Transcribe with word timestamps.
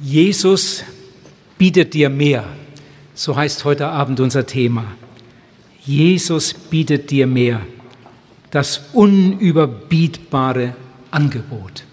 Jesus 0.00 0.84
bietet 1.56 1.94
dir 1.94 2.10
mehr. 2.10 2.44
So 3.14 3.36
heißt 3.36 3.64
heute 3.64 3.86
Abend 3.86 4.18
unser 4.20 4.44
Thema. 4.44 4.84
Jesus 5.84 6.52
bietet 6.54 7.10
dir 7.10 7.26
mehr. 7.26 7.60
Das 8.50 8.80
unüberbietbare 8.92 10.74
Angebot. 11.10 11.84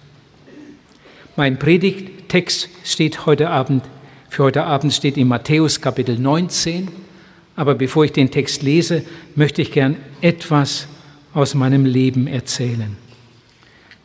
Mein 1.36 1.60
Predigttext 1.60 2.70
steht 2.84 3.26
heute 3.26 3.49
Abend, 3.49 3.83
für 4.29 4.44
heute 4.44 4.63
Abend 4.63 4.94
steht 4.94 5.18
in 5.18 5.28
Matthäus 5.28 5.81
Kapitel 5.81 6.18
19. 6.18 6.90
Aber 7.56 7.76
bevor 7.76 8.06
ich 8.06 8.13
den 8.13 8.31
Text 8.31 8.63
lese, 8.63 9.04
möchte 9.36 9.62
ich 9.62 9.72
gern 9.72 9.97
etwas 10.22 10.88
aus 11.33 11.54
meinem 11.54 11.86
Leben 11.86 12.28
erzählen. 12.28 12.97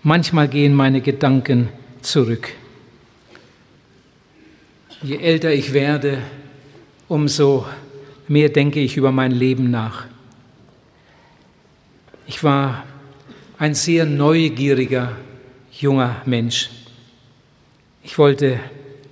Manchmal 0.02 0.48
gehen 0.48 0.74
meine 0.74 1.00
Gedanken 1.00 1.68
zurück. 2.02 2.52
Je 5.02 5.18
älter 5.18 5.52
ich 5.52 5.72
werde, 5.72 6.22
umso 7.08 7.66
mehr 8.28 8.48
denke 8.48 8.80
ich 8.80 8.96
über 8.96 9.12
mein 9.12 9.30
Leben 9.30 9.70
nach. 9.70 10.06
Ich 12.26 12.42
war 12.42 12.84
ein 13.58 13.74
sehr 13.74 14.06
neugieriger 14.06 15.12
junger 15.72 16.22
Mensch. 16.24 16.70
Ich 18.02 18.18
wollte 18.18 18.58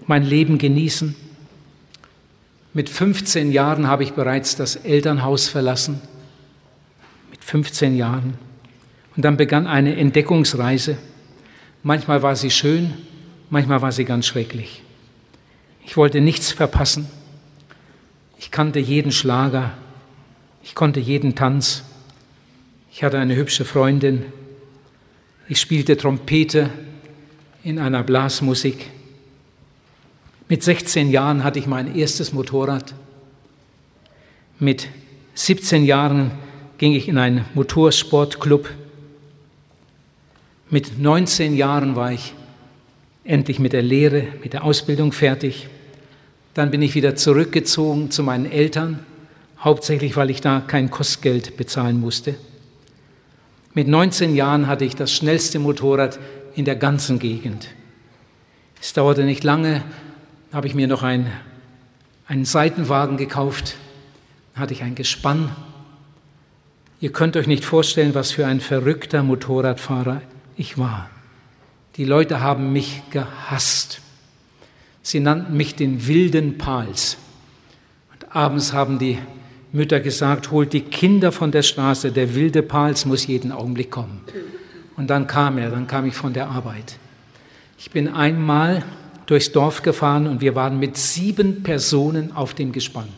mein 0.07 0.25
Leben 0.25 0.59
genießen. 0.59 1.15
Mit 2.73 2.89
15 2.89 3.53
Jahren 3.53 3.87
habe 3.87 4.03
ich 4.03 4.15
bereits 4.15 4.57
das 4.57 4.77
Elternhaus 4.77 5.49
verlassen. 5.49 6.01
Mit 7.31 7.45
15 7.45 7.97
Jahren. 7.97 8.35
Und 9.17 9.25
dann 9.25 9.37
begann 9.37 9.67
eine 9.67 9.97
Entdeckungsreise. 9.97 10.97
Manchmal 11.83 12.23
war 12.23 12.35
sie 12.35 12.51
schön, 12.51 12.95
manchmal 13.51 13.83
war 13.83 13.93
sie 13.93 14.05
ganz 14.05 14.27
schrecklich. 14.27 14.84
Ich 15.85 15.97
wollte 15.97 16.21
nichts 16.21 16.51
verpassen. 16.51 17.09
Ich 18.39 18.51
kannte 18.51 18.79
jeden 18.81 19.13
Schlager. 19.13 19.73
Ich 20.63 20.75
konnte 20.75 20.99
jeden 20.99 21.35
Tanz. 21.35 21.85
Ich 22.91 23.05
hatte 23.05 23.19
eine 23.19 23.37
hübsche 23.37 23.65
Freundin. 23.65 24.25
Ich 25.49 25.61
spielte 25.61 25.97
Trompete 25.97 26.71
in 27.63 27.79
einer 27.79 28.03
Blasmusik. 28.03 28.91
Mit 30.49 30.63
16 30.63 31.11
Jahren 31.11 31.45
hatte 31.45 31.59
ich 31.59 31.67
mein 31.67 31.95
erstes 31.97 32.33
Motorrad. 32.33 32.95
Mit 34.59 34.89
17 35.35 35.85
Jahren 35.85 36.31
ging 36.79 36.95
ich 36.95 37.09
in 37.09 37.19
einen 37.19 37.45
Motorsportclub. 37.55 38.71
Mit 40.71 40.99
19 40.99 41.57
Jahren 41.57 41.97
war 41.97 42.13
ich 42.13 42.35
endlich 43.25 43.59
mit 43.59 43.73
der 43.73 43.83
Lehre, 43.83 44.29
mit 44.43 44.53
der 44.53 44.65
Ausbildung 44.65 45.13
fertig. 45.13 45.69
Dann 46.53 46.71
bin 46.71 46.83
ich 46.83 46.95
wieder 46.95 47.17
zurückgezogen 47.17 48.11
zu 48.11 48.23
meinen 48.23 48.51
Eltern, 48.51 49.01
hauptsächlich 49.59 50.17
weil 50.17 50.31
ich 50.31 50.41
da 50.41 50.61
kein 50.61 50.91
Kostgeld 50.91 51.57
bezahlen 51.57 51.99
musste. 51.99 52.35
Mit 53.73 53.89
19 53.89 54.37
Jahren 54.37 54.69
hatte 54.69 54.85
ich 54.85 54.95
das 54.95 55.11
schnellste 55.11 55.59
Motorrad 55.59 56.21
in 56.55 56.65
der 56.65 56.77
ganzen 56.77 57.19
Gegend. 57.19 57.69
Es 58.81 58.93
dauerte 58.93 59.25
nicht 59.25 59.43
lange, 59.43 59.83
habe 60.53 60.69
ich 60.69 60.75
mir 60.75 60.87
noch 60.87 61.03
ein, 61.03 61.27
einen 62.29 62.45
Seitenwagen 62.45 63.17
gekauft, 63.17 63.77
hatte 64.55 64.75
ich 64.75 64.83
ein 64.83 64.95
Gespann. 64.95 65.51
Ihr 67.01 67.11
könnt 67.11 67.37
euch 67.37 67.49
nicht 67.49 67.65
vorstellen, 67.65 68.15
was 68.15 68.31
für 68.31 68.47
ein 68.47 68.61
verrückter 68.61 69.23
Motorradfahrer 69.23 70.21
ich 70.57 70.79
war. 70.79 71.11
Die 71.97 72.05
Leute 72.05 72.41
haben 72.41 72.73
mich 72.73 73.03
gehasst. 73.11 74.01
Sie 75.03 75.21
nannten 75.21 75.57
mich 75.57 75.77
den 75.77 76.07
wilden 76.09 76.59
Pals. 76.59 77.19
Und 78.13 78.35
abends 78.35 78.73
haben 78.73 78.99
die 78.99 79.19
Mütter 79.71 80.01
gesagt, 80.01 80.51
holt 80.51 80.73
die 80.73 80.81
Kinder 80.81 81.31
von 81.31 81.53
der 81.53 81.63
Straße, 81.63 82.11
der 82.11 82.35
wilde 82.35 82.63
Pals 82.63 83.07
muss 83.07 83.27
jeden 83.27 83.53
Augenblick 83.53 83.91
kommen. 83.91 84.23
Und 84.97 85.09
dann 85.09 85.27
kam 85.27 85.59
er, 85.59 85.71
dann 85.71 85.87
kam 85.87 86.07
ich 86.07 86.15
von 86.15 86.33
der 86.33 86.49
Arbeit. 86.49 86.99
Ich 87.79 87.91
bin 87.91 88.09
einmal 88.09 88.85
durchs 89.27 89.53
Dorf 89.53 89.83
gefahren 89.83 90.27
und 90.27 90.41
wir 90.41 90.55
waren 90.55 90.79
mit 90.79 90.97
sieben 90.97 91.63
Personen 91.63 92.33
auf 92.33 92.55
dem 92.55 92.73
Gespann. 92.73 93.09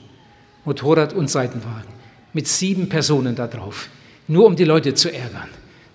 Motorrad 0.64 1.12
und 1.12 1.30
Seitenwagen. 1.30 1.94
Mit 2.32 2.48
sieben 2.48 2.88
Personen 2.88 3.36
da 3.36 3.46
drauf. 3.46 3.88
Nur 4.28 4.46
um 4.46 4.56
die 4.56 4.64
Leute 4.64 4.94
zu 4.94 5.12
ärgern. 5.12 5.48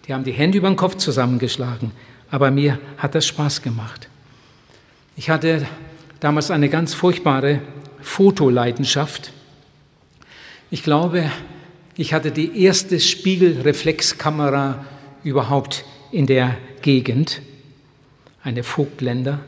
Die 0.08 0.14
haben 0.14 0.24
die 0.24 0.31
Hände 0.31 0.58
über 0.58 0.70
den 0.70 0.78
Kopf 0.78 0.96
zusammengeschlagen. 0.96 1.91
Aber 2.31 2.50
mir 2.50 2.80
hat 2.97 3.14
das 3.14 3.28
Spaß 3.28 3.62
gemacht. 3.62 4.08
Ich 5.16 5.30
hatte 5.30 5.68
damals 6.22 6.50
eine 6.50 6.69
ganz 6.69 6.94
furchtbare 6.94 7.59
Fotoleidenschaft. 8.02 9.34
Ich 10.72 10.81
glaube, 10.81 11.30
ich 11.97 12.14
hatte 12.14 12.31
die 12.31 12.64
erste 12.64 13.00
Spiegelreflexkamera 13.00 14.86
überhaupt 15.24 15.86
in 16.12 16.25
der 16.25 16.58
Gegend, 16.81 17.44
eine 18.44 18.64
Vogtländer. 18.64 19.40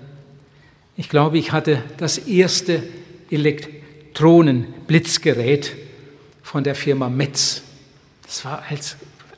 Ich 0.98 1.10
glaube, 1.10 1.40
ich 1.40 1.52
hatte 1.52 1.82
das 1.98 2.20
erste 2.20 2.84
Elektronenblitzgerät 3.32 5.76
von 6.44 6.64
der 6.64 6.76
Firma 6.76 7.10
Metz. 7.10 7.64
Das 8.24 8.46
war 8.46 8.64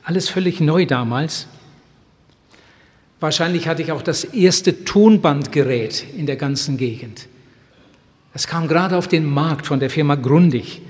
alles 0.04 0.28
völlig 0.28 0.60
neu 0.60 0.84
damals. 0.84 1.46
Wahrscheinlich 3.20 3.66
hatte 3.68 3.82
ich 3.82 3.92
auch 3.92 4.02
das 4.02 4.24
erste 4.24 4.84
Tonbandgerät 4.84 6.04
in 6.16 6.26
der 6.26 6.36
ganzen 6.36 6.76
Gegend. 6.76 7.28
Es 8.34 8.46
kam 8.46 8.68
gerade 8.68 8.96
auf 8.96 9.08
den 9.08 9.24
Markt 9.24 9.66
von 9.66 9.80
der 9.80 9.88
Firma 9.88 10.14
Grundig. 10.14 10.82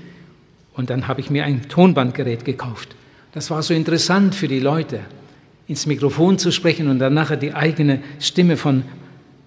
Und 0.73 0.89
dann 0.89 1.07
habe 1.07 1.21
ich 1.21 1.29
mir 1.29 1.45
ein 1.45 1.69
Tonbandgerät 1.69 2.43
gekauft. 2.43 2.95
Das 3.33 3.49
war 3.49 3.63
so 3.63 3.73
interessant 3.73 4.35
für 4.35 4.47
die 4.47 4.59
Leute, 4.59 4.99
ins 5.67 5.85
Mikrofon 5.85 6.37
zu 6.37 6.51
sprechen 6.51 6.89
und 6.89 6.99
dann 6.99 7.13
nachher 7.13 7.37
die 7.37 7.53
eigene 7.53 8.01
Stimme 8.19 8.57
von, 8.57 8.83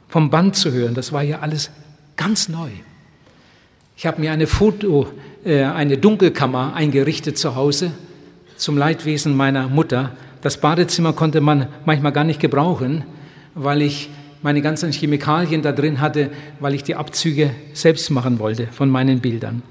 vom 0.08 0.30
Band 0.30 0.56
zu 0.56 0.72
hören. 0.72 0.94
Das 0.94 1.12
war 1.12 1.22
ja 1.22 1.40
alles 1.40 1.70
ganz 2.16 2.48
neu. 2.48 2.70
Ich 3.96 4.06
habe 4.06 4.20
mir 4.20 4.32
eine 4.32 4.46
Foto, 4.46 5.08
äh, 5.44 5.62
eine 5.62 5.98
Dunkelkammer 5.98 6.74
eingerichtet 6.74 7.36
zu 7.36 7.54
Hause 7.54 7.92
zum 8.56 8.78
Leidwesen 8.78 9.36
meiner 9.36 9.68
Mutter. 9.68 10.12
Das 10.42 10.58
Badezimmer 10.58 11.12
konnte 11.12 11.40
man 11.40 11.68
manchmal 11.84 12.12
gar 12.12 12.24
nicht 12.24 12.40
gebrauchen, 12.40 13.04
weil 13.54 13.82
ich 13.82 14.08
meine 14.42 14.62
ganzen 14.62 14.90
Chemikalien 14.90 15.60
da 15.60 15.72
drin 15.72 16.00
hatte, 16.00 16.30
weil 16.60 16.74
ich 16.74 16.82
die 16.82 16.94
Abzüge 16.94 17.50
selbst 17.74 18.10
machen 18.10 18.38
wollte 18.38 18.68
von 18.68 18.88
meinen 18.88 19.20
Bildern. 19.20 19.62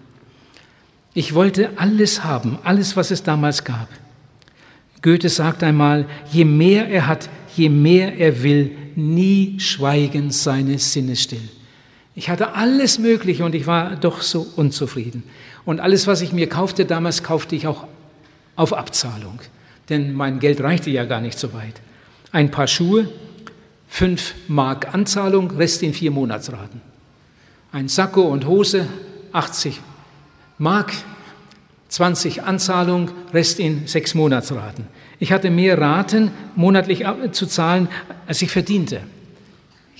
Ich 1.15 1.33
wollte 1.33 1.71
alles 1.77 2.23
haben, 2.23 2.59
alles, 2.63 2.95
was 2.95 3.09
es 3.09 3.23
damals 3.23 3.63
gab. 3.63 3.89
Goethe 5.01 5.29
sagt 5.29 5.63
einmal, 5.63 6.05
je 6.31 6.45
mehr 6.45 6.87
er 6.87 7.07
hat, 7.07 7.29
je 7.55 7.69
mehr 7.69 8.17
er 8.17 8.43
will, 8.43 8.71
nie 8.95 9.59
schweigen 9.59 10.29
seine 10.29 10.77
Sinne 10.77 11.15
still. 11.15 11.49
Ich 12.13 12.29
hatte 12.29 12.53
alles 12.53 12.99
Mögliche 12.99 13.43
und 13.43 13.55
ich 13.55 13.65
war 13.65 13.95
doch 13.95 14.21
so 14.21 14.45
unzufrieden. 14.55 15.23
Und 15.65 15.79
alles, 15.79 16.05
was 16.05 16.21
ich 16.21 16.31
mir 16.31 16.47
kaufte 16.47 16.85
damals, 16.85 17.23
kaufte 17.23 17.55
ich 17.55 17.65
auch 17.65 17.87
auf 18.55 18.73
Abzahlung 18.73 19.39
denn 19.89 20.13
mein 20.13 20.39
Geld 20.39 20.61
reichte 20.61 20.89
ja 20.89 21.05
gar 21.05 21.21
nicht 21.21 21.37
so 21.37 21.53
weit. 21.53 21.81
Ein 22.31 22.51
paar 22.51 22.67
Schuhe, 22.67 23.09
fünf 23.87 24.35
Mark 24.47 24.93
Anzahlung, 24.93 25.51
Rest 25.51 25.83
in 25.83 25.93
vier 25.93 26.11
Monatsraten. 26.11 26.81
Ein 27.71 27.87
Sakko 27.87 28.21
und 28.21 28.45
Hose, 28.45 28.87
80 29.31 29.79
Mark, 30.57 30.91
20 31.89 32.43
Anzahlung, 32.43 33.11
Rest 33.33 33.59
in 33.59 33.87
sechs 33.87 34.13
Monatsraten. 34.13 34.87
Ich 35.19 35.31
hatte 35.31 35.49
mehr 35.49 35.79
Raten 35.79 36.31
monatlich 36.55 37.05
zu 37.31 37.45
zahlen, 37.45 37.89
als 38.27 38.41
ich 38.41 38.51
verdiente. 38.51 39.01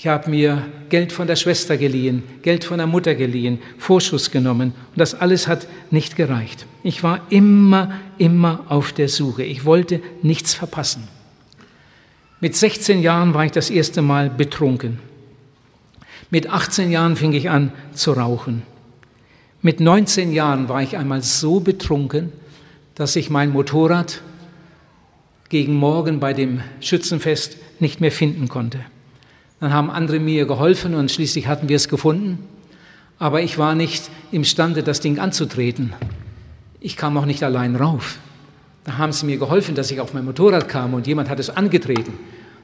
Ich 0.02 0.08
habe 0.08 0.30
mir 0.30 0.66
Geld 0.88 1.12
von 1.12 1.28
der 1.28 1.36
Schwester 1.36 1.76
geliehen, 1.76 2.24
Geld 2.42 2.63
von 2.63 2.78
der 2.78 2.88
Mutter 2.88 3.16
geliehen, 3.16 3.60
Vorschuss 3.78 4.31
genommen 4.31 4.72
und 4.92 4.98
das 4.98 5.13
alles 5.13 5.50
hat 5.50 5.68
nicht 5.92 6.16
gereicht. 6.16 6.66
Ich 6.84 7.04
war 7.04 7.19
immer, 7.30 8.00
immer 8.18 8.63
auf 8.69 8.94
der 8.94 9.10
Suche. 9.10 9.44
Ich 9.44 9.66
wollte 9.66 10.00
nichts 10.22 10.54
verpassen. 10.54 11.10
Mit 12.40 12.56
16 12.56 13.01
Jahren 13.01 13.34
war 13.34 13.44
ich 13.44 13.51
das 13.51 13.69
erste 13.69 14.01
Mal 14.01 14.30
betrunken. 14.30 15.00
Mit 16.30 16.50
18 16.50 16.92
Jahren 16.92 17.18
fing 17.18 17.34
ich 17.34 17.50
an 17.50 17.74
zu 17.92 18.13
rauchen. 18.13 18.62
Mit 19.62 19.81
19 19.81 20.31
Jahren 20.31 20.69
war 20.69 20.81
ich 20.81 20.96
einmal 20.96 21.24
so 21.24 21.60
betrunken, 21.60 22.31
dass 22.96 23.18
ich 23.18 23.30
mein 23.30 23.50
Motorrad 23.50 24.22
gegen 25.50 25.75
Morgen 25.75 26.22
bei 26.22 26.31
dem 26.31 26.62
Schützenfest 26.80 27.57
nicht 27.81 28.00
mehr 28.00 28.13
finden 28.13 28.48
konnte. 28.48 28.80
Dann 29.60 29.74
haben 29.74 29.90
andere 29.90 30.20
mir 30.20 30.46
geholfen 30.46 30.96
und 30.96 31.12
schließlich 31.12 31.48
hatten 31.48 31.68
wir 31.68 31.76
es 31.76 31.90
gefunden. 31.90 32.40
Aber 33.18 33.42
ich 33.42 33.58
war 33.58 33.76
nicht 33.76 34.10
imstande, 34.32 34.84
das 34.84 35.02
Ding 35.02 35.20
anzutreten. 35.20 35.94
Ich 36.80 36.96
kam 36.96 37.18
auch 37.18 37.26
nicht 37.26 37.44
allein 37.44 37.76
rauf. 37.76 38.20
Da 38.86 38.98
haben 38.98 39.12
sie 39.12 39.26
mir 39.26 39.38
geholfen, 39.38 39.76
dass 39.76 39.92
ich 39.92 40.00
auf 40.00 40.14
mein 40.14 40.24
Motorrad 40.24 40.70
kam 40.70 40.94
und 40.94 41.06
jemand 41.06 41.30
hat 41.30 41.40
es 41.40 41.50
angetreten. 41.50 42.14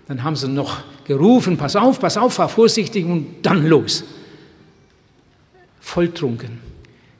Dann 0.07 0.23
haben 0.23 0.37
sie 0.37 0.47
noch 0.47 0.77
gerufen, 1.05 1.57
pass 1.57 1.75
auf, 1.75 1.99
pass 1.99 2.15
auf, 2.15 2.35
fahr 2.35 2.47
vorsichtig 2.47 3.05
und 3.05 3.27
dann 3.41 3.67
los. 3.67 4.05
Volltrunken. 5.81 6.61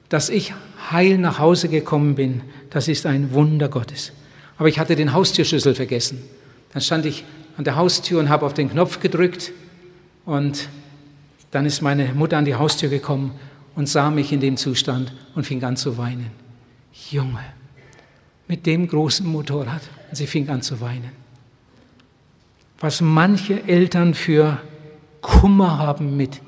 Dass 0.07 0.29
ich 0.29 0.53
heil 0.91 1.17
nach 1.17 1.39
Hause 1.39 1.67
gekommen 1.67 2.15
bin, 2.15 2.41
das 2.69 2.87
ist 2.87 3.05
ein 3.05 3.33
Wunder 3.33 3.67
Gottes. 3.67 4.13
Aber 4.57 4.69
ich 4.69 4.79
hatte 4.79 4.95
den 4.95 5.11
Haustürschlüssel 5.11 5.75
vergessen. 5.75 6.23
Dann 6.71 6.81
stand 6.81 7.05
ich 7.05 7.25
an 7.57 7.65
der 7.65 7.75
Haustür 7.75 8.19
und 8.19 8.29
habe 8.29 8.45
auf 8.45 8.53
den 8.53 8.69
Knopf 8.69 8.99
gedrückt 9.01 9.51
und 10.25 10.69
dann 11.51 11.65
ist 11.65 11.81
meine 11.81 12.13
Mutter 12.13 12.37
an 12.37 12.45
die 12.45 12.55
Haustür 12.55 12.89
gekommen 12.89 13.31
und 13.75 13.87
sah 13.87 14.09
mich 14.09 14.31
in 14.31 14.39
dem 14.39 14.57
Zustand 14.57 15.13
und 15.35 15.45
fing 15.45 15.63
an 15.63 15.77
zu 15.77 15.97
weinen. 15.97 16.31
Junge, 17.11 17.43
mit 18.47 18.65
dem 18.65 18.87
großen 18.87 19.25
Motorrad. 19.25 19.81
Und 20.09 20.15
sie 20.15 20.27
fing 20.27 20.49
an 20.49 20.61
zu 20.61 20.81
weinen. 20.81 21.11
Was 22.79 23.01
manche 23.01 23.63
Eltern 23.67 24.13
für 24.13 24.59
Kummer 25.21 25.77
haben 25.77 26.17
mit 26.17 26.41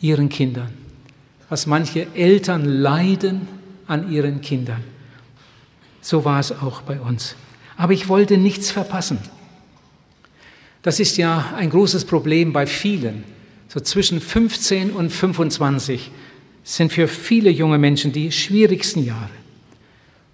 ihren 0.00 0.28
Kindern. 0.28 0.72
Was 1.48 1.66
manche 1.66 2.06
Eltern 2.14 2.64
leiden 2.64 3.48
an 3.86 4.10
ihren 4.10 4.40
Kindern. 4.40 4.82
So 6.00 6.24
war 6.24 6.40
es 6.40 6.52
auch 6.52 6.82
bei 6.82 7.00
uns. 7.00 7.36
Aber 7.76 7.92
ich 7.92 8.08
wollte 8.08 8.36
nichts 8.38 8.70
verpassen. 8.70 9.18
Das 10.82 11.00
ist 11.00 11.16
ja 11.16 11.52
ein 11.56 11.70
großes 11.70 12.04
Problem 12.04 12.52
bei 12.52 12.66
vielen. 12.66 13.24
So 13.68 13.80
zwischen 13.80 14.20
15 14.20 14.90
und 14.92 15.10
25 15.10 16.10
sind 16.64 16.92
für 16.92 17.08
viele 17.08 17.50
junge 17.50 17.78
Menschen 17.78 18.12
die 18.12 18.30
schwierigsten 18.32 19.04
Jahre. 19.04 19.30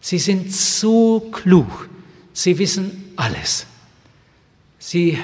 Sie 0.00 0.18
sind 0.18 0.52
so 0.52 1.20
klug, 1.32 1.88
sie 2.32 2.58
wissen 2.58 3.12
alles. 3.16 3.66
Sie 4.78 5.18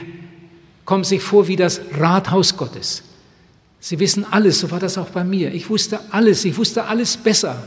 kommen 0.84 1.04
sich 1.04 1.22
vor 1.22 1.48
wie 1.48 1.56
das 1.56 1.80
Rathaus 1.92 2.56
Gottes. 2.56 3.02
Sie 3.78 3.98
wissen 3.98 4.24
alles, 4.30 4.60
so 4.60 4.70
war 4.70 4.80
das 4.80 4.98
auch 4.98 5.10
bei 5.10 5.24
mir. 5.24 5.52
Ich 5.52 5.68
wusste 5.68 6.00
alles, 6.10 6.44
ich 6.44 6.56
wusste 6.56 6.84
alles 6.84 7.16
besser 7.16 7.62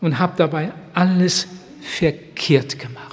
und 0.00 0.18
habe 0.18 0.34
dabei 0.36 0.72
alles 0.94 1.46
verkehrt 1.80 2.78
gemacht. 2.78 3.11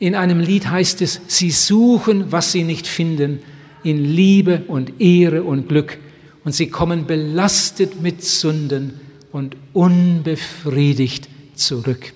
In 0.00 0.14
einem 0.14 0.40
Lied 0.40 0.68
heißt 0.68 1.02
es, 1.02 1.20
sie 1.28 1.50
suchen, 1.50 2.32
was 2.32 2.50
sie 2.52 2.64
nicht 2.64 2.86
finden, 2.88 3.40
in 3.84 4.02
Liebe 4.02 4.64
und 4.66 5.00
Ehre 5.00 5.42
und 5.42 5.68
Glück 5.68 5.98
und 6.42 6.54
sie 6.54 6.68
kommen 6.68 7.06
belastet 7.06 8.00
mit 8.00 8.24
Sünden 8.24 8.98
und 9.30 9.56
unbefriedigt 9.74 11.28
zurück. 11.54 12.12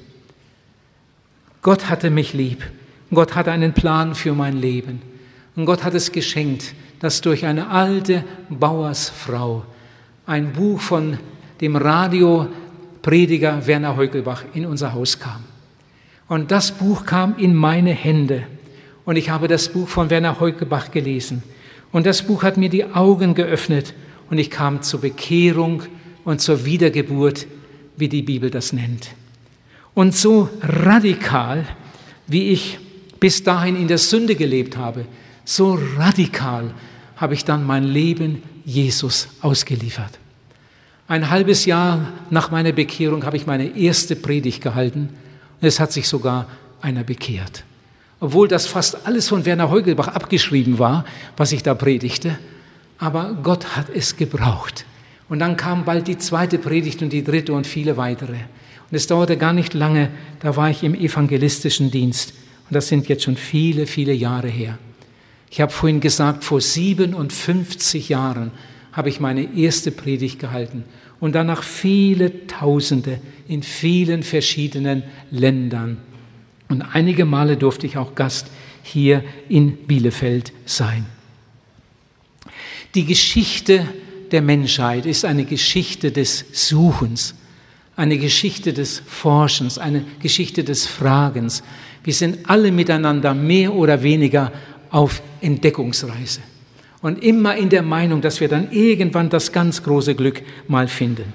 Gott 1.62 1.88
hatte 1.88 2.10
mich 2.10 2.32
lieb. 2.32 2.64
Gott 3.12 3.34
hatte 3.34 3.52
einen 3.52 3.74
Plan 3.74 4.14
für 4.14 4.32
mein 4.32 4.56
Leben. 4.60 5.02
Und 5.54 5.66
Gott 5.66 5.84
hat 5.84 5.94
es 5.94 6.10
geschenkt, 6.10 6.74
dass 7.00 7.20
durch 7.20 7.44
eine 7.44 7.68
alte 7.68 8.24
Bauersfrau 8.48 9.64
ein 10.26 10.52
Buch 10.52 10.80
von 10.80 11.18
dem 11.60 11.76
Radioprediger 11.76 13.66
Werner 13.66 13.96
Heugelbach 13.96 14.44
in 14.54 14.66
unser 14.66 14.94
Haus 14.94 15.18
kam. 15.18 15.44
Und 16.28 16.50
das 16.50 16.72
Buch 16.72 17.04
kam 17.04 17.36
in 17.38 17.54
meine 17.54 17.92
Hände. 17.92 18.44
Und 19.04 19.16
ich 19.16 19.30
habe 19.30 19.48
das 19.48 19.68
Buch 19.68 19.88
von 19.88 20.10
Werner 20.10 20.40
Heugelbach 20.40 20.90
gelesen. 20.90 21.42
Und 21.92 22.06
das 22.06 22.22
Buch 22.22 22.42
hat 22.42 22.56
mir 22.56 22.70
die 22.70 22.84
Augen 22.84 23.34
geöffnet 23.34 23.94
und 24.30 24.38
ich 24.38 24.50
kam 24.50 24.82
zur 24.82 25.00
Bekehrung 25.00 25.82
und 26.24 26.40
zur 26.40 26.64
Wiedergeburt, 26.64 27.46
wie 27.96 28.08
die 28.08 28.22
Bibel 28.22 28.50
das 28.50 28.72
nennt. 28.72 29.10
Und 29.92 30.14
so 30.14 30.48
radikal, 30.60 31.66
wie 32.26 32.48
ich 32.48 32.78
bis 33.20 33.42
dahin 33.42 33.76
in 33.76 33.86
der 33.86 33.98
Sünde 33.98 34.34
gelebt 34.34 34.76
habe, 34.76 35.04
so 35.44 35.78
radikal 35.96 36.74
habe 37.16 37.34
ich 37.34 37.44
dann 37.44 37.64
mein 37.64 37.84
Leben 37.84 38.42
Jesus 38.64 39.28
ausgeliefert. 39.40 40.18
Ein 41.06 41.30
halbes 41.30 41.66
Jahr 41.66 42.12
nach 42.30 42.50
meiner 42.50 42.72
Bekehrung 42.72 43.24
habe 43.24 43.36
ich 43.36 43.46
meine 43.46 43.76
erste 43.76 44.16
Predigt 44.16 44.62
gehalten 44.62 45.10
es 45.64 45.80
hat 45.80 45.92
sich 45.92 46.08
sogar 46.08 46.46
einer 46.80 47.04
bekehrt. 47.04 47.64
Obwohl 48.20 48.48
das 48.48 48.66
fast 48.66 49.06
alles 49.06 49.28
von 49.28 49.44
Werner 49.44 49.70
Heugelbach 49.70 50.08
abgeschrieben 50.08 50.78
war, 50.78 51.04
was 51.36 51.52
ich 51.52 51.62
da 51.62 51.74
predigte, 51.74 52.38
aber 52.98 53.36
Gott 53.42 53.76
hat 53.76 53.86
es 53.94 54.16
gebraucht. 54.16 54.84
Und 55.28 55.38
dann 55.40 55.56
kam 55.56 55.84
bald 55.84 56.06
die 56.06 56.18
zweite 56.18 56.58
Predigt 56.58 57.02
und 57.02 57.12
die 57.12 57.24
dritte 57.24 57.52
und 57.52 57.66
viele 57.66 57.96
weitere. 57.96 58.32
Und 58.32 58.96
es 58.96 59.06
dauerte 59.06 59.36
gar 59.36 59.52
nicht 59.52 59.74
lange, 59.74 60.10
da 60.40 60.56
war 60.56 60.70
ich 60.70 60.82
im 60.82 60.94
evangelistischen 60.94 61.90
Dienst. 61.90 62.34
Und 62.68 62.74
das 62.74 62.88
sind 62.88 63.08
jetzt 63.08 63.24
schon 63.24 63.36
viele, 63.36 63.86
viele 63.86 64.12
Jahre 64.12 64.48
her. 64.48 64.78
Ich 65.50 65.60
habe 65.60 65.72
vorhin 65.72 66.00
gesagt, 66.00 66.44
vor 66.44 66.60
57 66.60 68.08
Jahren 68.08 68.50
habe 68.94 69.08
ich 69.08 69.20
meine 69.20 69.56
erste 69.56 69.90
Predigt 69.90 70.38
gehalten 70.38 70.84
und 71.20 71.34
danach 71.34 71.62
viele 71.62 72.46
Tausende 72.46 73.20
in 73.48 73.62
vielen 73.62 74.22
verschiedenen 74.22 75.02
Ländern. 75.30 75.98
Und 76.68 76.82
einige 76.82 77.24
Male 77.24 77.56
durfte 77.56 77.86
ich 77.86 77.96
auch 77.96 78.14
Gast 78.14 78.46
hier 78.82 79.22
in 79.48 79.76
Bielefeld 79.76 80.52
sein. 80.64 81.06
Die 82.94 83.04
Geschichte 83.04 83.86
der 84.30 84.42
Menschheit 84.42 85.06
ist 85.06 85.24
eine 85.24 85.44
Geschichte 85.44 86.12
des 86.12 86.44
Suchens, 86.52 87.34
eine 87.96 88.16
Geschichte 88.16 88.72
des 88.72 89.02
Forschens, 89.04 89.78
eine 89.78 90.04
Geschichte 90.20 90.62
des 90.62 90.86
Fragens. 90.86 91.62
Wir 92.04 92.14
sind 92.14 92.48
alle 92.48 92.70
miteinander 92.70 93.34
mehr 93.34 93.74
oder 93.74 94.02
weniger 94.02 94.52
auf 94.90 95.20
Entdeckungsreise 95.40 96.40
und 97.04 97.22
immer 97.22 97.54
in 97.54 97.68
der 97.68 97.82
Meinung, 97.82 98.22
dass 98.22 98.40
wir 98.40 98.48
dann 98.48 98.72
irgendwann 98.72 99.28
das 99.28 99.52
ganz 99.52 99.82
große 99.82 100.14
Glück 100.14 100.40
mal 100.68 100.88
finden. 100.88 101.34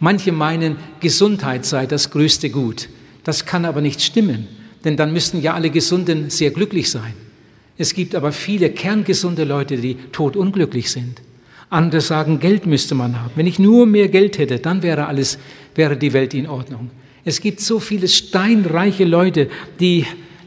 Manche 0.00 0.32
meinen, 0.32 0.76
Gesundheit 1.00 1.66
sei 1.66 1.84
das 1.84 2.10
größte 2.10 2.48
Gut. 2.48 2.88
Das 3.22 3.44
kann 3.44 3.66
aber 3.66 3.82
nicht 3.82 4.00
stimmen, 4.00 4.48
denn 4.82 4.96
dann 4.96 5.12
müssten 5.12 5.42
ja 5.42 5.52
alle 5.52 5.68
Gesunden 5.68 6.30
sehr 6.30 6.52
glücklich 6.52 6.90
sein. 6.90 7.12
Es 7.76 7.92
gibt 7.92 8.14
aber 8.14 8.32
viele 8.32 8.70
kerngesunde 8.70 9.44
Leute, 9.44 9.76
die 9.76 9.96
todunglücklich 10.10 10.90
sind. 10.90 11.20
Andere 11.68 12.00
sagen, 12.00 12.40
Geld 12.40 12.64
müsste 12.64 12.94
man 12.94 13.20
haben. 13.20 13.32
Wenn 13.34 13.46
ich 13.46 13.58
nur 13.58 13.84
mehr 13.84 14.08
Geld 14.08 14.38
hätte, 14.38 14.58
dann 14.58 14.82
wäre 14.82 15.06
alles, 15.06 15.38
wäre 15.74 15.98
die 15.98 16.14
Welt 16.14 16.32
in 16.32 16.48
Ordnung. 16.48 16.90
Es 17.26 17.42
gibt 17.42 17.60
so 17.60 17.78
viele 17.78 18.08
steinreiche 18.08 19.04
Leute, 19.04 19.50
die, 19.80 20.06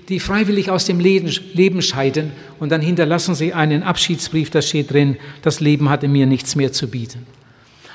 die 0.10 0.20
freiwillig 0.20 0.72
aus 0.72 0.86
dem 0.86 1.00
Leben 1.00 1.84
scheiden 1.84 2.32
und 2.60 2.72
dann 2.72 2.82
hinterlassen 2.82 3.36
sie 3.36 3.54
einen 3.54 3.84
Abschiedsbrief, 3.84 4.50
da 4.50 4.62
steht 4.62 4.92
drin, 4.92 5.18
das 5.42 5.60
Leben 5.60 5.90
hatte 5.90 6.08
mir 6.08 6.26
nichts 6.26 6.56
mehr 6.56 6.72
zu 6.72 6.88
bieten. 6.88 7.26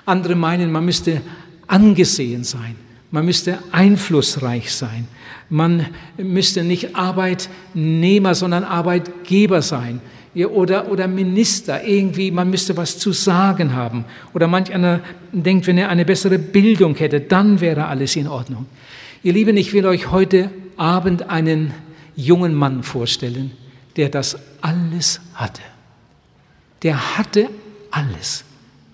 Andere 0.04 0.34
meinen, 0.34 0.72
man 0.72 0.84
müsste 0.84 1.20
angesehen 1.66 2.44
sein, 2.44 2.76
man 3.10 3.24
müsste 3.24 3.58
einflussreich 3.72 4.72
sein, 4.72 5.06
man 5.48 5.86
müsste 6.16 6.64
nicht 6.64 6.96
Arbeitnehmer, 6.96 8.34
sondern 8.34 8.64
Arbeitgeber 8.64 9.62
sein 9.62 10.00
oder, 10.34 10.90
oder 10.90 11.06
Minister. 11.08 11.84
Irgendwie, 11.84 12.30
man 12.30 12.50
müsste 12.50 12.76
was 12.76 12.98
zu 12.98 13.12
sagen 13.12 13.74
haben. 13.74 14.04
Oder 14.32 14.46
manch 14.46 14.72
einer 14.72 15.00
denkt, 15.32 15.66
wenn 15.66 15.78
er 15.78 15.90
eine 15.90 16.04
bessere 16.04 16.38
Bildung 16.38 16.94
hätte, 16.94 17.20
dann 17.20 17.60
wäre 17.60 17.86
alles 17.86 18.16
in 18.16 18.28
Ordnung. 18.28 18.66
Ihr 19.22 19.34
Lieben, 19.34 19.56
ich 19.56 19.72
will 19.72 19.86
euch 19.86 20.10
heute 20.10 20.50
Abend 20.76 21.28
einen 21.28 21.72
jungen 22.16 22.54
Mann 22.54 22.82
vorstellen, 22.82 23.52
der 23.96 24.08
das 24.08 24.36
alles 24.60 25.20
hatte. 25.34 25.62
Der 26.82 27.16
hatte 27.16 27.48
alles. 27.90 28.44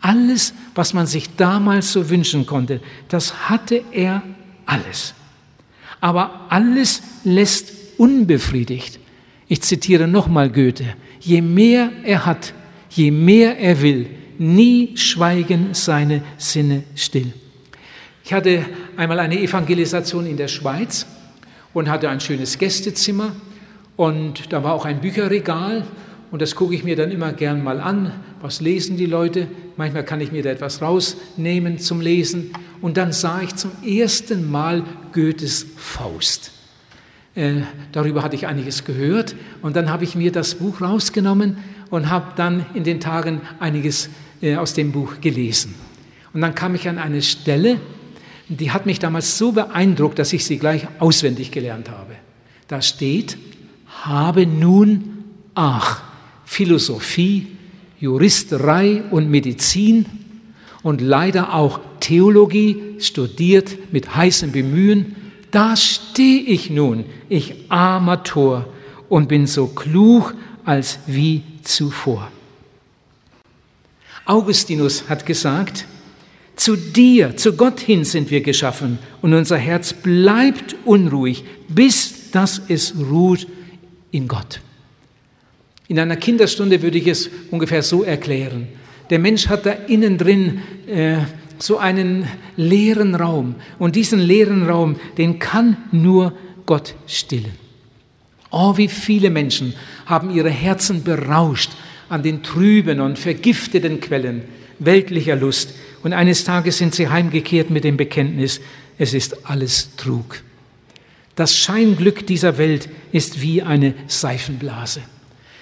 Alles, 0.00 0.54
was 0.74 0.94
man 0.94 1.06
sich 1.06 1.34
damals 1.36 1.92
so 1.92 2.08
wünschen 2.08 2.46
konnte, 2.46 2.80
das 3.08 3.48
hatte 3.48 3.82
er 3.90 4.22
alles. 4.66 5.14
Aber 6.00 6.46
alles 6.50 7.02
lässt 7.24 7.72
unbefriedigt. 7.96 9.00
Ich 9.48 9.62
zitiere 9.62 10.06
nochmal 10.06 10.50
Goethe. 10.50 10.94
Je 11.20 11.42
mehr 11.42 11.90
er 12.04 12.26
hat, 12.26 12.54
je 12.90 13.10
mehr 13.10 13.58
er 13.58 13.82
will, 13.82 14.06
nie 14.38 14.96
schweigen 14.96 15.74
seine 15.74 16.22
Sinne 16.36 16.84
still. 16.94 17.32
Ich 18.24 18.32
hatte 18.32 18.64
einmal 18.96 19.18
eine 19.18 19.40
Evangelisation 19.40 20.26
in 20.26 20.36
der 20.36 20.48
Schweiz 20.48 21.06
und 21.72 21.88
hatte 21.88 22.08
ein 22.08 22.20
schönes 22.20 22.58
Gästezimmer 22.58 23.32
und 23.98 24.52
da 24.52 24.62
war 24.62 24.74
auch 24.74 24.84
ein 24.84 25.00
Bücherregal 25.00 25.84
und 26.30 26.40
das 26.40 26.54
gucke 26.54 26.72
ich 26.72 26.84
mir 26.84 26.94
dann 26.94 27.10
immer 27.10 27.32
gern 27.32 27.64
mal 27.64 27.80
an. 27.80 28.12
Was 28.40 28.60
lesen 28.60 28.96
die 28.96 29.06
Leute? 29.06 29.48
Manchmal 29.76 30.04
kann 30.04 30.20
ich 30.20 30.30
mir 30.30 30.40
da 30.40 30.50
etwas 30.50 30.80
rausnehmen 30.80 31.80
zum 31.80 32.00
Lesen. 32.00 32.52
Und 32.80 32.96
dann 32.96 33.10
sah 33.10 33.42
ich 33.42 33.56
zum 33.56 33.72
ersten 33.84 34.48
Mal 34.48 34.84
Goethes 35.12 35.66
Faust. 35.76 36.52
Äh, 37.34 37.62
darüber 37.90 38.22
hatte 38.22 38.36
ich 38.36 38.46
einiges 38.46 38.84
gehört. 38.84 39.34
Und 39.62 39.74
dann 39.74 39.90
habe 39.90 40.04
ich 40.04 40.14
mir 40.14 40.30
das 40.30 40.54
Buch 40.54 40.80
rausgenommen 40.80 41.56
und 41.90 42.08
habe 42.08 42.34
dann 42.36 42.66
in 42.74 42.84
den 42.84 43.00
Tagen 43.00 43.40
einiges 43.58 44.10
äh, 44.40 44.54
aus 44.54 44.74
dem 44.74 44.92
Buch 44.92 45.20
gelesen. 45.20 45.74
Und 46.32 46.40
dann 46.42 46.54
kam 46.54 46.76
ich 46.76 46.88
an 46.88 46.98
eine 46.98 47.20
Stelle, 47.20 47.80
die 48.48 48.70
hat 48.70 48.86
mich 48.86 49.00
damals 49.00 49.38
so 49.38 49.50
beeindruckt, 49.50 50.20
dass 50.20 50.32
ich 50.32 50.44
sie 50.44 50.58
gleich 50.58 50.86
auswendig 51.00 51.50
gelernt 51.50 51.90
habe. 51.90 52.14
Da 52.68 52.80
steht, 52.80 53.36
habe 54.04 54.46
nun 54.46 55.14
Ach, 55.54 56.02
Philosophie, 56.44 57.48
Juristerei 57.98 59.02
und 59.10 59.28
Medizin 59.28 60.06
und 60.84 61.00
leider 61.00 61.52
auch 61.52 61.80
Theologie 61.98 62.94
studiert 63.00 63.92
mit 63.92 64.14
heißem 64.14 64.52
Bemühen. 64.52 65.16
Da 65.50 65.76
stehe 65.76 66.42
ich 66.42 66.70
nun, 66.70 67.06
ich 67.28 67.70
armer 67.70 68.22
Tor, 68.22 68.66
und 69.08 69.28
bin 69.28 69.46
so 69.46 69.66
klug 69.66 70.34
als 70.64 71.00
wie 71.06 71.42
zuvor. 71.62 72.30
Augustinus 74.26 75.08
hat 75.08 75.26
gesagt, 75.26 75.86
zu 76.54 76.76
dir, 76.76 77.36
zu 77.36 77.54
Gott 77.54 77.80
hin 77.80 78.04
sind 78.04 78.30
wir 78.30 78.42
geschaffen 78.42 78.98
und 79.22 79.34
unser 79.34 79.56
Herz 79.56 79.92
bleibt 79.92 80.76
unruhig, 80.84 81.44
bis 81.68 82.30
dass 82.30 82.60
es 82.68 82.94
ruht 82.96 83.46
in 84.10 84.28
Gott. 84.28 84.60
In 85.88 85.98
einer 85.98 86.16
Kinderstunde 86.16 86.82
würde 86.82 86.98
ich 86.98 87.06
es 87.06 87.30
ungefähr 87.50 87.82
so 87.82 88.02
erklären. 88.02 88.68
Der 89.10 89.18
Mensch 89.18 89.48
hat 89.48 89.64
da 89.64 89.72
innen 89.72 90.18
drin 90.18 90.60
äh, 90.86 91.18
so 91.58 91.78
einen 91.78 92.28
leeren 92.56 93.14
Raum 93.14 93.54
und 93.78 93.96
diesen 93.96 94.20
leeren 94.20 94.68
Raum, 94.68 94.96
den 95.16 95.38
kann 95.38 95.76
nur 95.92 96.34
Gott 96.66 96.94
stillen. 97.06 97.52
Oh, 98.50 98.76
wie 98.76 98.88
viele 98.88 99.30
Menschen 99.30 99.74
haben 100.06 100.30
ihre 100.30 100.50
Herzen 100.50 101.02
berauscht 101.04 101.70
an 102.08 102.22
den 102.22 102.42
trüben 102.42 103.00
und 103.00 103.18
vergifteten 103.18 104.00
Quellen 104.00 104.42
weltlicher 104.78 105.36
Lust. 105.36 105.74
Und 106.02 106.12
eines 106.12 106.44
Tages 106.44 106.78
sind 106.78 106.94
sie 106.94 107.08
heimgekehrt 107.08 107.70
mit 107.70 107.84
dem 107.84 107.96
Bekenntnis, 107.96 108.60
es 108.98 109.14
ist 109.14 109.46
alles 109.46 109.96
Trug. 109.96 110.42
Das 111.38 111.56
Scheinglück 111.56 112.26
dieser 112.26 112.58
Welt 112.58 112.88
ist 113.12 113.40
wie 113.40 113.62
eine 113.62 113.94
Seifenblase. 114.08 115.02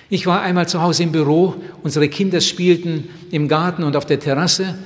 Ich 0.09 0.27
war 0.27 0.41
einmal 0.41 0.67
zu 0.67 0.81
Hause 0.81 1.03
im 1.03 1.13
Büro, 1.13 1.55
unsere 1.83 2.09
Kinder 2.09 2.41
spielten 2.41 3.11
im 3.31 3.47
Garten 3.47 3.85
und 3.85 3.95
auf 3.95 4.07
der 4.07 4.19
Terrasse 4.19 4.79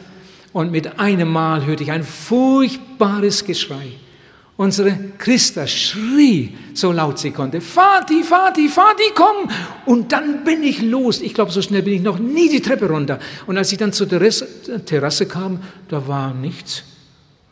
und 0.52 0.72
mit 0.72 0.98
einem 0.98 1.28
Mal 1.28 1.64
hörte 1.64 1.84
ich 1.84 1.92
ein 1.92 2.02
furchtbares 2.02 3.44
Geschrei. 3.44 3.92
Unsere 4.56 4.98
Christa 5.16 5.68
schrie 5.68 6.56
so 6.74 6.90
laut 6.90 7.20
sie 7.20 7.30
konnte, 7.30 7.60
Vati, 7.60 8.24
Vati, 8.28 8.68
Vati, 8.68 9.12
komm! 9.14 9.48
Und 9.86 10.10
dann 10.10 10.42
bin 10.42 10.64
ich 10.64 10.82
los. 10.82 11.20
Ich 11.20 11.34
glaube, 11.34 11.52
so 11.52 11.62
schnell 11.62 11.82
bin 11.82 11.94
ich 11.94 12.02
noch 12.02 12.18
nie 12.18 12.48
die 12.48 12.62
Treppe 12.62 12.88
runter. 12.88 13.20
Und 13.46 13.56
als 13.56 13.70
ich 13.70 13.78
dann 13.78 13.92
zur 13.92 14.08
Terrasse 14.08 15.26
kam, 15.26 15.60
da 15.86 16.08
war 16.08 16.34
nichts. 16.34 16.82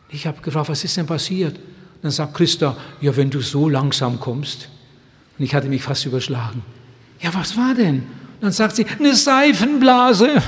Ich 0.09 0.27
habe 0.27 0.41
gefragt, 0.41 0.67
was 0.67 0.83
ist 0.83 0.97
denn 0.97 1.05
passiert? 1.05 1.57
Dann 2.01 2.11
sagt 2.11 2.33
Christa, 2.35 2.77
ja, 3.01 3.15
wenn 3.15 3.29
du 3.29 3.41
so 3.41 3.67
langsam 3.67 4.19
kommst. 4.19 4.69
Und 5.37 5.45
ich 5.45 5.53
hatte 5.53 5.67
mich 5.67 5.83
fast 5.83 6.05
überschlagen. 6.05 6.63
Ja, 7.19 7.33
was 7.33 7.57
war 7.57 7.73
denn? 7.75 8.03
Dann 8.41 8.51
sagt 8.51 8.75
sie, 8.75 8.85
eine 8.85 9.15
Seifenblase. 9.15 10.41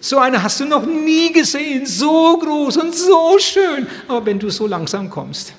So 0.00 0.18
eine 0.18 0.42
hast 0.42 0.60
du 0.60 0.66
noch 0.66 0.86
nie 0.86 1.32
gesehen, 1.32 1.86
so 1.86 2.38
groß 2.38 2.76
und 2.76 2.94
so 2.94 3.38
schön. 3.38 3.86
Aber 4.06 4.26
wenn 4.26 4.38
du 4.38 4.50
so 4.50 4.66
langsam 4.66 5.10
kommst. 5.10 5.54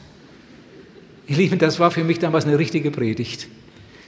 Ihr 1.28 1.38
Lieben, 1.38 1.60
das 1.60 1.80
war 1.80 1.92
für 1.92 2.04
mich 2.04 2.20
damals 2.20 2.46
eine 2.46 2.58
richtige 2.58 2.92
Predigt. 2.92 3.48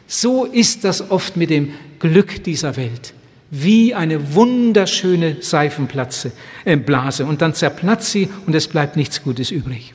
So 0.07 0.45
ist 0.45 0.83
das 0.83 1.09
oft 1.11 1.37
mit 1.37 1.49
dem 1.49 1.73
Glück 1.99 2.43
dieser 2.43 2.75
Welt. 2.77 3.13
Wie 3.49 3.93
eine 3.93 4.33
wunderschöne 4.33 5.37
Seifenblase. 5.41 6.31
Äh, 6.65 7.23
und 7.23 7.41
dann 7.41 7.53
zerplatzt 7.53 8.11
sie 8.11 8.29
und 8.45 8.55
es 8.55 8.67
bleibt 8.67 8.95
nichts 8.95 9.23
Gutes 9.23 9.51
übrig. 9.51 9.93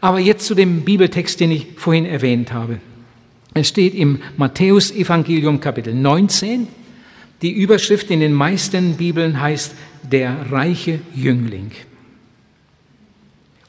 Aber 0.00 0.18
jetzt 0.18 0.46
zu 0.46 0.54
dem 0.54 0.82
Bibeltext, 0.82 1.40
den 1.40 1.50
ich 1.50 1.66
vorhin 1.76 2.06
erwähnt 2.06 2.52
habe. 2.52 2.80
Es 3.52 3.68
steht 3.68 3.94
im 3.94 4.20
Matthäus-Evangelium 4.36 5.60
Kapitel 5.60 5.94
19, 5.94 6.68
die 7.42 7.52
Überschrift 7.52 8.10
in 8.10 8.20
den 8.20 8.32
meisten 8.32 8.96
Bibeln 8.96 9.40
heißt 9.40 9.74
der 10.02 10.50
reiche 10.50 11.00
Jüngling. 11.14 11.72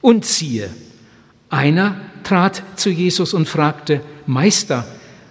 Und 0.01 0.25
siehe, 0.25 0.69
einer 1.49 2.01
trat 2.23 2.63
zu 2.75 2.89
Jesus 2.89 3.33
und 3.33 3.47
fragte, 3.47 4.01
Meister, 4.25 4.85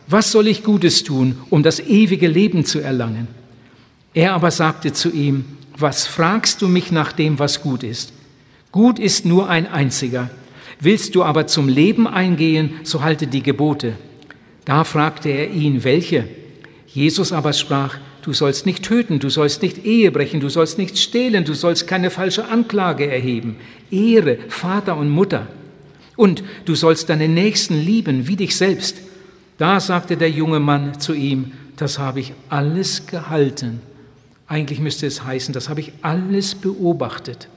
was 0.06 0.32
soll 0.32 0.48
ich 0.48 0.64
Gutes 0.64 1.04
tun, 1.04 1.36
um 1.50 1.62
das 1.62 1.80
ewige 1.80 2.28
Leben 2.28 2.64
zu 2.64 2.80
erlangen? 2.80 3.28
Er 4.14 4.34
aber 4.34 4.50
sagte 4.50 4.92
zu 4.92 5.10
ihm, 5.10 5.44
was 5.76 6.06
fragst 6.06 6.62
du 6.62 6.68
mich 6.68 6.92
nach 6.92 7.12
dem, 7.12 7.38
was 7.38 7.62
gut 7.62 7.82
ist? 7.82 8.12
Gut 8.72 8.98
ist 8.98 9.24
nur 9.24 9.48
ein 9.48 9.66
einziger. 9.66 10.30
Willst 10.80 11.14
du 11.14 11.22
aber 11.22 11.46
zum 11.46 11.68
Leben 11.68 12.06
eingehen, 12.06 12.80
so 12.82 13.02
halte 13.02 13.26
die 13.26 13.42
Gebote. 13.42 13.94
Da 14.64 14.84
fragte 14.84 15.28
er 15.28 15.50
ihn, 15.50 15.84
welche? 15.84 16.28
Jesus 16.86 17.32
aber 17.32 17.52
sprach, 17.52 17.98
Du 18.22 18.34
sollst 18.34 18.66
nicht 18.66 18.84
töten, 18.84 19.18
du 19.18 19.30
sollst 19.30 19.62
nicht 19.62 19.84
Ehe 19.84 20.10
brechen, 20.10 20.40
du 20.40 20.48
sollst 20.48 20.76
nicht 20.76 20.98
stehlen, 20.98 21.44
du 21.44 21.54
sollst 21.54 21.86
keine 21.86 22.10
falsche 22.10 22.46
Anklage 22.48 23.10
erheben. 23.10 23.56
Ehre 23.90 24.38
Vater 24.48 24.96
und 24.96 25.08
Mutter. 25.08 25.46
Und 26.16 26.42
du 26.66 26.74
sollst 26.74 27.08
deine 27.08 27.28
Nächsten 27.28 27.80
lieben 27.80 28.28
wie 28.28 28.36
dich 28.36 28.56
selbst. 28.56 28.98
Da 29.56 29.80
sagte 29.80 30.16
der 30.16 30.30
junge 30.30 30.60
Mann 30.60 31.00
zu 31.00 31.14
ihm, 31.14 31.52
das 31.76 31.98
habe 31.98 32.20
ich 32.20 32.34
alles 32.50 33.06
gehalten. 33.06 33.80
Eigentlich 34.46 34.80
müsste 34.80 35.06
es 35.06 35.24
heißen, 35.24 35.54
das 35.54 35.68
habe 35.70 35.80
ich 35.80 35.92
alles 36.02 36.54
beobachtet. 36.54 37.48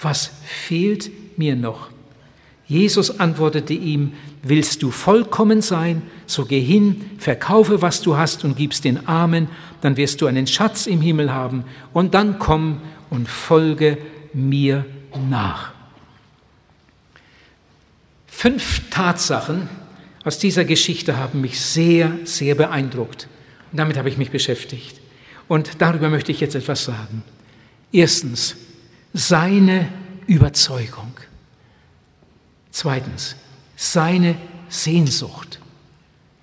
Was 0.00 0.30
fehlt 0.44 1.10
mir 1.36 1.56
noch? 1.56 1.88
Jesus 2.68 3.20
antwortete 3.20 3.74
ihm, 3.74 4.14
willst 4.42 4.82
du 4.82 4.90
vollkommen 4.90 5.62
sein, 5.62 6.02
so 6.26 6.44
geh 6.44 6.60
hin, 6.60 7.10
verkaufe, 7.18 7.80
was 7.80 8.02
du 8.02 8.16
hast 8.16 8.44
und 8.44 8.56
gibst 8.56 8.84
den 8.84 9.06
Armen, 9.06 9.48
dann 9.80 9.96
wirst 9.96 10.20
du 10.20 10.26
einen 10.26 10.46
Schatz 10.46 10.86
im 10.86 11.00
Himmel 11.00 11.32
haben 11.32 11.64
und 11.92 12.14
dann 12.14 12.38
komm 12.38 12.80
und 13.08 13.28
folge 13.28 13.98
mir 14.32 14.84
nach. 15.30 15.72
Fünf 18.26 18.82
Tatsachen 18.90 19.68
aus 20.24 20.38
dieser 20.38 20.64
Geschichte 20.64 21.16
haben 21.16 21.40
mich 21.40 21.60
sehr, 21.60 22.12
sehr 22.24 22.54
beeindruckt. 22.54 23.28
Und 23.70 23.78
damit 23.78 23.96
habe 23.96 24.08
ich 24.08 24.18
mich 24.18 24.30
beschäftigt. 24.30 25.00
Und 25.48 25.80
darüber 25.80 26.10
möchte 26.10 26.32
ich 26.32 26.40
jetzt 26.40 26.54
etwas 26.54 26.84
sagen. 26.84 27.22
Erstens, 27.92 28.56
seine 29.14 29.88
Überzeugung. 30.26 31.15
Zweitens, 32.76 33.36
seine 33.74 34.36
Sehnsucht. 34.68 35.60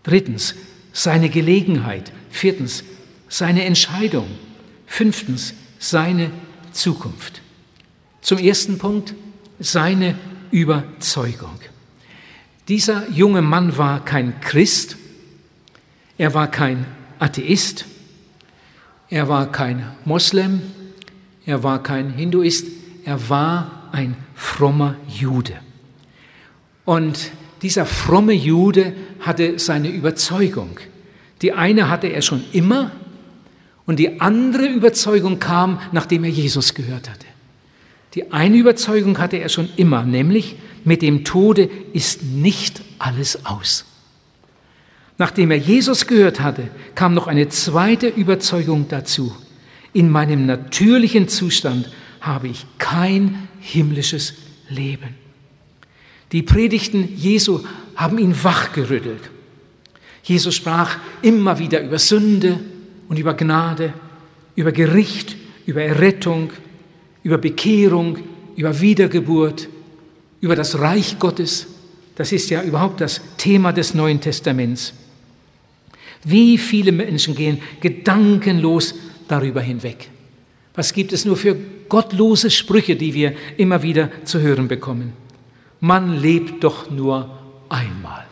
Drittens, 0.02 0.56
seine 0.92 1.30
Gelegenheit. 1.30 2.12
Viertens, 2.32 2.84
seine 3.30 3.66
Entscheidung. 3.66 4.26
Fünftens, 4.88 5.54
seine 5.78 6.32
Zukunft. 6.72 7.44
Zum 8.22 8.40
ersten 8.40 8.80
Punkt, 8.80 9.14
seine 9.60 10.18
Überzeugung. 10.50 11.60
Dieser 12.68 13.08
junge 13.12 13.44
Mann 13.44 13.78
war 13.78 14.04
kein 14.04 14.42
Christ, 14.42 14.98
er 16.18 16.34
war 16.34 16.50
kein 16.50 16.88
Atheist, 17.20 17.86
er 19.08 19.30
war 19.30 19.52
kein 19.52 19.86
Moslem, 20.04 20.64
er 21.46 21.62
war 21.62 21.84
kein 21.84 22.10
Hinduist, 22.10 22.66
er 23.06 23.30
war 23.30 23.90
ein 23.92 24.16
frommer 24.34 24.96
Jude. 25.08 25.60
Und 26.86 27.32
dieser 27.62 27.86
fromme 27.86 28.34
Jude 28.34 28.94
hatte 29.20 29.58
seine 29.58 29.90
Überzeugung. 29.90 30.80
Die 31.42 31.54
eine 31.54 31.90
hatte 31.90 32.08
er 32.08 32.22
schon 32.22 32.44
immer 32.52 32.92
und 33.86 34.00
die 34.00 34.22
andere 34.22 34.68
Überzeugung 34.68 35.40
kam, 35.40 35.80
nachdem 35.92 36.24
er 36.24 36.30
Jesus 36.30 36.74
gehört 36.74 37.10
hatte. 37.10 37.26
Die 38.16 38.32
eine 38.32 38.58
Überzeugung 38.58 39.18
hatte 39.18 39.38
er 39.38 39.50
schon 39.50 39.70
immer, 39.76 40.04
nämlich 40.04 40.56
mit 40.84 41.02
dem 41.02 41.24
Tode 41.24 41.70
ist 41.94 42.24
nicht 42.24 42.82
alles 43.00 43.46
aus. 43.46 43.86
Nachdem 45.18 45.52
er 45.52 45.58
Jesus 45.58 46.08
gehört 46.08 46.40
hatte, 46.40 46.70
kam 46.96 47.14
noch 47.14 47.28
eine 47.28 47.50
zweite 47.50 48.08
Überzeugung 48.08 48.88
dazu. 48.90 49.36
In 49.94 50.10
meinem 50.10 50.46
natürlichen 50.46 51.28
Zustand 51.28 51.90
habe 52.20 52.48
ich 52.48 52.66
kein 52.78 53.48
himmlisches 53.60 54.34
Leben. 54.70 55.23
Die 56.34 56.42
Predigten 56.42 57.16
Jesu 57.16 57.62
haben 57.96 58.18
ihn 58.18 58.36
wachgerüttelt. 58.44 59.30
Jesus 60.24 60.56
sprach 60.56 60.98
immer 61.22 61.60
wieder 61.60 61.82
über 61.82 62.00
Sünde 62.00 62.60
und 63.08 63.20
über 63.20 63.36
Gnade, 63.36 63.94
über 64.56 64.72
Gericht, 64.72 65.38
über 65.68 65.84
Errettung, 65.84 66.50
über 67.22 67.38
Bekehrung, 67.38 68.18
über 68.56 68.82
Wiedergeburt, 68.82 69.70
über 70.42 70.56
das 70.56 70.80
Reich 70.80 71.20
Gottes. 71.20 71.68
Das 72.16 72.32
ist 72.32 72.50
ja 72.50 72.64
überhaupt 72.64 73.00
das 73.00 73.22
Thema 73.38 73.72
des 73.72 73.94
Neuen 73.94 74.20
Testaments. 74.20 74.94
Wie 76.24 76.58
viele 76.58 76.92
Menschen 76.92 77.36
gehen 77.36 77.60
gedankenlos 77.80 78.96
darüber 79.28 79.62
hinweg? 79.62 80.10
Was 80.74 80.94
gibt 80.94 81.14
es 81.14 81.26
nur 81.26 81.38
für 81.38 81.56
gottlose 81.90 82.50
Sprüche, 82.50 82.96
die 82.96 83.14
wir 83.14 83.34
immer 83.58 83.84
wieder 83.84 84.10
zu 84.24 84.40
hören 84.40 84.68
bekommen? 84.68 85.23
Man 85.84 86.16
lebt 86.16 86.64
doch 86.64 86.90
nur 86.90 87.30
einmal. 87.68 88.26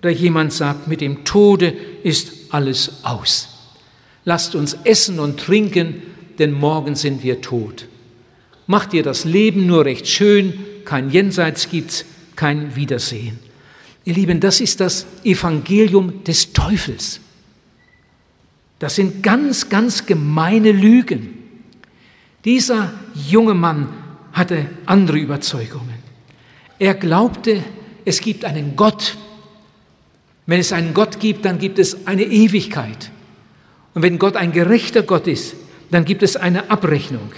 Oder 0.00 0.08
jemand 0.08 0.54
sagt, 0.54 0.88
mit 0.88 1.02
dem 1.02 1.22
Tode 1.24 1.66
ist 2.02 2.32
alles 2.48 3.04
aus. 3.04 3.48
Lasst 4.24 4.54
uns 4.54 4.72
essen 4.84 5.20
und 5.20 5.38
trinken, 5.38 6.00
denn 6.38 6.52
morgen 6.52 6.94
sind 6.94 7.22
wir 7.22 7.42
tot. 7.42 7.88
Macht 8.66 8.94
dir 8.94 9.02
das 9.02 9.26
Leben 9.26 9.66
nur 9.66 9.84
recht 9.84 10.08
schön, 10.08 10.54
kein 10.86 11.10
Jenseits 11.10 11.68
gibt's, 11.68 12.06
kein 12.36 12.74
Wiedersehen. 12.74 13.38
Ihr 14.06 14.14
Lieben, 14.14 14.40
das 14.40 14.62
ist 14.62 14.80
das 14.80 15.04
Evangelium 15.24 16.24
des 16.24 16.54
Teufels. 16.54 17.20
Das 18.78 18.94
sind 18.94 19.22
ganz, 19.22 19.68
ganz 19.68 20.06
gemeine 20.06 20.72
Lügen. 20.72 21.34
Dieser 22.46 22.94
junge 23.14 23.54
Mann 23.54 23.88
hatte 24.32 24.70
andere 24.86 25.18
Überzeugungen. 25.18 25.95
Er 26.78 26.94
glaubte, 26.94 27.62
es 28.04 28.20
gibt 28.20 28.44
einen 28.44 28.76
Gott. 28.76 29.16
Wenn 30.46 30.60
es 30.60 30.72
einen 30.72 30.94
Gott 30.94 31.18
gibt, 31.18 31.44
dann 31.44 31.58
gibt 31.58 31.78
es 31.78 32.06
eine 32.06 32.22
Ewigkeit. 32.24 33.10
Und 33.94 34.02
wenn 34.02 34.18
Gott 34.18 34.36
ein 34.36 34.52
gerechter 34.52 35.02
Gott 35.02 35.26
ist, 35.26 35.56
dann 35.90 36.04
gibt 36.04 36.22
es 36.22 36.36
eine 36.36 36.70
Abrechnung. 36.70 37.32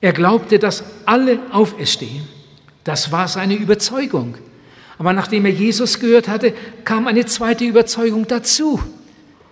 Er 0.00 0.12
glaubte, 0.12 0.58
dass 0.58 0.84
alle 1.04 1.40
auferstehen. 1.50 2.28
Das 2.84 3.10
war 3.10 3.26
seine 3.26 3.54
Überzeugung. 3.54 4.36
Aber 4.98 5.12
nachdem 5.12 5.44
er 5.44 5.52
Jesus 5.52 5.98
gehört 5.98 6.28
hatte, 6.28 6.54
kam 6.84 7.06
eine 7.06 7.26
zweite 7.26 7.64
Überzeugung 7.64 8.26
dazu. 8.26 8.80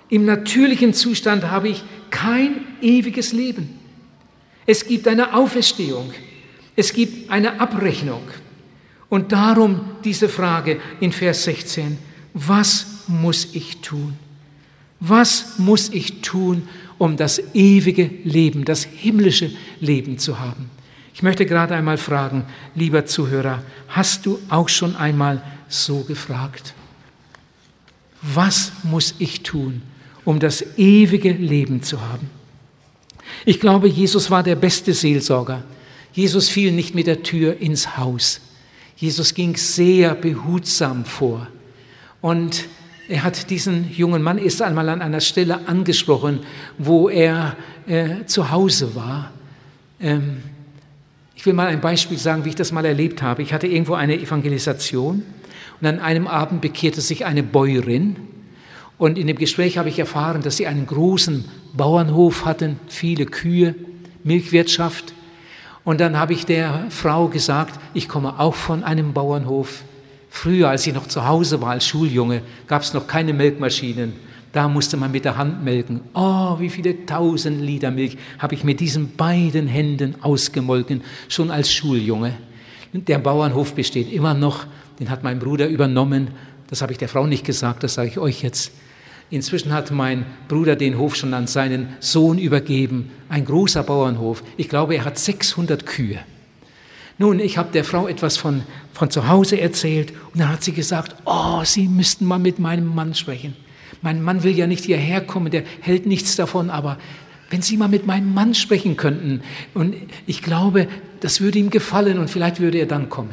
Im 0.09 0.25
natürlichen 0.25 0.95
Zustand 0.95 1.51
habe 1.51 1.69
ich 1.69 1.83
kein 2.11 2.65
ewiges 2.81 3.33
Leben. 3.33 3.81
Es 4.67 4.87
gibt 4.87 5.09
eine 5.09 5.35
Auferstehung. 5.35 6.13
Es 6.77 6.93
gibt 6.93 7.31
eine 7.31 7.61
Abrechnung. 7.61 8.23
Und 9.15 9.31
darum 9.31 9.81
diese 10.03 10.29
Frage 10.29 10.81
in 10.99 11.13
Vers 11.13 11.45
16. 11.45 11.99
Was 12.33 13.05
muss 13.07 13.47
ich 13.53 13.77
tun? 13.77 14.15
Was 14.99 15.57
muss 15.57 15.89
ich 15.91 16.21
tun, 16.21 16.67
um 16.99 17.17
das 17.17 17.41
ewige 17.55 18.11
Leben, 18.25 18.65
das 18.65 18.83
himmlische 18.83 19.53
Leben 19.79 20.19
zu 20.19 20.41
haben? 20.41 20.69
Ich 21.15 21.23
möchte 21.23 21.47
gerade 21.47 21.77
einmal 21.77 21.97
fragen, 21.97 22.45
lieber 22.75 23.07
Zuhörer, 23.07 23.63
hast 23.87 24.27
du 24.27 24.41
auch 24.49 24.69
schon 24.69 24.97
einmal 24.97 25.45
so 25.69 26.01
gefragt? 26.01 26.75
Was 28.21 28.73
muss 28.83 29.15
ich 29.21 29.45
tun, 29.45 29.83
um 30.25 30.41
das 30.41 30.77
ewige 30.77 31.31
Leben 31.31 31.85
zu 31.85 32.01
haben? 32.01 32.31
Ich 33.45 33.61
glaube, 33.61 33.87
Jesus 33.87 34.29
war 34.33 34.43
der 34.43 34.57
beste 34.57 34.93
Seelsorger. 34.93 35.63
Jesus 36.13 36.49
fiel 36.49 36.73
nicht 36.73 36.97
mit 36.97 37.07
der 37.07 37.23
Tür 37.23 37.61
ins 37.61 37.97
Haus. 37.97 38.41
Jesus 38.97 39.35
ging 39.35 39.57
sehr 39.57 40.15
behutsam 40.15 41.05
vor. 41.05 41.49
Und 42.21 42.67
er 43.09 43.23
hat 43.23 43.51
diesen 43.51 43.93
jungen 43.93 44.23
Mann 44.23 44.39
erst 44.39 44.63
einmal 44.63 44.89
an 44.89 45.03
einer 45.03 45.21
Stelle 45.21 45.67
angesprochen, 45.69 46.41
wo 46.79 47.09
er 47.09 47.57
äh, 47.87 48.25
zu 48.27 48.51
Hause 48.51 48.95
war. 48.95 49.31
Ähm, 50.01 50.39
ich 51.35 51.45
will 51.45 51.53
mal 51.53 51.67
ein 51.67 51.83
Beispiel 51.83 52.17
sagen, 52.17 52.47
wie 52.47 52.51
ich 52.51 52.55
das 52.55 52.73
mal 52.73 52.87
erlebt 52.87 53.21
habe. 53.21 53.43
Ich 53.43 53.53
hatte 53.53 53.67
irgendwo 53.67 53.95
eine 53.95 54.19
Evangelisation 54.19 55.23
und 55.81 55.87
an 55.87 56.01
einem 56.01 56.27
Abend 56.27 56.63
bekehrte 56.63 57.03
sich 57.03 57.27
eine 57.27 57.43
Bäuerin. 57.43 58.17
Und 58.97 59.19
in 59.19 59.27
dem 59.27 59.37
Gespräch 59.37 59.77
habe 59.77 59.91
ich 59.91 59.99
erfahren, 59.99 60.41
dass 60.41 60.57
sie 60.57 60.67
einen 60.67 60.87
großen 60.87 61.45
Bauernhof 61.75 62.47
hatten, 62.47 62.79
viele 62.89 63.27
Kühe, 63.27 63.75
Milchwirtschaft. 64.23 65.13
Und 65.85 66.01
dann 66.01 66.19
habe 66.19 66.33
ich 66.33 66.47
der 66.47 66.87
Frau 66.89 67.29
gesagt, 67.29 67.79
ich 67.93 68.09
komme 68.09 68.41
auch 68.41 68.55
von 68.55 68.83
einem 68.83 69.13
Bauernhof. 69.13 69.85
Früher, 70.31 70.71
als 70.71 70.87
ich 70.87 70.95
noch 70.95 71.07
zu 71.07 71.27
Hause 71.27 71.61
war 71.61 71.71
als 71.71 71.87
Schuljunge, 71.87 72.43
gab 72.67 72.83
es 72.83 72.95
noch 72.95 73.07
keine 73.07 73.33
Melkmaschinen. 73.33 74.15
Da 74.53 74.69
musste 74.69 74.97
man 74.97 75.13
mit 75.13 75.25
der 75.25 75.37
Hand 75.37 75.63
melken. 75.65 76.01
Oh, 76.15 76.59
wie 76.59 76.71
viele 76.71 77.05
tausend 77.07 77.61
Liter 77.61 77.91
Milch 77.91 78.17
habe 78.39 78.55
ich 78.55 78.65
mit 78.65 78.81
diesen 78.81 79.17
beiden 79.17 79.67
Händen 79.67 80.15
ausgemolken, 80.23 81.03
schon 81.29 81.51
als 81.51 81.73
Schuljunge. 81.73 82.35
Der 82.93 83.19
Bauernhof 83.19 83.75
besteht 83.75 84.13
immer 84.13 84.33
noch, 84.33 84.67
den 85.01 85.11
hat 85.11 85.25
mein 85.25 85.41
Bruder 85.41 85.67
übernommen. 85.67 86.29
Das 86.69 86.83
habe 86.83 86.93
ich 86.93 86.99
der 86.99 87.09
Frau 87.09 87.27
nicht 87.27 87.45
gesagt, 87.45 87.83
das 87.83 87.95
sage 87.95 88.09
ich 88.09 88.19
euch 88.19 88.43
jetzt. 88.43 88.73
Inzwischen 89.35 89.73
hat 89.73 89.91
mein 89.91 90.25
Bruder 90.47 90.77
den 90.77 90.97
Hof 90.97 91.17
schon 91.17 91.35
an 91.35 91.49
seinen 91.49 91.89
Sohn 91.99 92.39
übergeben, 92.39 93.11
ein 93.29 93.45
großer 93.45 93.83
Bauernhof. 93.83 94.45
Ich 94.57 94.69
glaube, 94.69 94.95
er 94.95 95.05
hat 95.05 95.19
600 95.19 95.85
Kühe. 95.85 96.21
Nun, 97.19 97.41
ich 97.41 97.59
habe 97.59 97.73
der 97.73 97.83
Frau 97.83 98.07
etwas 98.07 98.37
von, 98.37 98.63
von 98.93 99.11
zu 99.11 99.27
Hause 99.27 99.61
erzählt 99.61 100.13
und 100.33 100.41
dann 100.41 100.51
hat 100.51 100.63
sie 100.63 100.71
gesagt, 100.71 101.17
oh, 101.25 101.65
Sie 101.65 101.89
müssten 101.89 102.27
mal 102.27 102.39
mit 102.39 102.61
meinem 102.61 102.95
Mann 102.95 103.13
sprechen. 103.13 103.57
Mein 104.03 104.23
Mann 104.23 104.45
will 104.45 104.57
ja 104.57 104.69
nicht 104.69 104.85
hierher 104.85 105.21
kommen, 105.21 105.51
der 105.51 105.65
hält 105.81 106.07
nichts 106.07 106.37
davon, 106.37 106.71
aber 106.71 106.97
wenn 107.51 107.61
Sie 107.61 107.77
mal 107.77 107.89
mit 107.89 108.07
meinem 108.07 108.33
Mann 108.35 108.55
sprechen 108.55 108.97
könnten 108.97 109.43
und 109.75 109.97
ich 110.29 110.43
glaube, 110.43 110.87
das 111.19 111.41
würde 111.41 111.59
ihm 111.59 111.71
gefallen 111.71 112.21
und 112.21 112.31
vielleicht 112.31 112.61
würde 112.61 112.79
er 112.79 112.87
dann 112.87 113.09
kommen. 113.09 113.31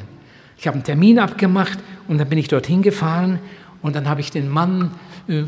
Ich 0.58 0.66
habe 0.66 0.76
einen 0.76 0.84
Termin 0.84 1.20
abgemacht 1.20 1.78
und 2.08 2.18
dann 2.18 2.28
bin 2.28 2.40
ich 2.40 2.48
dorthin 2.48 2.82
gefahren 2.82 3.38
und 3.84 3.96
dann 3.96 4.10
habe 4.10 4.22
ich 4.22 4.32
den 4.32 4.50
Mann 4.50 4.92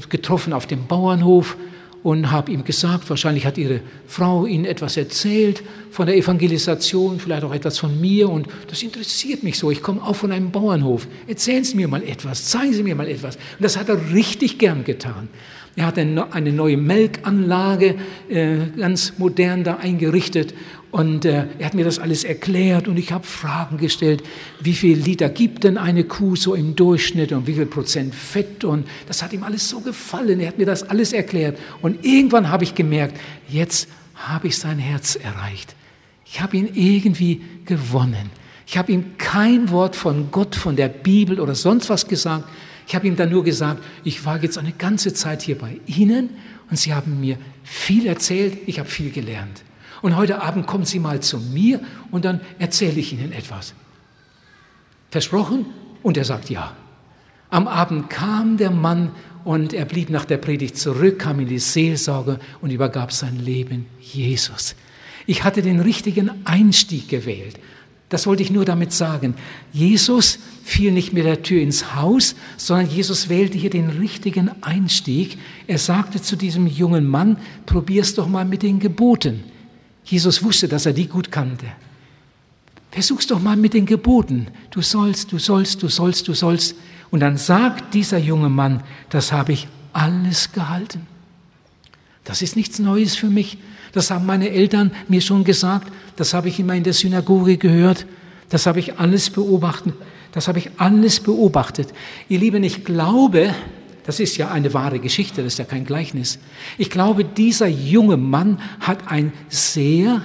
getroffen 0.10 0.54
auf 0.54 0.68
dem 0.68 0.88
Bauernhof 0.88 1.58
und 2.04 2.32
habe 2.32 2.52
ihm 2.52 2.64
gesagt, 2.66 3.10
wahrscheinlich 3.10 3.46
hat 3.46 3.58
ihre 3.58 3.80
Frau 4.08 4.46
ihnen 4.46 4.66
etwas 4.66 4.98
erzählt 4.98 5.64
von 5.90 6.06
der 6.06 6.18
Evangelisation, 6.18 7.20
vielleicht 7.20 7.44
auch 7.44 7.54
etwas 7.54 7.78
von 7.80 8.00
mir 8.00 8.30
und 8.30 8.48
das 8.68 8.84
interessiert 8.84 9.42
mich 9.44 9.58
so. 9.58 9.72
Ich 9.72 9.82
komme 9.82 10.04
auch 10.04 10.16
von 10.16 10.32
einem 10.32 10.52
Bauernhof. 10.52 11.08
Erzählen 11.28 11.64
Sie 11.64 11.76
mir 11.76 11.88
mal 11.88 12.04
etwas, 12.04 12.46
zeigen 12.46 12.74
Sie 12.74 12.84
mir 12.84 12.96
mal 12.96 13.08
etwas. 13.08 13.36
Und 13.36 13.62
das 13.62 13.78
hat 13.78 13.90
er 13.90 14.14
richtig 14.14 14.60
gern 14.60 14.84
getan. 14.84 15.30
Er 15.76 15.88
hat 15.88 15.98
eine 15.98 16.52
neue 16.52 16.78
Melkanlage 16.78 17.96
äh, 18.30 18.58
ganz 18.78 19.14
modern 19.18 19.64
da 19.64 19.78
eingerichtet 19.78 20.54
und 20.94 21.26
äh, 21.26 21.48
er 21.58 21.66
hat 21.66 21.74
mir 21.74 21.86
das 21.86 21.98
alles 21.98 22.24
erklärt 22.24 22.88
und 22.88 22.98
ich 22.98 23.12
habe 23.12 23.26
Fragen 23.26 23.78
gestellt, 23.78 24.22
wie 24.62 24.76
viel 24.76 24.96
Liter 24.96 25.28
gibt 25.28 25.64
denn 25.64 25.80
eine 25.80 26.04
Kuh 26.04 26.36
so 26.36 26.54
im 26.54 26.76
Durchschnitt 26.76 27.32
und 27.32 27.48
wie 27.48 27.56
viel 27.56 27.66
Prozent 27.66 28.14
Fett 28.14 28.64
und 28.64 28.88
das 29.08 29.24
hat 29.24 29.34
ihm 29.34 29.42
alles 29.42 29.68
so 29.68 29.80
gefallen. 29.80 30.40
Er 30.40 30.50
hat 30.50 30.60
mir 30.60 30.68
das 30.68 30.84
alles 30.84 31.12
erklärt 31.12 31.58
und 31.82 32.06
irgendwann 32.06 32.50
habe 32.50 32.64
ich 32.64 32.76
gemerkt, 32.76 33.20
jetzt 33.50 33.88
habe 34.14 34.50
ich 34.50 34.58
sein 34.60 34.78
Herz 34.78 35.16
erreicht. 35.16 35.76
Ich 36.28 36.42
habe 36.42 36.58
ihn 36.58 36.70
irgendwie 36.76 37.42
gewonnen. 37.66 38.30
Ich 38.68 38.78
habe 38.78 38.92
ihm 38.92 39.18
kein 39.18 39.72
Wort 39.72 39.96
von 39.96 40.30
Gott, 40.30 40.56
von 40.56 40.76
der 40.76 40.90
Bibel 40.90 41.40
oder 41.40 41.56
sonst 41.56 41.90
was 41.90 42.08
gesagt. 42.08 42.48
Ich 42.86 42.94
habe 42.94 43.08
ihm 43.08 43.16
dann 43.16 43.32
nur 43.32 43.44
gesagt, 43.44 43.84
ich 44.04 44.26
war 44.26 44.40
jetzt 44.44 44.60
eine 44.60 44.74
ganze 44.74 45.12
Zeit 45.12 45.42
hier 45.42 45.58
bei 45.58 45.80
Ihnen 45.88 46.30
und 46.70 46.78
Sie 46.78 46.94
haben 46.94 47.20
mir 47.20 47.40
viel 47.64 48.06
erzählt, 48.06 48.60
ich 48.68 48.78
habe 48.78 48.88
viel 48.88 49.10
gelernt. 49.10 49.64
Und 50.04 50.18
heute 50.18 50.42
Abend 50.42 50.68
kommen 50.68 50.84
Sie 50.84 51.00
mal 51.00 51.22
zu 51.22 51.40
mir 51.40 51.80
und 52.12 52.26
dann 52.26 52.42
erzähle 52.60 53.00
ich 53.00 53.14
Ihnen 53.14 53.32
etwas. 53.32 53.74
Versprochen? 55.10 55.66
Und 56.04 56.18
er 56.18 56.26
sagt 56.26 56.50
ja. 56.50 56.76
Am 57.50 57.70
Abend 57.70 58.10
kam 58.10 58.58
der 58.58 58.70
Mann 58.70 59.12
und 59.46 59.72
er 59.72 59.86
blieb 59.86 60.10
nach 60.10 60.26
der 60.26 60.40
Predigt 60.40 60.78
zurück, 60.78 61.20
kam 61.20 61.40
in 61.40 61.48
die 61.48 61.58
Seelsorge 61.58 62.40
und 62.60 62.72
übergab 62.72 63.14
sein 63.14 63.40
Leben 63.40 63.86
Jesus. 64.02 64.76
Ich 65.26 65.46
hatte 65.46 65.62
den 65.62 65.80
richtigen 65.80 66.32
Einstieg 66.44 67.08
gewählt. 67.08 67.58
Das 68.10 68.28
wollte 68.28 68.44
ich 68.44 68.52
nur 68.52 68.66
damit 68.66 68.92
sagen. 68.92 69.36
Jesus 69.72 70.38
fiel 70.66 70.92
nicht 70.92 71.14
mit 71.14 71.24
der 71.24 71.44
Tür 71.44 71.62
ins 71.62 71.96
Haus, 71.96 72.36
sondern 72.58 72.90
Jesus 72.90 73.30
wählte 73.30 73.58
hier 73.58 73.70
den 73.70 73.90
richtigen 73.90 74.52
Einstieg. 74.62 75.38
Er 75.66 75.78
sagte 75.78 76.22
zu 76.22 76.36
diesem 76.36 76.68
jungen 76.68 77.08
Mann, 77.08 77.38
probier's 77.66 78.16
doch 78.16 78.28
mal 78.28 78.44
mit 78.44 78.64
den 78.64 78.80
Geboten. 78.80 79.46
Jesus 80.06 80.44
wusste, 80.44 80.68
dass 80.68 80.86
er 80.86 80.94
die 80.94 81.08
gut 81.08 81.32
kannte. 81.32 81.66
Versuch's 82.92 83.28
doch 83.28 83.42
mal 83.42 83.56
mit 83.56 83.74
den 83.74 83.86
Geboten. 83.86 84.48
Du 84.70 84.82
sollst, 84.82 85.32
du 85.32 85.40
sollst, 85.40 85.82
du 85.82 85.88
sollst, 85.88 86.28
du 86.28 86.34
sollst. 86.34 86.76
Und 87.10 87.22
dann 87.22 87.38
sagt 87.38 87.94
dieser 87.94 88.18
junge 88.18 88.50
Mann, 88.50 88.84
das 89.10 89.32
habe 89.32 89.54
ich 89.54 89.68
alles 89.94 90.52
gehalten. 90.52 91.08
Das 92.24 92.42
ist 92.42 92.56
nichts 92.56 92.80
Neues 92.80 93.16
für 93.16 93.30
mich. 93.30 93.58
Das 93.92 94.12
haben 94.12 94.26
meine 94.26 94.50
Eltern 94.50 94.92
mir 95.08 95.22
schon 95.22 95.44
gesagt. 95.44 95.92
Das 96.16 96.34
habe 96.34 96.50
ich 96.50 96.60
immer 96.60 96.76
in 96.76 96.84
der 96.84 96.94
Synagoge 96.94 97.58
gehört. 97.58 98.06
Das 98.50 98.66
habe 98.66 98.80
ich 98.80 99.00
alles 99.00 99.30
beobachtet. 99.30 99.94
Das 100.32 100.48
habe 100.48 100.60
ich 100.60 100.70
alles 100.78 101.20
beobachtet. 101.20 101.90
Ihr 102.30 102.40
Lieben, 102.40 102.64
ich 102.64 102.84
glaube, 102.84 103.54
das 104.06 104.20
ist 104.20 104.38
ja 104.38 104.52
eine 104.52 104.74
wahre 104.74 105.00
Geschichte, 105.00 105.44
das 105.44 105.54
ist 105.54 105.60
ja 105.60 105.66
kein 105.66 105.86
Gleichnis. 105.86 106.40
Ich 106.78 106.90
glaube, 106.90 107.24
dieser 107.24 107.68
junge 107.68 108.18
Mann 108.18 108.60
hat 108.80 109.08
ein 109.08 109.32
sehr 109.50 110.22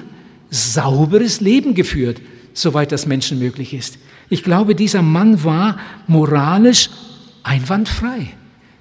sauberes 0.50 1.40
Leben 1.40 1.74
geführt, 1.74 2.20
soweit 2.54 2.92
das 2.92 3.06
Menschen 3.06 3.38
möglich 3.38 3.74
ist. 3.74 3.98
Ich 4.28 4.42
glaube, 4.42 4.74
dieser 4.74 5.02
Mann 5.02 5.44
war 5.44 5.78
moralisch 6.06 6.90
einwandfrei. 7.42 8.30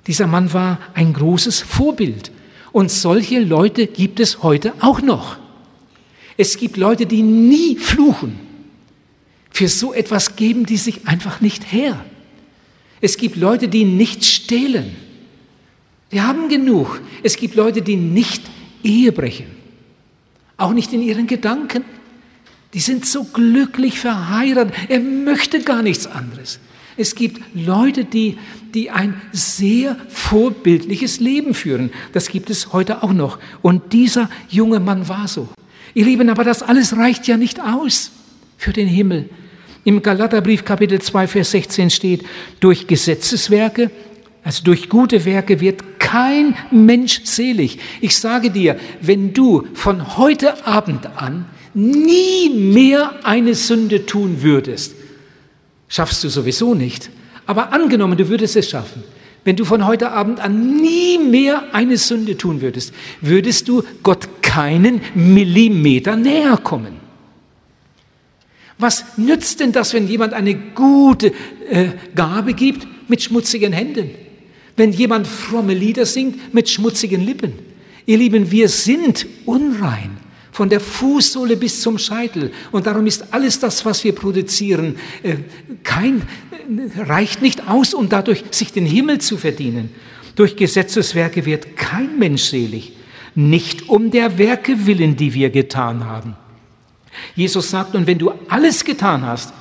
Dieser 0.07 0.27
Mann 0.27 0.53
war 0.53 0.79
ein 0.93 1.13
großes 1.13 1.61
Vorbild. 1.61 2.31
Und 2.71 2.91
solche 2.91 3.39
Leute 3.39 3.87
gibt 3.87 4.19
es 4.19 4.43
heute 4.43 4.73
auch 4.79 5.01
noch. 5.01 5.37
Es 6.37 6.57
gibt 6.57 6.77
Leute, 6.77 7.05
die 7.05 7.23
nie 7.23 7.77
fluchen. 7.77 8.39
Für 9.49 9.67
so 9.67 9.93
etwas 9.93 10.35
geben 10.35 10.65
die 10.65 10.77
sich 10.77 11.07
einfach 11.07 11.41
nicht 11.41 11.71
her. 11.71 12.03
Es 13.01 13.17
gibt 13.17 13.35
Leute, 13.35 13.67
die 13.67 13.85
nicht 13.85 14.25
stehlen. 14.25 14.95
Die 16.11 16.21
haben 16.21 16.49
genug. 16.49 17.01
Es 17.23 17.35
gibt 17.35 17.55
Leute, 17.55 17.81
die 17.81 17.95
nicht 17.95 18.41
Ehe 18.83 19.11
brechen. 19.11 19.47
Auch 20.55 20.73
nicht 20.73 20.93
in 20.93 21.01
ihren 21.01 21.27
Gedanken. 21.27 21.83
Die 22.73 22.79
sind 22.79 23.05
so 23.05 23.23
glücklich 23.25 23.99
verheiratet. 23.99 24.73
Er 24.89 24.99
möchte 24.99 25.61
gar 25.61 25.81
nichts 25.81 26.07
anderes. 26.07 26.59
Es 26.97 27.13
gibt 27.13 27.41
Leute, 27.53 28.05
die, 28.05 28.37
die 28.73 28.89
ein 28.89 29.21
sehr 29.31 29.97
vorbildliches 30.09 31.19
Leben 31.19 31.53
führen. 31.53 31.91
Das 32.13 32.29
gibt 32.29 32.49
es 32.49 32.73
heute 32.73 33.03
auch 33.03 33.13
noch. 33.13 33.37
Und 33.61 33.93
dieser 33.93 34.29
junge 34.49 34.79
Mann 34.79 35.07
war 35.07 35.27
so. 35.27 35.47
Ihr 35.93 36.05
Lieben, 36.05 36.29
aber 36.29 36.43
das 36.43 36.63
alles 36.63 36.97
reicht 36.97 37.27
ja 37.27 37.37
nicht 37.37 37.59
aus 37.59 38.11
für 38.57 38.73
den 38.73 38.87
Himmel. 38.87 39.29
Im 39.87 40.03
Galaterbrief 40.03 40.65
Kapitel 40.65 40.99
2, 40.99 41.27
Vers 41.27 41.51
16 41.51 41.89
steht, 41.89 42.25
durch 42.59 42.87
Gesetzeswerke, 42.87 43.89
also 44.43 44.61
durch 44.65 44.89
gute 44.89 45.23
Werke 45.23 45.61
wird 45.61 45.97
kein 45.97 46.57
Mensch 46.71 47.21
selig. 47.23 47.79
Ich 48.01 48.17
sage 48.17 48.51
dir, 48.51 48.77
wenn 48.99 49.31
du 49.31 49.65
von 49.73 50.17
heute 50.17 50.67
Abend 50.67 51.05
an 51.15 51.45
nie 51.73 52.49
mehr 52.49 53.13
eine 53.23 53.55
Sünde 53.55 54.05
tun 54.05 54.41
würdest, 54.41 54.93
Schaffst 55.87 56.21
du 56.25 56.27
sowieso 56.27 56.73
nicht. 56.73 57.09
Aber 57.45 57.71
angenommen, 57.71 58.17
du 58.17 58.27
würdest 58.27 58.57
es 58.57 58.69
schaffen. 58.69 59.05
Wenn 59.45 59.55
du 59.55 59.63
von 59.63 59.87
heute 59.87 60.11
Abend 60.11 60.41
an 60.41 60.81
nie 60.81 61.17
mehr 61.17 61.63
eine 61.71 61.95
Sünde 61.95 62.35
tun 62.35 62.59
würdest, 62.59 62.93
würdest 63.21 63.69
du 63.69 63.85
Gott 64.03 64.27
keinen 64.41 64.99
Millimeter 65.15 66.17
näher 66.17 66.57
kommen. 66.57 67.06
Was 68.79 69.17
nützt 69.17 69.59
denn 69.59 69.71
das, 69.71 69.93
wenn 69.93 70.07
jemand 70.07 70.33
eine 70.33 70.55
gute 70.55 71.33
äh, 71.69 71.89
Gabe 72.15 72.53
gibt 72.53 72.87
mit 73.09 73.23
schmutzigen 73.23 73.73
Händen? 73.73 74.11
Wenn 74.75 74.91
jemand 74.91 75.25
fromme 75.27 75.73
Lieder 75.73 76.05
singt 76.05 76.53
mit 76.53 76.69
schmutzigen 76.69 77.25
Lippen? 77.25 77.53
Ihr 78.05 78.17
Lieben, 78.17 78.51
wir 78.51 78.69
sind 78.69 79.25
unrein 79.45 80.17
von 80.51 80.69
der 80.69 80.79
Fußsohle 80.79 81.57
bis 81.57 81.81
zum 81.81 81.97
Scheitel. 81.97 82.51
Und 82.71 82.87
darum 82.87 83.05
ist 83.05 83.33
alles 83.33 83.59
das, 83.59 83.85
was 83.85 84.03
wir 84.03 84.13
produzieren, 84.13 84.95
äh, 85.23 85.35
kein, 85.83 86.21
reicht 86.97 87.41
nicht 87.41 87.67
aus, 87.67 87.93
um 87.93 88.09
dadurch 88.09 88.43
sich 88.51 88.71
den 88.71 88.85
Himmel 88.85 89.19
zu 89.19 89.37
verdienen. 89.37 89.89
Durch 90.35 90.55
Gesetzeswerke 90.55 91.45
wird 91.45 91.75
kein 91.75 92.17
Mensch 92.19 92.43
selig, 92.43 92.93
nicht 93.33 93.89
um 93.89 94.11
der 94.11 94.37
Werke 94.37 94.85
willen, 94.85 95.15
die 95.15 95.33
wir 95.33 95.49
getan 95.49 96.05
haben. 96.05 96.35
Jesus 97.35 97.69
sagt, 97.69 97.95
und 97.95 98.07
wenn 98.07 98.17
du 98.17 98.31
alles 98.49 98.83
getan 98.83 99.25
hast, 99.25 99.53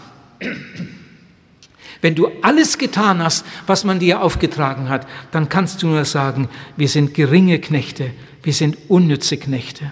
wenn 2.01 2.15
du 2.15 2.29
alles 2.43 2.79
getan 2.79 3.23
hast, 3.23 3.45
was 3.67 3.85
man 3.85 3.99
dir 3.99 4.23
aufgetragen 4.23 4.89
hat, 4.89 5.07
dann 5.33 5.49
kannst 5.49 5.83
du 5.83 5.89
nur 5.89 6.05
sagen, 6.05 6.49
wir 6.77 6.89
sind 6.89 7.15
geringe 7.15 7.59
Knechte, 7.59 8.11
wir 8.43 8.53
sind 8.53 8.77
unnütze 8.89 9.37
Knechte. 9.37 9.91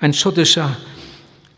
Ein 0.00 0.12
schottischer 0.12 0.76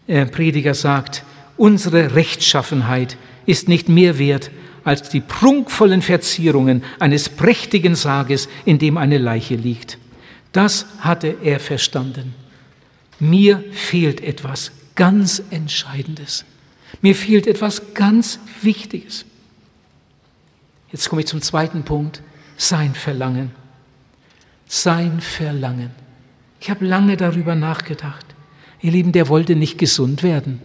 äh, 0.07 0.27
Prediger 0.27 0.75
sagt, 0.75 1.25
unsere 1.57 2.15
Rechtschaffenheit 2.15 3.17
ist 3.47 3.69
nicht 3.69 3.89
mehr 3.89 4.19
wert 4.19 4.51
als 4.85 5.09
die 5.11 5.21
prunkvollen 5.21 6.03
Verzierungen 6.03 6.83
eines 6.99 7.29
prächtigen 7.29 7.95
Sarges, 7.95 8.49
in 8.65 8.79
dem 8.79 8.97
eine 8.97 9.19
Leiche 9.19 9.55
liegt. 9.55 9.99
Das 10.53 10.87
hatte 11.01 11.37
er 11.43 11.61
verstanden. 11.61 12.35
Mir 13.21 13.63
fehlt 13.73 14.23
etwas 14.23 14.73
ganz 14.99 15.43
Entscheidendes. 15.51 16.45
Mir 17.01 17.15
fehlt 17.15 17.47
etwas 17.47 17.95
ganz 17.95 18.41
Wichtiges. 18.63 19.25
Jetzt 20.91 21.09
komme 21.09 21.23
ich 21.23 21.29
zum 21.29 21.41
zweiten 21.41 21.85
Punkt. 21.85 22.21
Sein 22.57 22.95
Verlangen. 22.95 23.53
Sein 24.67 25.21
Verlangen. 25.21 25.93
Ich 26.61 26.69
habe 26.69 26.85
lange 26.85 27.17
darüber 27.17 27.55
nachgedacht. 27.55 28.27
Ihr 28.81 28.91
Lieben, 28.91 29.13
der 29.13 29.29
wollte 29.29 29.55
nicht 29.55 29.79
gesund 29.79 30.25
werden. 30.25 30.61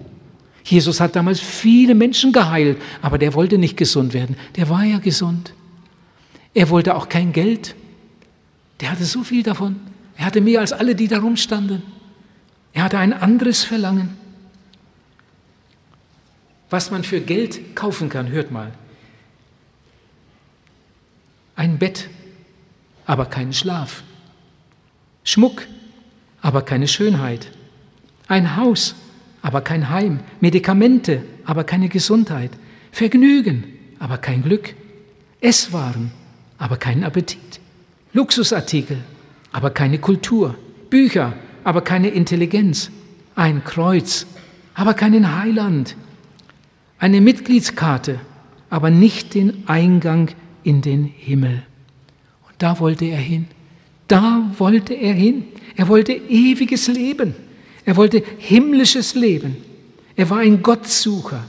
Jesus 0.63 0.99
hat 0.99 1.15
damals 1.15 1.39
viele 1.39 1.93
Menschen 1.93 2.31
geheilt, 2.31 2.81
aber 3.03 3.19
der 3.19 3.35
wollte 3.35 3.59
nicht 3.59 3.77
gesund 3.77 4.13
werden. 4.13 4.35
Der 4.55 4.67
war 4.67 4.83
ja 4.83 4.97
gesund. 4.97 5.53
Er 6.55 6.71
wollte 6.71 6.95
auch 6.95 7.07
kein 7.07 7.33
Geld. 7.33 7.75
Der 8.79 8.91
hatte 8.91 9.05
so 9.05 9.23
viel 9.23 9.43
davon. 9.43 9.75
Er 10.17 10.25
hatte 10.25 10.41
mehr 10.41 10.61
als 10.61 10.73
alle, 10.73 10.95
die 10.95 11.07
da 11.07 11.19
rumstanden. 11.19 11.83
Er 12.73 12.83
hatte 12.83 12.97
ein 12.97 13.13
anderes 13.13 13.63
Verlangen. 13.63 14.22
Was 16.73 16.89
man 16.89 17.03
für 17.03 17.21
Geld 17.21 17.75
kaufen 17.75 18.09
kann, 18.09 18.29
hört 18.29 18.49
mal. 18.49 18.71
Ein 21.55 21.77
Bett, 21.77 22.09
aber 23.05 23.27
keinen 23.27 23.53
Schlaf. 23.53 24.01
Schmuck, 25.23 25.67
aber 26.41 26.63
keine 26.63 26.87
Schönheit. 26.87 27.51
Ein 28.27 28.55
Haus, 28.55 28.95
aber 29.43 29.61
kein 29.61 29.91
Heim. 29.91 30.21
Medikamente, 30.41 31.21
aber 31.45 31.63
keine 31.63 31.89
Gesundheit. 31.89 32.49
Vergnügen, 32.91 33.65
aber 33.99 34.17
kein 34.17 34.41
Glück. 34.41 34.73
Esswaren, 35.41 36.11
aber 36.57 36.77
keinen 36.77 37.03
Appetit. 37.03 37.59
Luxusartikel, 38.13 38.97
aber 39.51 39.69
keine 39.69 39.99
Kultur. 39.99 40.55
Bücher, 40.89 41.33
aber 41.63 41.81
keine 41.81 42.09
Intelligenz. 42.09 42.89
Ein 43.35 43.63
Kreuz, 43.63 44.25
aber 44.73 44.95
keinen 44.95 45.37
Heiland. 45.39 45.95
Eine 47.03 47.19
Mitgliedskarte, 47.19 48.21
aber 48.69 48.89
nicht 48.89 49.33
den 49.33 49.67
Eingang 49.67 50.29
in 50.63 50.81
den 50.81 51.03
Himmel. 51.03 51.63
Und 52.47 52.53
da 52.59 52.79
wollte 52.79 53.03
er 53.03 53.17
hin. 53.17 53.47
Da 54.07 54.49
wollte 54.57 54.93
er 54.93 55.11
hin. 55.11 55.43
Er 55.75 55.89
wollte 55.89 56.13
ewiges 56.13 56.87
Leben. 56.87 57.35
Er 57.83 57.97
wollte 57.97 58.23
himmlisches 58.37 59.15
Leben. 59.15 59.57
Er 60.15 60.29
war 60.29 60.37
ein 60.37 60.63
Gottsucher. 60.63 61.43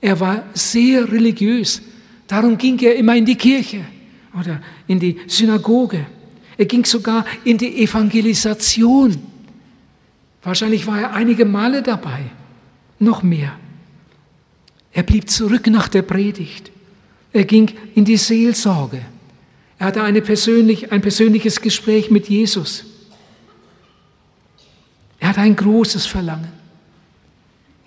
Er 0.00 0.18
war 0.18 0.42
sehr 0.54 1.12
religiös. 1.12 1.80
Darum 2.26 2.58
ging 2.58 2.76
er 2.80 2.96
immer 2.96 3.14
in 3.14 3.26
die 3.26 3.36
Kirche 3.36 3.84
oder 4.36 4.60
in 4.88 4.98
die 4.98 5.18
Synagoge. 5.28 6.04
Er 6.58 6.64
ging 6.64 6.84
sogar 6.84 7.24
in 7.44 7.56
die 7.58 7.84
Evangelisation. 7.84 9.16
Wahrscheinlich 10.42 10.84
war 10.84 11.00
er 11.00 11.12
einige 11.12 11.44
Male 11.44 11.80
dabei, 11.80 12.22
noch 12.98 13.22
mehr. 13.22 13.59
Er 14.92 15.02
blieb 15.02 15.30
zurück 15.30 15.66
nach 15.68 15.88
der 15.88 16.02
Predigt. 16.02 16.70
Er 17.32 17.44
ging 17.44 17.70
in 17.94 18.04
die 18.04 18.16
Seelsorge. 18.16 19.02
Er 19.78 19.86
hatte 19.86 20.02
eine 20.02 20.20
persönlich, 20.20 20.92
ein 20.92 21.00
persönliches 21.00 21.60
Gespräch 21.60 22.10
mit 22.10 22.28
Jesus. 22.28 22.84
Er 25.20 25.28
hat 25.30 25.38
ein 25.38 25.54
großes 25.54 26.06
Verlangen. 26.06 26.52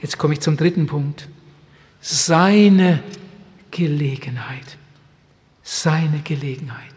Jetzt 0.01 0.17
komme 0.17 0.33
ich 0.33 0.39
zum 0.39 0.57
dritten 0.57 0.85
Punkt. 0.85 1.27
Seine 2.01 3.03
Gelegenheit. 3.71 4.77
Seine 5.63 6.19
Gelegenheit. 6.23 6.91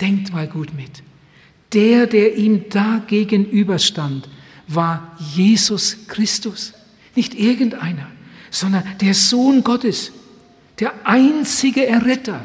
Denkt 0.00 0.32
mal 0.32 0.46
gut 0.46 0.74
mit. 0.74 1.02
Der, 1.72 2.06
der 2.06 2.36
ihm 2.36 2.68
da 2.70 3.02
gegenüberstand, 3.06 4.28
war 4.66 5.16
Jesus 5.18 6.06
Christus. 6.06 6.74
Nicht 7.14 7.34
irgendeiner, 7.34 8.10
sondern 8.50 8.84
der 9.00 9.14
Sohn 9.14 9.64
Gottes, 9.64 10.12
der 10.80 10.92
einzige 11.04 11.86
Erretter, 11.86 12.44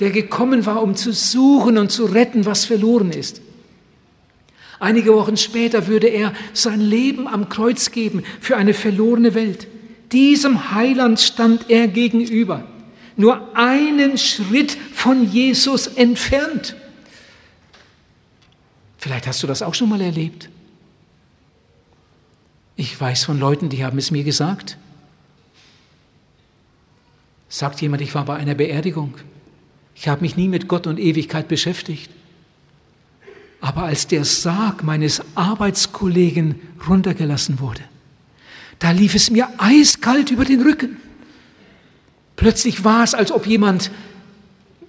der 0.00 0.10
gekommen 0.10 0.66
war, 0.66 0.82
um 0.82 0.94
zu 0.94 1.12
suchen 1.12 1.78
und 1.78 1.90
zu 1.90 2.04
retten, 2.04 2.46
was 2.46 2.64
verloren 2.64 3.10
ist. 3.10 3.40
Einige 4.80 5.12
Wochen 5.12 5.36
später 5.36 5.88
würde 5.88 6.06
er 6.06 6.32
sein 6.52 6.80
Leben 6.80 7.26
am 7.26 7.48
Kreuz 7.48 7.90
geben 7.90 8.22
für 8.40 8.56
eine 8.56 8.74
verlorene 8.74 9.34
Welt. 9.34 9.66
Diesem 10.12 10.72
Heiland 10.72 11.20
stand 11.20 11.68
er 11.68 11.88
gegenüber, 11.88 12.64
nur 13.16 13.56
einen 13.56 14.18
Schritt 14.18 14.76
von 14.94 15.30
Jesus 15.30 15.88
entfernt. 15.88 16.76
Vielleicht 18.98 19.26
hast 19.26 19.42
du 19.42 19.46
das 19.46 19.62
auch 19.62 19.74
schon 19.74 19.88
mal 19.88 20.00
erlebt. 20.00 20.48
Ich 22.76 22.98
weiß 23.00 23.24
von 23.24 23.40
Leuten, 23.40 23.68
die 23.68 23.84
haben 23.84 23.98
es 23.98 24.12
mir 24.12 24.22
gesagt. 24.22 24.78
Sagt 27.48 27.80
jemand, 27.80 28.02
ich 28.02 28.14
war 28.14 28.24
bei 28.24 28.36
einer 28.36 28.54
Beerdigung. 28.54 29.14
Ich 29.94 30.08
habe 30.08 30.20
mich 30.20 30.36
nie 30.36 30.48
mit 30.48 30.68
Gott 30.68 30.86
und 30.86 30.98
Ewigkeit 30.98 31.48
beschäftigt. 31.48 32.10
Aber 33.60 33.84
als 33.84 34.06
der 34.06 34.24
Sarg 34.24 34.84
meines 34.84 35.22
Arbeitskollegen 35.34 36.60
runtergelassen 36.88 37.58
wurde, 37.58 37.82
da 38.78 38.92
lief 38.92 39.14
es 39.14 39.30
mir 39.30 39.48
eiskalt 39.58 40.30
über 40.30 40.44
den 40.44 40.62
Rücken. 40.62 40.98
Plötzlich 42.36 42.84
war 42.84 43.02
es, 43.02 43.14
als 43.14 43.32
ob 43.32 43.46
jemand 43.46 43.90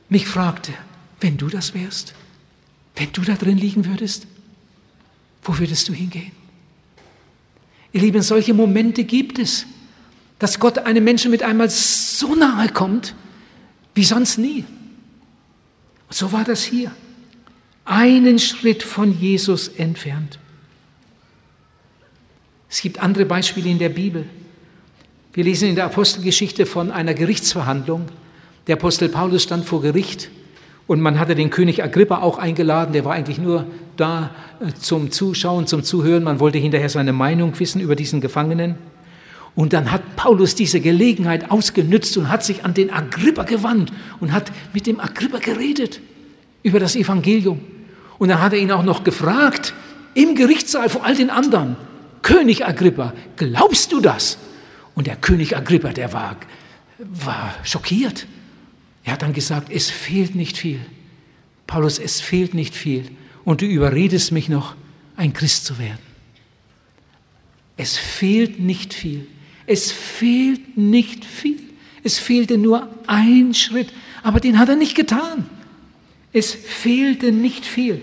mich 0.10 0.28
fragte, 0.28 0.72
wenn 1.19 1.38
du 1.38 1.48
das 1.48 1.74
wärst, 1.74 2.13
wenn 2.95 3.12
du 3.12 3.22
da 3.22 3.34
drin 3.34 3.58
liegen 3.58 3.86
würdest, 3.86 4.28
wo 5.43 5.58
würdest 5.58 5.89
du 5.89 5.93
hingehen? 5.93 6.32
Ihr 7.91 8.02
Lieben, 8.02 8.22
solche 8.22 8.54
Momente 8.54 9.04
gibt 9.04 9.39
es, 9.39 9.65
dass 10.39 10.60
Gott 10.60 10.80
einem 10.80 11.04
Menschen 11.04 11.32
mit 11.32 11.43
einmal 11.43 11.69
so 11.69 12.34
nahe 12.34 12.69
kommt, 12.69 13.13
wie 13.93 14.06
sonst 14.06 14.38
nie. 14.38 14.65
Und 16.08 16.15
so 16.15 16.32
war 16.32 16.45
das 16.45 16.63
hier. 16.63 16.91
Einen 17.86 18.39
Schritt 18.39 18.84
von 18.84 19.19
Jesus 19.19 19.67
entfernt. 19.67 20.39
Es 22.69 22.82
gibt 22.82 22.99
andere 22.99 23.25
Beispiele 23.25 23.69
in 23.69 23.80
der 23.80 23.89
Bibel. 23.89 24.25
Wir 25.34 25.43
lesen 25.43 25.69
in 25.69 25.75
der 25.75 25.86
Apostelgeschichte 25.86 26.65
von 26.65 26.91
einer 26.91 27.13
Gerichtsverhandlung. 27.13 28.08
Der 28.67 28.75
Apostel 28.75 29.10
Paulus 29.10 29.43
stand 29.43 29.65
vor 29.65 29.82
Gericht 29.82 30.30
und 30.88 31.02
man 31.02 31.19
hatte 31.19 31.36
den 31.36 31.49
König 31.49 31.84
Agrippa 31.84 32.21
auch 32.21 32.38
eingeladen. 32.38 32.93
Der 32.93 33.06
war 33.06 33.13
eigentlich 33.13 33.39
nur 33.39 33.65
da 33.97 34.32
äh, 34.60 34.73
zum 34.80 35.12
Zuschauen, 35.12 35.67
zum 35.67 35.84
Zuhören. 35.84 36.23
Man 36.23 36.39
wollte 36.39 36.58
hinterher 36.58 36.89
seine 36.89 37.13
Meinung 37.13 37.60
wissen 37.60 37.82
über 37.82 37.95
diesen 37.95 38.21
Gefangenen. 38.21 38.75
Und 39.55 39.73
dann 39.73 39.91
hat 39.91 40.15
Paulus 40.15 40.55
diese 40.55 40.79
Gelegenheit 40.79 41.51
ausgenützt 41.51 42.15
und 42.17 42.29
hat 42.29 42.43
sich 42.43 42.63
an 42.63 42.73
den 42.73 42.91
Agrippa 42.91 43.43
gewandt 43.43 43.91
und 44.19 44.31
hat 44.31 44.51
mit 44.73 44.88
dem 44.88 44.99
Agrippa 44.99 45.39
geredet 45.39 45.99
über 46.63 46.79
das 46.79 46.95
Evangelium. 46.95 47.59
Und 48.17 48.29
dann 48.29 48.41
hat 48.41 48.53
er 48.53 48.59
ihn 48.59 48.71
auch 48.71 48.83
noch 48.83 49.03
gefragt, 49.03 49.73
im 50.13 50.35
Gerichtssaal 50.35 50.89
vor 50.89 51.05
all 51.05 51.15
den 51.15 51.29
anderen, 51.29 51.75
König 52.21 52.65
Agrippa, 52.65 53.13
glaubst 53.38 53.91
du 53.91 54.01
das? 54.01 54.38
Und 54.95 55.07
der 55.07 55.15
König 55.15 55.55
Agrippa, 55.55 55.89
der 55.89 56.12
war, 56.12 56.35
war 56.97 57.55
schockiert. 57.63 58.27
Er 59.03 59.13
hat 59.13 59.21
dann 59.21 59.33
gesagt, 59.33 59.71
es 59.71 59.89
fehlt 59.89 60.35
nicht 60.35 60.57
viel. 60.57 60.79
Paulus, 61.67 61.99
es 61.99 62.19
fehlt 62.19 62.53
nicht 62.53 62.75
viel. 62.75 63.05
Und 63.45 63.62
du 63.62 63.65
überredest 63.65 64.31
mich 64.31 64.49
noch, 64.49 64.75
ein 65.15 65.33
Christ 65.33 65.65
zu 65.65 65.79
werden. 65.79 65.99
Es 67.77 67.97
fehlt 67.97 68.59
nicht 68.59 68.93
viel. 68.93 69.27
Es 69.69 69.91
fehlt 69.91 70.77
nicht 70.77 71.23
viel. 71.23 71.60
Es 72.03 72.17
fehlte 72.17 72.58
nur 72.58 72.89
ein 73.05 73.53
Schritt, 73.53 73.93
aber 74.23 74.39
den 74.39 74.58
hat 74.58 74.67
er 74.67 74.75
nicht 74.75 74.95
getan. 74.95 75.45
Es 76.34 76.55
fehlte 76.55 77.32
nicht 77.32 77.67
viel. 77.67 78.01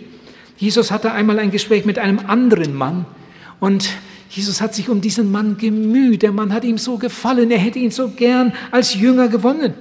Jesus 0.57 0.93
hatte 0.93 1.11
einmal 1.11 1.41
ein 1.41 1.51
Gespräch 1.51 1.85
mit 1.85 1.99
einem 1.99 2.21
anderen 2.21 2.73
Mann 2.73 3.05
und 3.59 3.89
Jesus 4.31 4.61
hat 4.61 4.77
sich 4.77 4.89
um 4.89 5.01
diesen 5.01 5.33
Mann 5.33 5.59
gemüht. 5.59 6.23
Der 6.23 6.31
Mann 6.31 6.53
hat 6.53 6.63
ihm 6.63 6.79
so 6.79 6.99
gefallen, 6.99 7.51
er 7.51 7.59
hätte 7.59 7.81
ihn 7.81 7.91
so 7.91 8.11
gern 8.11 8.53
als 8.71 8.95
Jünger 8.95 9.27
gewonnen. 9.27 9.75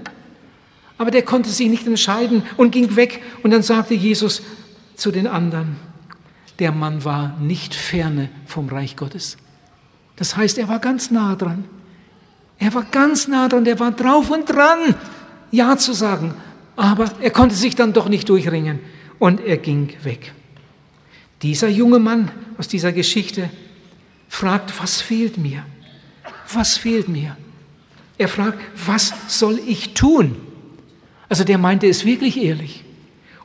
Aber 0.97 1.11
der 1.11 1.21
konnte 1.21 1.51
sich 1.51 1.69
nicht 1.69 1.85
entscheiden 1.85 2.41
und 2.57 2.71
ging 2.71 2.95
weg. 2.95 3.21
Und 3.43 3.51
dann 3.51 3.61
sagte 3.61 3.93
Jesus 3.93 4.41
zu 4.95 5.11
den 5.11 5.27
anderen, 5.27 5.75
der 6.57 6.71
Mann 6.71 7.05
war 7.05 7.37
nicht 7.39 7.75
ferne 7.75 8.29
vom 8.47 8.69
Reich 8.69 8.95
Gottes. 8.95 9.37
Das 10.15 10.35
heißt, 10.35 10.57
er 10.57 10.67
war 10.67 10.79
ganz 10.79 11.11
nah 11.11 11.35
dran. 11.35 11.65
Er 12.57 12.73
war 12.73 12.83
ganz 12.83 13.27
nah 13.27 13.47
dran, 13.47 13.65
der 13.65 13.79
war 13.79 13.91
drauf 13.91 14.29
und 14.29 14.49
dran, 14.49 14.95
Ja 15.51 15.77
zu 15.77 15.93
sagen. 15.93 16.33
Aber 16.75 17.11
er 17.21 17.29
konnte 17.29 17.55
sich 17.55 17.75
dann 17.75 17.93
doch 17.93 18.09
nicht 18.09 18.27
durchringen 18.29 18.79
und 19.19 19.39
er 19.41 19.57
ging 19.57 19.93
weg. 20.03 20.33
Dieser 21.41 21.69
junge 21.69 21.99
Mann 21.99 22.31
aus 22.57 22.67
dieser 22.67 22.91
Geschichte 22.91 23.49
fragt, 24.27 24.73
was 24.81 25.01
fehlt 25.01 25.37
mir? 25.37 25.65
Was 26.53 26.77
fehlt 26.77 27.07
mir? 27.07 27.37
Er 28.17 28.27
fragt, 28.27 28.59
was 28.85 29.13
soll 29.27 29.59
ich 29.65 29.93
tun? 29.93 30.35
Also 31.29 31.43
der 31.43 31.57
meinte 31.57 31.87
es 31.87 32.05
wirklich 32.05 32.41
ehrlich. 32.41 32.83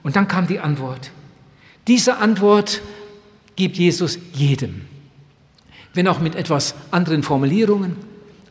Und 0.03 0.17
dann 0.17 0.29
kam 0.29 0.47
die 0.47 0.61
Antwort. 0.61 1.11
Diese 1.87 2.19
Antwort 2.19 2.83
gibt 3.57 3.77
Jesus 3.77 4.19
jedem, 4.33 4.83
wenn 5.95 6.09
auch 6.09 6.21
mit 6.21 6.35
etwas 6.35 6.75
anderen 6.91 7.23
Formulierungen. 7.23 7.97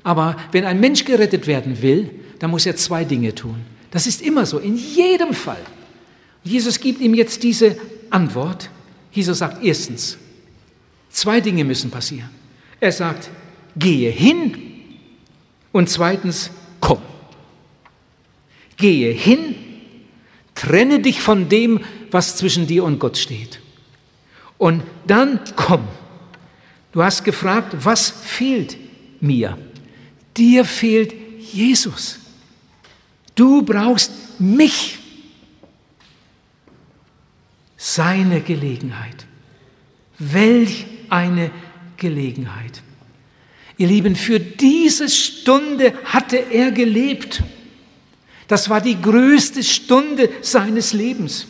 Aber 0.04 0.36
wenn 0.52 0.66
ein 0.66 0.80
Mensch 0.80 1.06
gerettet 1.06 1.48
werden 1.48 1.82
will, 1.82 2.10
dann 2.40 2.52
muss 2.52 2.66
er 2.66 2.76
zwei 2.76 3.04
Dinge 3.04 3.36
tun. 3.36 3.58
Das 3.92 4.08
ist 4.08 4.22
immer 4.22 4.46
so, 4.46 4.60
in 4.60 4.78
jedem 4.78 5.34
Fall. 5.34 5.62
Jesus 6.44 6.80
gibt 6.80 7.02
ihm 7.02 7.14
jetzt 7.14 7.44
diese 7.44 7.76
Antwort. 8.10 8.70
Jesus 9.12 9.40
sagt 9.40 9.64
erstens, 9.64 10.18
zwei 11.10 11.42
Dinge 11.42 11.64
müssen 11.64 11.92
passieren. 11.92 12.30
Er 12.80 12.92
sagt, 12.92 13.30
gehe 13.76 14.10
hin 14.10 14.56
und 15.72 15.90
zweitens, 15.90 16.52
komm. 16.80 17.02
Gehe 18.78 19.12
hin, 19.12 19.56
trenne 20.56 21.00
dich 21.00 21.20
von 21.20 21.50
dem, 21.50 21.82
was 22.12 22.38
zwischen 22.38 22.68
dir 22.68 22.84
und 22.86 23.00
Gott 23.00 23.18
steht. 23.18 23.60
Und 24.58 24.84
dann 25.06 25.40
komm. 25.56 25.88
Du 26.92 27.04
hast 27.04 27.24
gefragt, 27.24 27.76
was 27.84 28.10
fehlt 28.10 28.78
mir? 29.20 29.58
Dir 30.36 30.65
fehlt 30.65 31.13
Jesus. 31.39 32.20
Du 33.36 33.62
brauchst 33.62 34.12
mich. 34.39 34.98
Seine 37.78 38.42
Gelegenheit. 38.42 39.26
Welch 40.18 40.86
eine 41.10 41.50
Gelegenheit. 41.98 42.82
Ihr 43.78 43.88
Lieben, 43.88 44.15
für 44.15 44.39
diese 44.39 45.08
Stunde 45.08 45.94
hatte 46.04 46.38
er 46.38 46.72
gelebt. 46.72 47.42
Das 48.50 48.70
war 48.70 48.82
die 48.82 49.02
größte 49.02 49.63
Stunde 49.63 50.30
seines 50.42 50.92
Lebens. 50.92 51.48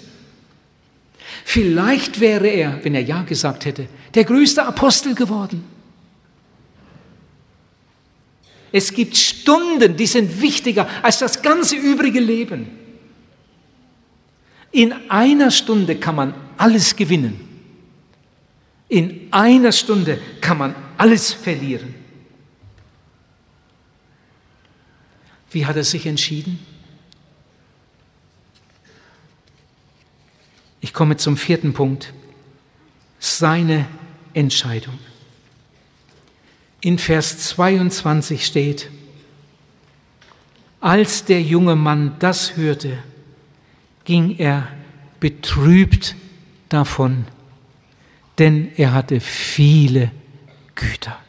Vielleicht 1.44 2.20
wäre 2.20 2.48
er, 2.48 2.84
wenn 2.84 2.94
er 2.94 3.02
Ja 3.02 3.24
gesagt 3.24 3.66
hätte, 3.66 3.88
der 4.14 4.26
größte 4.26 4.64
Apostel 4.64 5.16
geworden. 5.16 5.64
Es 8.72 8.94
gibt 8.94 9.18
Stunden, 9.18 9.96
die 9.96 10.06
sind 10.06 10.42
wichtiger 10.42 10.88
als 11.04 11.20
das 11.20 11.42
ganze 11.42 11.76
übrige 11.76 12.20
Leben. 12.20 12.68
In 14.72 14.94
einer 15.10 15.50
Stunde 15.50 15.96
kann 15.96 16.16
man 16.16 16.34
alles 16.58 16.96
gewinnen. 16.96 17.40
In 18.88 19.28
einer 19.32 19.72
Stunde 19.72 20.20
kann 20.42 20.58
man 20.58 20.76
alles 20.98 21.34
verlieren. 21.34 21.96
Wie 25.52 25.66
hat 25.66 25.76
er 25.76 25.84
sich 25.84 26.06
entschieden? 26.06 26.60
Ich 30.82 30.94
komme 30.94 31.18
zum 31.18 31.38
vierten 31.38 31.74
Punkt. 31.74 32.14
Seine 33.20 33.88
Entscheidung. 34.34 34.98
In 36.82 36.98
Vers 36.98 37.40
22 37.40 38.46
steht, 38.46 38.90
als 40.80 41.26
der 41.26 41.42
junge 41.42 41.76
Mann 41.76 42.16
das 42.20 42.56
hörte, 42.56 43.00
ging 44.06 44.38
er 44.38 44.70
betrübt 45.20 46.16
davon, 46.70 47.26
denn 48.38 48.72
er 48.78 48.94
hatte 48.94 49.20
viele 49.20 50.12
Güter. 50.76 51.20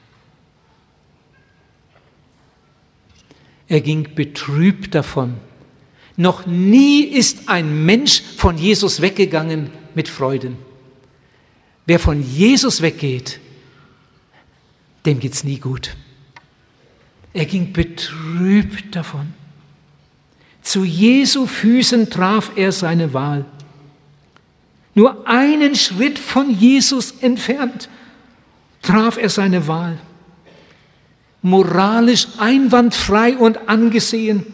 Er 3.67 3.81
ging 3.81 4.15
betrübt 4.15 4.95
davon. 4.95 5.37
Noch 6.17 6.47
nie 6.47 7.03
ist 7.03 7.49
ein 7.49 7.85
Mensch 7.85 8.23
von 8.37 8.59
Jesus 8.59 9.01
weggegangen 9.01 9.71
mit 9.95 10.09
Freuden. 10.09 10.59
Wer 11.87 11.99
von 11.99 12.23
Jesus 12.23 12.83
weggeht, 12.83 13.41
dem 15.07 15.19
geht 15.19 15.35
es 15.35 15.45
nie 15.45 15.59
gut. 15.59 15.97
Er 17.33 17.47
ging 17.47 17.73
betrübt 17.73 18.95
davon. 18.95 19.33
Zu 20.63 20.85
Jesu 20.85 21.47
Füßen 21.47 22.11
traf 22.11 22.53
er 22.57 22.73
seine 22.73 23.15
Wahl. 23.15 23.45
Nur 24.95 25.27
einen 25.27 25.75
Schritt 25.75 26.19
von 26.19 26.51
Jesus 26.51 27.13
entfernt 27.21 27.89
traf 28.83 29.17
er 29.17 29.29
seine 29.29 29.67
Wahl. 29.69 29.99
Moralisch 31.43 32.27
einwandfrei 32.39 33.37
und 33.37 33.69
angesehen 33.69 34.45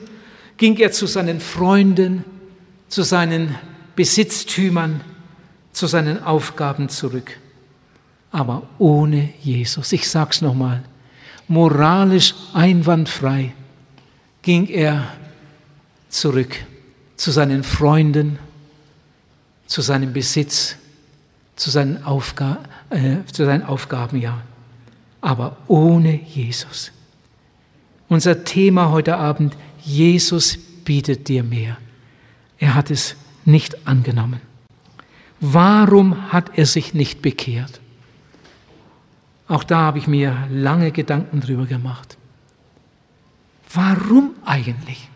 ging 0.57 0.77
er 0.77 0.93
zu 0.93 1.07
seinen 1.07 1.41
Freunden, 1.41 2.25
zu 2.89 3.03
seinen 3.03 3.57
Besitztümern, 3.97 5.01
zu 5.73 5.87
seinen 5.87 6.23
Aufgaben 6.23 6.89
zurück 6.89 7.39
aber 8.31 8.62
ohne 8.79 9.31
Jesus. 9.43 9.93
Ich 9.93 10.09
sage 10.09 10.31
es 10.33 10.43
nochmal, 10.43 10.83
moralisch 11.49 12.35
einwandfrei 12.53 13.53
ging 14.43 14.67
er 14.69 15.12
zurück 16.09 16.57
zu 17.17 17.31
seinen 17.31 17.62
Freunden, 17.62 18.39
zu 19.67 19.83
seinem 19.83 20.12
Besitz, 20.12 20.77
zu 21.57 21.71
seinen, 21.71 22.05
Aufga 22.05 22.59
äh, 22.91 23.25
zu 23.33 23.45
seinen 23.45 23.62
Aufgaben, 23.62 24.21
ja, 24.21 24.43
aber 25.21 25.57
ohne 25.67 26.21
Jesus. 26.23 26.93
Unser 28.09 28.45
Thema 28.45 28.91
heute 28.91 29.17
Abend, 29.17 29.57
Jesus 29.83 30.59
bietet 30.85 31.29
dir 31.29 31.43
mehr. 31.43 31.79
Er 32.59 32.75
hat 32.75 32.91
es 32.91 33.17
nicht 33.45 33.87
angenommen. 33.87 34.41
Warum 35.41 36.33
hat 36.33 36.57
er 36.57 36.67
sich 36.67 36.95
nicht 36.95 37.23
bekehrt? 37.23 37.81
Auch 39.49 39.65
da 39.65 39.79
habe 39.79 39.99
ich 39.99 40.07
mir 40.07 40.49
lange 40.51 40.91
Gedanken 40.91 41.41
drüber 41.41 41.67
gemacht. 41.67 42.17
Warum 43.73 44.31
eigentlich 44.45 45.09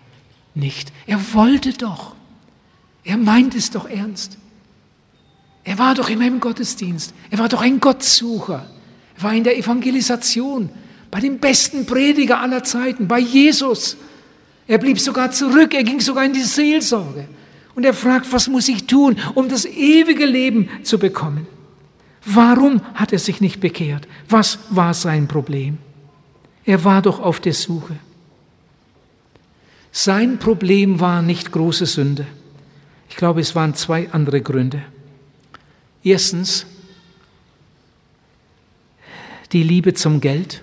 nicht. 0.54 0.92
Er 1.06 1.18
wollte 1.34 1.72
doch. 1.72 2.14
Er 3.04 3.16
meint 3.16 3.54
es 3.54 3.70
doch 3.70 3.88
ernst. 3.88 4.38
Er 5.64 5.78
war 5.78 5.94
doch 5.94 6.08
immer 6.08 6.26
im 6.26 6.40
Gottesdienst. 6.40 7.14
Er 7.30 7.38
war 7.38 7.48
doch 7.48 7.62
ein 7.62 7.80
Gottsucher. 7.80 8.66
Er 9.16 9.22
war 9.22 9.34
in 9.34 9.44
der 9.44 9.58
Evangelisation, 9.58 10.70
bei 11.10 11.20
dem 11.20 11.38
besten 11.38 11.86
Prediger 11.86 12.40
aller 12.40 12.64
Zeiten, 12.64 13.08
bei 13.08 13.18
Jesus. 13.18 13.96
Er 14.66 14.78
blieb 14.78 15.00
sogar 15.00 15.32
zurück, 15.32 15.74
er 15.74 15.82
ging 15.82 16.00
sogar 16.00 16.24
in 16.24 16.32
die 16.32 16.42
Seelsorge. 16.42 17.28
Und 17.74 17.84
er 17.84 17.94
fragt, 17.94 18.32
was 18.32 18.48
muss 18.48 18.68
ich 18.68 18.86
tun, 18.86 19.16
um 19.34 19.48
das 19.48 19.64
ewige 19.64 20.26
Leben 20.26 20.68
zu 20.82 20.98
bekommen? 20.98 21.46
Warum 22.24 22.82
hat 22.94 23.12
er 23.12 23.18
sich 23.18 23.40
nicht 23.40 23.60
bekehrt? 23.60 24.06
Was 24.28 24.58
war 24.70 24.94
sein 24.94 25.26
Problem? 25.26 25.78
Er 26.64 26.84
war 26.84 27.02
doch 27.02 27.18
auf 27.20 27.40
der 27.40 27.54
Suche. 27.54 27.96
Sein 29.92 30.38
Problem 30.38 31.00
war 31.00 31.22
nicht 31.22 31.50
große 31.50 31.86
Sünde. 31.86 32.26
Ich 33.08 33.16
glaube, 33.16 33.40
es 33.40 33.54
waren 33.54 33.74
zwei 33.74 34.10
andere 34.12 34.40
Gründe. 34.40 34.82
Erstens 36.04 36.66
die 39.52 39.62
Liebe 39.62 39.94
zum 39.94 40.20
Geld. 40.20 40.62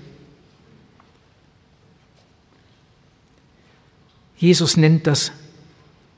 Jesus 4.37 4.77
nennt 4.77 5.07
das 5.07 5.31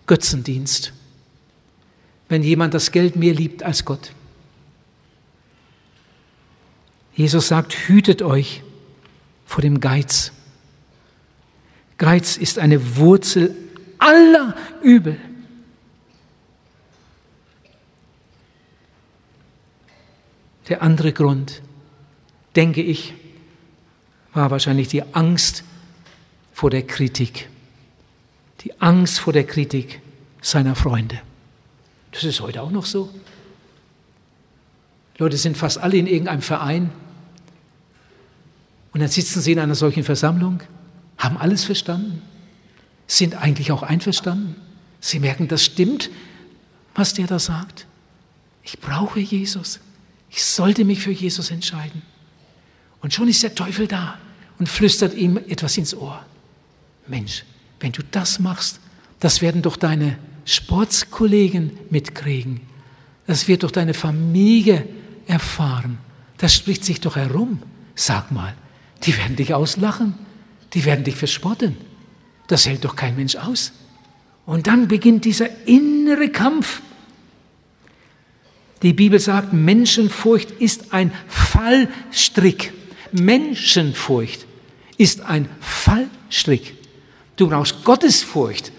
Götzendienst, 0.05 0.93
wenn 2.27 2.43
jemand 2.43 2.73
das 2.73 2.91
Geld 2.91 3.15
mehr 3.15 3.33
liebt 3.33 3.63
als 3.63 3.85
Gott. 3.85 4.11
Jesus 7.19 7.49
sagt, 7.49 7.73
hütet 7.73 8.21
euch 8.21 8.63
vor 9.45 9.61
dem 9.61 9.81
Geiz. 9.81 10.31
Geiz 11.97 12.37
ist 12.37 12.57
eine 12.57 12.95
Wurzel 12.95 13.53
aller 13.97 14.55
Übel. 14.81 15.19
Der 20.69 20.81
andere 20.81 21.11
Grund, 21.11 21.61
denke 22.55 22.81
ich, 22.81 23.13
war 24.31 24.49
wahrscheinlich 24.49 24.87
die 24.87 25.03
Angst 25.13 25.65
vor 26.53 26.69
der 26.69 26.83
Kritik. 26.87 27.49
Die 28.61 28.79
Angst 28.79 29.19
vor 29.19 29.33
der 29.33 29.45
Kritik 29.45 29.99
seiner 30.41 30.73
Freunde. 30.73 31.19
Das 32.13 32.23
ist 32.23 32.39
heute 32.39 32.61
auch 32.61 32.71
noch 32.71 32.85
so. 32.85 33.13
Leute 35.17 35.35
sind 35.35 35.57
fast 35.57 35.79
alle 35.79 35.97
in 35.97 36.07
irgendeinem 36.07 36.41
Verein 36.41 36.91
und 38.91 39.01
dann 39.01 39.09
sitzen 39.09 39.41
sie 39.41 39.51
in 39.51 39.59
einer 39.59 39.75
solchen 39.75 40.03
Versammlung, 40.03 40.61
haben 41.17 41.37
alles 41.37 41.63
verstanden, 41.63 42.21
sind 43.07 43.35
eigentlich 43.35 43.71
auch 43.71 43.83
einverstanden. 43.83 44.55
Sie 44.99 45.19
merken, 45.19 45.47
das 45.47 45.63
stimmt, 45.63 46.09
was 46.95 47.13
der 47.13 47.27
da 47.27 47.39
sagt. 47.39 47.87
Ich 48.63 48.79
brauche 48.79 49.19
Jesus. 49.19 49.79
Ich 50.29 50.43
sollte 50.43 50.85
mich 50.85 50.99
für 50.99 51.11
Jesus 51.11 51.51
entscheiden. 51.51 52.01
Und 53.01 53.13
schon 53.13 53.27
ist 53.27 53.43
der 53.43 53.55
Teufel 53.55 53.87
da 53.87 54.17
und 54.59 54.69
flüstert 54.69 55.13
ihm 55.13 55.37
etwas 55.37 55.77
ins 55.77 55.95
Ohr. 55.95 56.23
Mensch, 57.07 57.45
wenn 57.79 57.91
du 57.91 58.03
das 58.11 58.39
machst, 58.39 58.79
das 59.19 59.41
werden 59.41 59.61
doch 59.61 59.77
deine 59.77 60.17
Sportskollegen 60.45 61.71
mitkriegen. 61.89 62.61
Das 63.25 63.47
wird 63.47 63.63
doch 63.63 63.71
deine 63.71 63.93
Familie 63.93 64.87
erfahren. 65.27 65.97
Das 66.37 66.53
spricht 66.53 66.83
sich 66.83 66.99
doch 67.01 67.15
herum. 67.15 67.61
Sag 67.95 68.31
mal, 68.31 68.55
die 69.03 69.17
werden 69.17 69.35
dich 69.35 69.53
auslachen, 69.53 70.13
die 70.73 70.85
werden 70.85 71.03
dich 71.03 71.15
verspotten. 71.15 71.77
Das 72.47 72.67
hält 72.67 72.83
doch 72.83 72.95
kein 72.95 73.15
Mensch 73.15 73.35
aus. 73.35 73.71
Und 74.45 74.67
dann 74.67 74.87
beginnt 74.87 75.25
dieser 75.25 75.47
innere 75.67 76.29
Kampf. 76.29 76.81
Die 78.81 78.93
Bibel 78.93 79.19
sagt, 79.19 79.53
Menschenfurcht 79.53 80.51
ist 80.51 80.93
ein 80.93 81.11
Fallstrick. 81.27 82.73
Menschenfurcht 83.11 84.45
ist 84.97 85.21
ein 85.21 85.49
Fallstrick. 85.59 86.75
Du 87.35 87.47
brauchst 87.47 87.83
Gottesfurcht, 87.83 88.71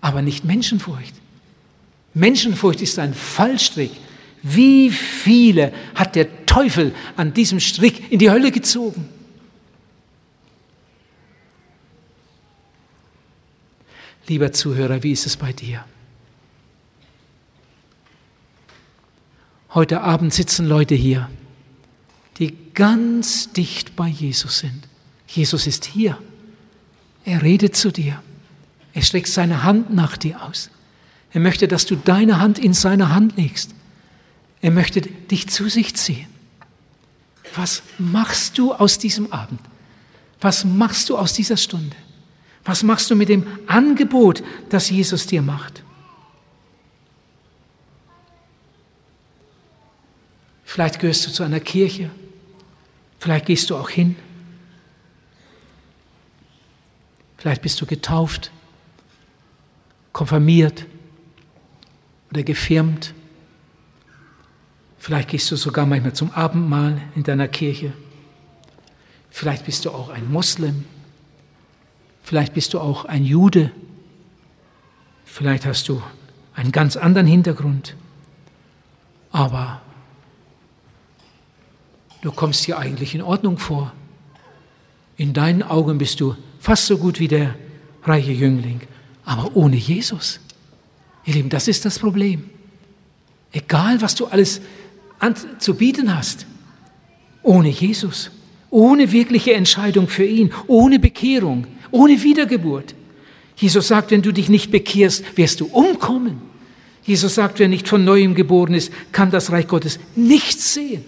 aber 0.00 0.22
nicht 0.22 0.44
Menschenfurcht. 0.44 1.14
Menschenfurcht 2.14 2.82
ist 2.82 2.98
ein 2.98 3.14
Fallstrick. 3.14 3.92
Wie 4.42 4.90
viele 4.90 5.72
hat 5.94 6.16
der 6.16 6.46
Teufel 6.46 6.92
an 7.16 7.32
diesem 7.32 7.60
Strick 7.60 8.10
in 8.10 8.18
die 8.18 8.30
Hölle 8.30 8.50
gezogen? 8.50 9.08
Lieber 14.26 14.52
Zuhörer, 14.52 15.02
wie 15.02 15.12
ist 15.12 15.26
es 15.26 15.36
bei 15.36 15.52
dir? 15.52 15.84
Heute 19.74 20.02
Abend 20.02 20.34
sitzen 20.34 20.66
Leute 20.66 20.94
hier, 20.94 21.30
die 22.38 22.56
ganz 22.74 23.52
dicht 23.52 23.96
bei 23.96 24.06
Jesus 24.06 24.58
sind. 24.58 24.86
Jesus 25.26 25.66
ist 25.66 25.84
hier. 25.84 26.18
Er 27.24 27.42
redet 27.42 27.74
zu 27.74 27.90
dir. 27.90 28.22
Er 28.92 29.02
streckt 29.02 29.28
seine 29.28 29.62
Hand 29.62 29.92
nach 29.92 30.16
dir 30.16 30.42
aus. 30.42 30.70
Er 31.32 31.40
möchte, 31.40 31.66
dass 31.68 31.86
du 31.86 31.96
deine 31.96 32.38
Hand 32.38 32.58
in 32.58 32.74
seine 32.74 33.14
Hand 33.14 33.36
legst. 33.36 33.74
Er 34.60 34.70
möchte 34.70 35.00
dich 35.00 35.48
zu 35.48 35.68
sich 35.68 35.94
ziehen. 35.94 36.26
Was 37.56 37.82
machst 37.98 38.58
du 38.58 38.72
aus 38.72 38.98
diesem 38.98 39.32
Abend? 39.32 39.60
Was 40.40 40.64
machst 40.64 41.08
du 41.08 41.16
aus 41.16 41.32
dieser 41.32 41.56
Stunde? 41.56 41.96
Was 42.64 42.82
machst 42.82 43.10
du 43.10 43.16
mit 43.16 43.28
dem 43.28 43.46
Angebot, 43.66 44.42
das 44.68 44.90
Jesus 44.90 45.26
dir 45.26 45.42
macht? 45.42 45.82
Vielleicht 50.64 51.00
gehörst 51.00 51.26
du 51.26 51.30
zu 51.30 51.42
einer 51.42 51.60
Kirche, 51.60 52.10
vielleicht 53.18 53.46
gehst 53.46 53.68
du 53.68 53.76
auch 53.76 53.90
hin, 53.90 54.16
vielleicht 57.36 57.60
bist 57.60 57.78
du 57.80 57.84
getauft, 57.84 58.50
konfirmiert 60.12 60.86
oder 62.30 62.42
gefirmt. 62.42 63.12
Vielleicht 64.98 65.30
gehst 65.30 65.50
du 65.50 65.56
sogar 65.56 65.84
manchmal 65.84 66.12
zum 66.12 66.30
Abendmahl 66.30 67.02
in 67.16 67.24
deiner 67.24 67.48
Kirche. 67.48 67.92
Vielleicht 69.30 69.66
bist 69.66 69.84
du 69.84 69.90
auch 69.90 70.10
ein 70.10 70.30
Moslem 70.30 70.84
Vielleicht 72.22 72.54
bist 72.54 72.72
du 72.74 72.80
auch 72.80 73.04
ein 73.04 73.24
Jude. 73.24 73.70
Vielleicht 75.24 75.66
hast 75.66 75.88
du 75.88 76.02
einen 76.54 76.72
ganz 76.72 76.96
anderen 76.96 77.26
Hintergrund. 77.26 77.96
Aber 79.30 79.80
du 82.20 82.30
kommst 82.30 82.64
hier 82.64 82.78
eigentlich 82.78 83.14
in 83.14 83.22
Ordnung 83.22 83.58
vor. 83.58 83.92
In 85.16 85.32
deinen 85.32 85.62
Augen 85.62 85.98
bist 85.98 86.20
du 86.20 86.36
fast 86.58 86.86
so 86.86 86.98
gut 86.98 87.18
wie 87.18 87.28
der 87.28 87.54
reiche 88.04 88.32
Jüngling, 88.32 88.80
aber 89.24 89.56
ohne 89.56 89.76
Jesus. 89.76 90.40
Ihr 91.24 91.34
Lieben, 91.34 91.48
das 91.48 91.68
ist 91.68 91.84
das 91.84 91.98
Problem. 91.98 92.50
Egal, 93.52 94.00
was 94.00 94.14
du 94.14 94.26
alles 94.26 94.60
zu 95.58 95.74
bieten 95.74 96.14
hast, 96.14 96.46
ohne 97.42 97.68
Jesus, 97.68 98.30
ohne 98.70 99.12
wirkliche 99.12 99.54
Entscheidung 99.54 100.08
für 100.08 100.24
ihn, 100.24 100.52
ohne 100.66 100.98
Bekehrung, 100.98 101.66
ohne 101.92 102.22
Wiedergeburt. 102.22 102.94
Jesus 103.56 103.88
sagt, 103.88 104.10
wenn 104.10 104.22
du 104.22 104.32
dich 104.32 104.48
nicht 104.48 104.72
bekehrst, 104.72 105.36
wirst 105.36 105.60
du 105.60 105.66
umkommen. 105.66 106.42
Jesus 107.04 107.36
sagt, 107.36 107.58
wer 107.58 107.68
nicht 107.68 107.88
von 107.88 108.04
neuem 108.04 108.34
geboren 108.34 108.74
ist, 108.74 108.92
kann 109.12 109.30
das 109.30 109.52
Reich 109.52 109.68
Gottes 109.68 110.00
nicht 110.16 110.60
sehen. 110.60 111.04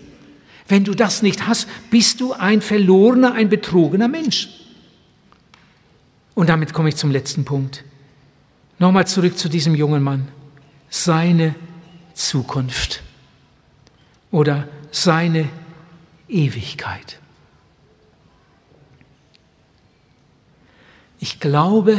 Wenn 0.68 0.85
du 0.85 0.94
das 0.94 1.23
nicht 1.23 1.47
hast, 1.47 1.68
bist 1.90 2.20
du 2.20 2.33
ein 2.33 2.62
verlorener, 2.62 3.33
ein 3.35 3.49
betrogener 3.49 4.09
Mensch. 4.09 4.49
Und 6.35 6.49
damit 6.49 6.73
komme 6.73 6.88
ich 6.88 6.97
zum 6.97 7.11
letzten 7.11 7.44
Punkt. 7.44 7.85
Nochmal 8.79 9.07
zurück 9.07 9.39
zu 9.39 9.49
diesem 9.49 9.74
jungen 9.74 10.03
Mann. 10.03 10.28
Seine 10.89 11.55
Zukunft 12.14 13.03
oder 14.30 14.68
seine 14.91 15.49
Ewigkeit. 16.28 17.20
Ich 21.25 21.41
glaube, 21.41 21.97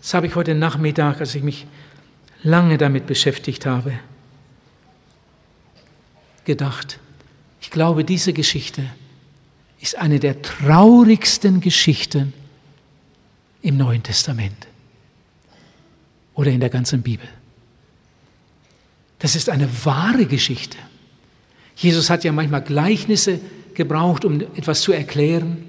das 0.00 0.14
habe 0.14 0.26
ich 0.26 0.34
heute 0.34 0.54
Nachmittag, 0.54 1.20
als 1.20 1.34
ich 1.34 1.42
mich 1.42 1.66
lange 2.42 2.78
damit 2.78 3.06
beschäftigt 3.06 3.66
habe, 3.66 3.92
gedacht. 6.46 6.98
Ich 7.60 7.70
glaube, 7.70 8.04
diese 8.04 8.32
Geschichte 8.32 8.86
ist 9.82 9.98
eine 9.98 10.18
der 10.18 10.40
traurigsten 10.40 11.60
Geschichten 11.60 12.32
im 13.60 13.76
Neuen 13.76 14.02
Testament 14.02 14.66
oder 16.32 16.50
in 16.50 16.60
der 16.60 16.70
ganzen 16.70 17.02
Bibel. 17.02 17.28
Das 19.18 19.36
ist 19.36 19.50
eine 19.50 19.68
wahre 19.84 20.24
Geschichte. 20.24 20.78
Jesus 21.76 22.08
hat 22.08 22.24
ja 22.24 22.32
manchmal 22.32 22.62
Gleichnisse 22.62 23.40
gebraucht, 23.74 24.24
um 24.24 24.40
etwas 24.40 24.80
zu 24.80 24.92
erklären, 24.92 25.64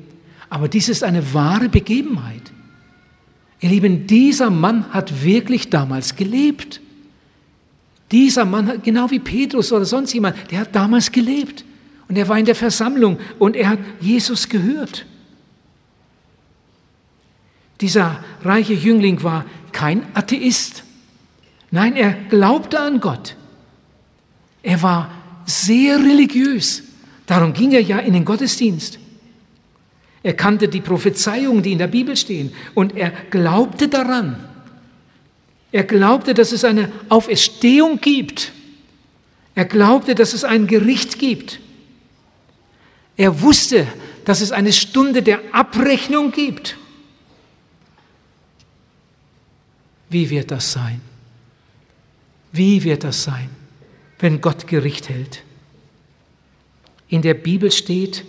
aber 0.50 0.70
dies 0.70 0.88
ist 0.88 1.04
eine 1.04 1.34
wahre 1.34 1.68
Begebenheit. 1.68 2.54
Ihr 3.62 3.70
Lieben, 3.70 4.08
dieser 4.08 4.50
Mann 4.50 4.92
hat 4.94 5.24
wirklich 5.24 5.70
damals 5.70 6.16
gelebt. 6.16 6.80
Dieser 8.12 8.46
Mann, 8.46 8.82
genau 8.84 9.12
wie 9.12 9.20
Petrus 9.20 9.72
oder 9.72 9.86
sonst 9.86 10.14
jemand, 10.14 10.36
der 10.52 10.62
hat 10.62 10.76
damals 10.76 11.12
gelebt. 11.12 11.66
Und 12.08 12.18
er 12.18 12.28
war 12.28 12.40
in 12.40 12.46
der 12.46 12.56
Versammlung 12.56 13.20
und 13.38 13.56
er 13.56 13.70
hat 13.70 13.80
Jesus 14.00 14.50
gehört. 14.50 15.06
Dieser 17.82 18.24
reiche 18.44 18.74
Jüngling 18.74 19.22
war 19.24 19.46
kein 19.72 20.04
Atheist. 20.14 20.84
Nein, 21.72 21.96
er 21.96 22.14
glaubte 22.14 22.80
an 22.80 23.00
Gott. 23.00 23.36
Er 24.64 24.82
war 24.82 25.12
sehr 25.46 26.00
religiös. 26.00 26.84
Darum 27.26 27.54
ging 27.54 27.72
er 27.72 27.82
ja 27.82 28.00
in 28.00 28.14
den 28.14 28.26
Gottesdienst. 28.26 28.99
Er 30.22 30.34
kannte 30.34 30.68
die 30.68 30.82
Prophezeiungen, 30.82 31.64
die 31.64 31.72
in 31.72 31.78
der 31.78 31.88
Bibel 31.88 32.18
stehen, 32.18 32.52
und 32.74 32.96
er 32.96 33.12
glaubte 33.30 33.88
daran. 33.88 34.44
Er 35.72 35.84
glaubte, 35.84 36.34
dass 36.34 36.52
es 36.52 36.64
eine 36.64 36.92
Auferstehung 37.10 38.02
gibt. 38.02 38.52
Er 39.56 39.66
glaubte, 39.66 40.16
dass 40.16 40.34
es 40.34 40.44
ein 40.44 40.68
Gericht 40.68 41.20
gibt. 41.20 41.60
Er 43.16 43.42
wusste, 43.42 43.88
dass 44.26 44.42
es 44.42 44.52
eine 44.52 44.74
Stunde 44.74 45.22
der 45.22 45.40
Abrechnung 45.52 46.32
gibt. 46.32 46.78
Wie 50.10 50.30
wird 50.30 50.52
das 50.52 50.72
sein? 50.72 51.02
Wie 52.52 52.84
wird 52.84 53.04
das 53.04 53.24
sein, 53.24 53.50
wenn 54.18 54.42
Gott 54.42 54.68
Gericht 54.68 55.10
hält? 55.10 55.44
In 57.10 57.22
der 57.22 57.36
Bibel 57.36 57.72
steht, 57.72 58.26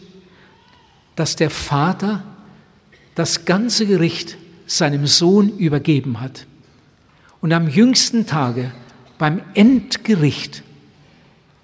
dass 1.17 1.37
der 1.37 1.51
Vater 1.51 2.23
das 3.15 3.45
ganze 3.45 3.87
Gericht 3.87 4.37
seinem 4.67 5.07
Sohn 5.07 5.59
übergeben 5.59 6.21
hat. 6.21 6.47
Und 7.41 7.53
am 7.53 7.69
jüngsten 7.69 8.27
Tage, 8.27 8.73
beim 9.19 9.43
Endgericht, 9.55 10.63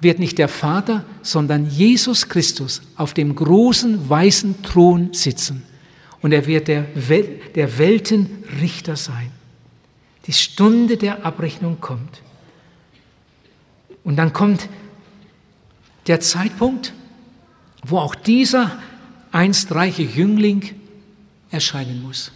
wird 0.01 0.18
nicht 0.18 0.38
der 0.38 0.49
Vater, 0.49 1.05
sondern 1.22 1.66
Jesus 1.66 2.28
Christus 2.28 2.82
auf 2.97 3.14
dem 3.14 3.34
großen 3.34 4.09
weißen 4.09 4.62
Thron 4.62 5.12
sitzen. 5.12 5.62
Und 6.20 6.32
er 6.32 6.47
wird 6.47 6.68
der, 6.68 6.86
Wel 6.94 7.40
der 7.55 7.78
Weltenrichter 7.78 8.97
sein. 8.97 9.30
Die 10.26 10.32
Stunde 10.32 10.97
der 10.97 11.24
Abrechnung 11.24 11.80
kommt. 11.80 12.22
Und 14.05 14.16
dann 14.16 14.32
kommt 14.32 14.68
der 16.07 16.20
Zeitpunkt, 16.20 16.92
wo 17.84 17.99
auch 17.99 18.14
dieser 18.14 18.78
einst 19.37 19.74
reiche 19.74 20.03
Jüngling 20.03 20.62
erscheinen 21.51 22.03
muss. 22.03 22.32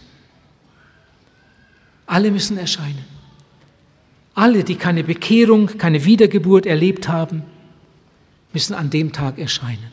Alle 2.05 2.29
müssen 2.29 2.57
erscheinen. 2.57 3.05
Alle, 4.35 4.63
die 4.63 4.75
keine 4.75 5.03
Bekehrung, 5.03 5.77
keine 5.77 6.05
Wiedergeburt 6.05 6.65
erlebt 6.65 7.07
haben, 7.07 7.41
müssen 8.53 8.75
an 8.75 8.91
dem 8.91 9.11
Tag 9.11 9.39
erscheinen. 9.39 9.91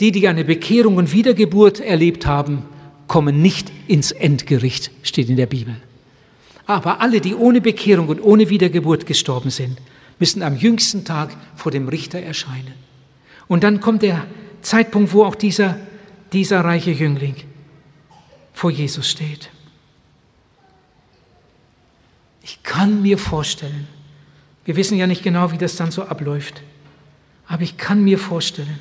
Die, 0.00 0.12
die 0.12 0.26
eine 0.26 0.44
Bekehrung 0.44 0.96
und 0.96 1.12
Wiedergeburt 1.12 1.80
erlebt 1.80 2.26
haben, 2.26 2.64
kommen 3.06 3.42
nicht 3.42 3.70
ins 3.86 4.12
Endgericht, 4.12 4.90
steht 5.02 5.28
in 5.28 5.36
der 5.36 5.46
Bibel. 5.46 5.76
Aber 6.66 7.02
alle, 7.02 7.20
die 7.20 7.34
ohne 7.34 7.60
Bekehrung 7.60 8.08
und 8.08 8.20
ohne 8.20 8.48
Wiedergeburt 8.48 9.04
gestorben 9.04 9.50
sind, 9.50 9.78
müssen 10.18 10.42
am 10.42 10.56
jüngsten 10.56 11.04
Tag 11.04 11.36
vor 11.54 11.70
dem 11.70 11.88
Richter 11.88 12.20
erscheinen. 12.20 12.74
Und 13.46 13.62
dann 13.62 13.80
kommt 13.80 14.02
der 14.02 14.26
Zeitpunkt, 14.62 15.12
wo 15.12 15.24
auch 15.24 15.34
dieser, 15.34 15.78
dieser 16.32 16.64
reiche 16.64 16.90
Jüngling 16.90 17.36
vor 18.52 18.70
Jesus 18.70 19.08
steht. 19.08 19.50
Ich 22.42 22.62
kann 22.62 23.02
mir 23.02 23.18
vorstellen, 23.18 23.86
wir 24.64 24.76
wissen 24.76 24.96
ja 24.96 25.06
nicht 25.06 25.22
genau, 25.22 25.52
wie 25.52 25.58
das 25.58 25.76
dann 25.76 25.90
so 25.90 26.04
abläuft, 26.04 26.62
aber 27.46 27.62
ich 27.62 27.76
kann 27.76 28.02
mir 28.02 28.18
vorstellen, 28.18 28.78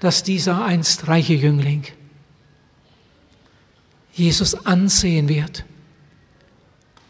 dass 0.00 0.22
dieser 0.22 0.64
einst 0.64 1.08
reiche 1.08 1.34
Jüngling 1.34 1.84
Jesus 4.12 4.54
ansehen 4.66 5.28
wird 5.28 5.64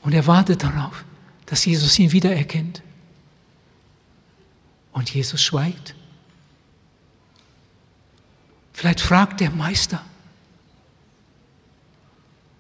und 0.03 0.13
er 0.13 0.27
wartet 0.27 0.63
darauf, 0.63 1.05
dass 1.47 1.65
Jesus 1.65 1.99
ihn 1.99 2.13
wiedererkennt. 2.13 2.83
Und 4.93 5.13
Jesus 5.13 5.43
schweigt. 5.43 5.95
Vielleicht 8.75 9.01
fragt 9.01 9.41
der 9.41 9.51
Meister, 9.51 10.05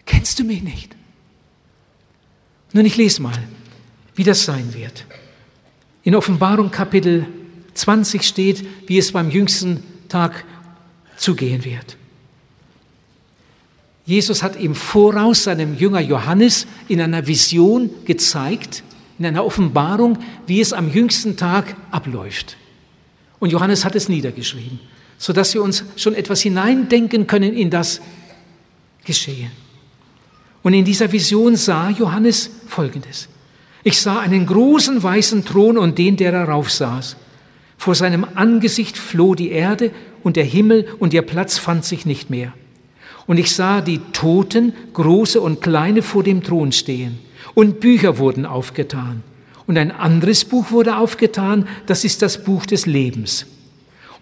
kennst 0.07 0.39
du 0.39 0.45
mich 0.45 0.63
nicht? 0.63 0.95
Nun, 2.73 2.87
ich 2.87 2.97
lese 2.97 3.21
mal, 3.21 3.37
wie 4.15 4.25
das 4.25 4.45
sein 4.45 4.73
wird. 4.73 5.05
In 6.05 6.15
Offenbarung 6.15 6.71
Kapitel 6.71 7.27
20 7.75 8.23
steht, 8.23 8.89
wie 8.89 8.99
es 8.99 9.13
beim 9.13 9.31
jüngsten 9.31 9.83
Tag 10.09 10.45
zugehen 11.17 11.65
wird. 11.65 11.97
Jesus 14.07 14.43
hat 14.43 14.57
im 14.57 14.75
Voraus 14.75 15.45
seinem 15.45 15.77
Jünger 15.77 16.01
Johannes 16.01 16.67
in 16.89 17.01
einer 17.01 17.27
Vision 17.27 17.91
gezeigt, 18.05 18.85
in 19.19 19.27
einer 19.27 19.45
Offenbarung, 19.45 20.19
wie 20.47 20.61
es 20.61 20.73
am 20.73 20.93
jüngsten 20.93 21.37
Tag 21.37 21.77
abläuft. 21.91 22.57
Und 23.41 23.51
Johannes 23.51 23.85
hat 23.85 23.95
es 23.95 24.09
niedergeschrieben, 24.09 24.79
sodass 25.19 25.55
wir 25.55 25.63
uns 25.63 25.85
schon 25.97 26.15
etwas 26.15 26.41
hineindenken 26.43 27.27
können 27.27 27.55
in 27.55 27.71
das 27.71 28.01
Geschehen. 29.05 29.51
Und 30.63 30.73
in 30.73 30.85
dieser 30.85 31.13
Vision 31.13 31.57
sah 31.57 31.91
Johannes 31.91 32.51
Folgendes. 32.67 33.29
Ich 33.83 34.01
sah 34.01 34.21
einen 34.21 34.47
großen 34.47 35.03
weißen 35.03 35.45
Thron 35.45 35.77
und 35.77 35.99
den, 35.99 36.17
der 36.17 36.33
darauf 36.33 36.71
saß. 36.71 37.17
Vor 37.77 37.95
seinem 37.95 38.27
Angesicht 38.35 38.97
floh 38.97 39.35
die 39.35 39.51
Erde 39.51 39.91
und 40.23 40.37
der 40.37 40.45
Himmel 40.45 40.89
und 40.99 41.13
ihr 41.13 41.23
Platz 41.23 41.59
fand 41.59 41.85
sich 41.85 42.07
nicht 42.07 42.31
mehr. 42.31 42.55
Und 43.27 43.39
ich 43.39 43.55
sah 43.55 43.83
die 43.83 44.01
Toten, 44.13 44.73
große 44.95 45.41
und 45.41 45.61
kleine, 45.61 46.03
vor 46.03 46.23
dem 46.23 46.43
Thron 46.43 46.73
stehen. 46.73 47.19
Und 47.55 47.81
Bücher 47.81 48.19
wurden 48.19 48.47
aufgetan. 48.47 49.23
Und 49.67 49.79
ein 49.79 49.91
anderes 49.91 50.45
Buch 50.45 50.71
wurde 50.71 50.97
aufgetan, 50.97 51.69
das 51.87 52.05
ist 52.05 52.23
das 52.23 52.43
Buch 52.43 52.67
des 52.67 52.87
Lebens. 52.87 53.47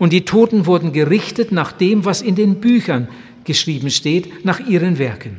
Und 0.03 0.13
die 0.13 0.25
Toten 0.25 0.67
wurden 0.67 0.91
gerichtet 0.91 1.53
nach 1.53 1.71
dem, 1.71 2.05
was 2.05 2.23
in 2.23 2.35
den 2.35 2.57
Büchern 2.57 3.07
geschrieben 3.45 3.89
steht, 3.89 4.45
nach 4.45 4.59
ihren 4.59 4.99
Werken. 4.99 5.39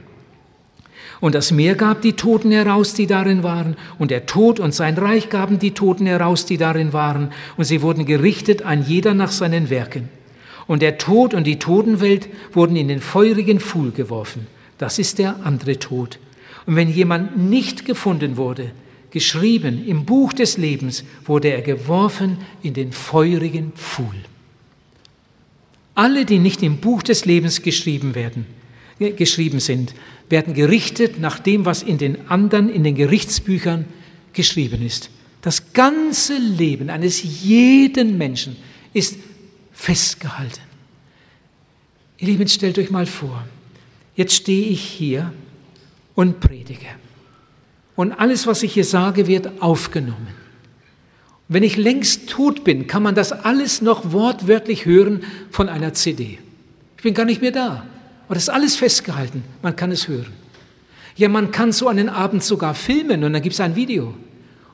Und 1.20 1.36
das 1.36 1.52
Meer 1.52 1.76
gab 1.76 2.02
die 2.02 2.14
Toten 2.14 2.50
heraus, 2.50 2.94
die 2.94 3.06
darin 3.06 3.44
waren, 3.44 3.76
und 4.00 4.10
der 4.10 4.26
Tod 4.26 4.62
und 4.62 4.74
sein 4.74 4.98
Reich 4.98 5.28
gaben 5.28 5.60
die 5.60 5.72
Toten 5.72 6.06
heraus, 6.06 6.46
die 6.46 6.56
darin 6.56 6.94
waren, 6.94 7.34
und 7.58 7.66
sie 7.66 7.82
wurden 7.82 8.06
gerichtet, 8.06 8.62
ein 8.62 8.86
jeder 8.86 9.14
nach 9.14 9.34
seinen 9.34 9.70
Werken. 9.70 10.08
Und 10.66 10.82
der 10.82 10.98
Tod 10.98 11.34
und 11.34 11.46
die 11.46 11.60
Totenwelt 11.60 12.30
wurden 12.54 12.78
in 12.78 12.88
den 12.88 13.02
feurigen 13.02 13.60
Pfuhl 13.60 13.92
geworfen. 13.92 14.48
Das 14.78 14.98
ist 14.98 15.20
der 15.20 15.46
andere 15.46 15.78
Tod. 15.78 16.20
Und 16.66 16.78
wenn 16.78 16.90
jemand 16.90 17.38
nicht 17.38 17.84
gefunden 17.84 18.38
wurde, 18.38 18.72
geschrieben 19.12 19.86
im 19.86 20.06
Buch 20.06 20.32
des 20.32 20.58
Lebens, 20.58 21.04
wurde 21.26 21.50
er 21.50 21.64
geworfen 21.64 22.38
in 22.62 22.74
den 22.74 22.94
feurigen 22.94 23.74
Pfuhl. 23.74 24.16
Alle, 25.96 26.26
die 26.26 26.40
nicht 26.40 26.64
im 26.64 26.78
Buch 26.78 27.04
des 27.04 27.26
Lebens 27.26 27.62
geschrieben 27.62 28.16
werden, 28.16 28.46
geschrieben 29.00 29.60
sind, 29.60 29.94
werden 30.30 30.54
gerichtet 30.54 31.20
nach 31.20 31.40
dem, 31.40 31.66
was 31.66 31.84
in 31.84 31.98
den 31.98 32.30
anderen, 32.30 32.70
in 32.70 32.84
den 32.84 32.96
Gerichtsbüchern 32.96 33.86
geschrieben 34.34 34.82
ist. 34.82 35.10
Das 35.42 35.74
ganze 35.74 36.38
Leben 36.38 36.90
eines 36.90 37.22
jeden 37.44 38.18
Menschen 38.18 38.56
ist 38.94 39.18
festgehalten. 39.72 40.62
Ihr 42.18 42.28
Lieben, 42.28 42.48
stellt 42.48 42.80
euch 42.80 42.90
mal 42.90 43.06
vor, 43.06 43.46
jetzt 44.16 44.36
stehe 44.36 44.68
ich 44.68 44.82
hier 44.82 45.34
und 46.16 46.40
predige. 46.40 46.88
Und 47.96 48.14
alles, 48.14 48.48
was 48.48 48.64
ich 48.64 48.74
hier 48.74 48.86
sage, 48.86 49.28
wird 49.28 49.62
aufgenommen. 49.62 50.43
Wenn 51.54 51.64
ich 51.64 51.78
längst 51.78 52.30
tot 52.30 52.64
bin, 52.64 52.88
kann 52.88 53.04
man 53.04 53.16
das 53.16 53.32
alles 53.32 53.82
noch 53.82 54.12
wortwörtlich 54.12 54.86
hören 54.86 55.24
von 55.52 55.70
einer 55.70 55.94
CD. 55.94 56.40
Ich 56.98 57.04
bin 57.04 57.14
gar 57.14 57.26
nicht 57.26 57.42
mehr 57.42 57.52
da. 57.52 57.86
Aber 58.26 58.36
das 58.36 58.44
ist 58.44 58.50
alles 58.50 58.76
festgehalten. 58.76 59.44
Man 59.62 59.76
kann 59.76 59.92
es 59.92 60.08
hören. 60.08 60.34
Ja, 61.16 61.30
man 61.30 61.52
kann 61.52 61.72
so 61.72 61.88
einen 61.88 62.10
Abend 62.10 62.44
sogar 62.44 62.74
filmen 62.74 63.24
und 63.24 63.34
dann 63.34 63.42
gibt 63.42 63.54
es 63.54 63.60
ein 63.60 63.76
Video. 63.76 64.16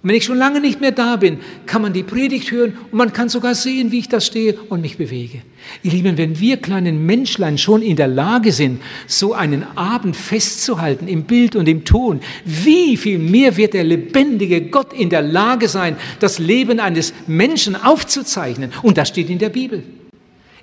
Und 0.02 0.08
wenn 0.08 0.16
ich 0.16 0.24
schon 0.24 0.38
lange 0.38 0.62
nicht 0.62 0.80
mehr 0.80 0.94
da 0.94 1.18
bin, 1.18 1.40
kann 1.66 1.82
man 1.82 1.92
die 1.92 2.04
Predigt 2.04 2.52
hören 2.52 2.78
und 2.90 2.98
man 2.98 3.12
kann 3.12 3.28
sogar 3.28 3.54
sehen, 3.54 3.92
wie 3.92 4.00
ich 4.00 4.08
da 4.08 4.22
stehe 4.22 4.54
und 4.70 4.80
mich 4.80 4.98
bewege. 4.98 5.42
Ihr 5.84 5.92
Lieben, 5.92 6.18
wenn 6.18 6.40
wir 6.40 6.56
kleinen 6.56 7.06
Menschlein 7.06 7.58
schon 7.58 7.82
in 7.82 7.98
der 7.98 8.08
Lage 8.08 8.54
sind, 8.54 8.82
so 9.08 9.34
einen 9.34 9.66
Abend 9.76 10.16
festzuhalten 10.16 11.10
im 11.10 11.24
Bild 11.24 11.58
und 11.58 11.68
im 11.68 11.84
Ton, 11.84 12.22
wie 12.46 12.96
viel 12.96 13.20
mehr 13.20 13.58
wird 13.58 13.74
der 13.74 13.84
lebendige 13.84 14.62
Gott 14.62 14.94
in 14.94 15.10
der 15.10 15.22
Lage 15.22 15.68
sein, 15.68 15.98
das 16.22 16.40
Leben 16.40 16.80
eines 16.80 17.14
Menschen 17.28 17.76
aufzuzeichnen? 17.76 18.72
Und 18.82 18.98
das 18.98 19.10
steht 19.10 19.30
in 19.30 19.40
der 19.40 19.50
Bibel. 19.50 19.84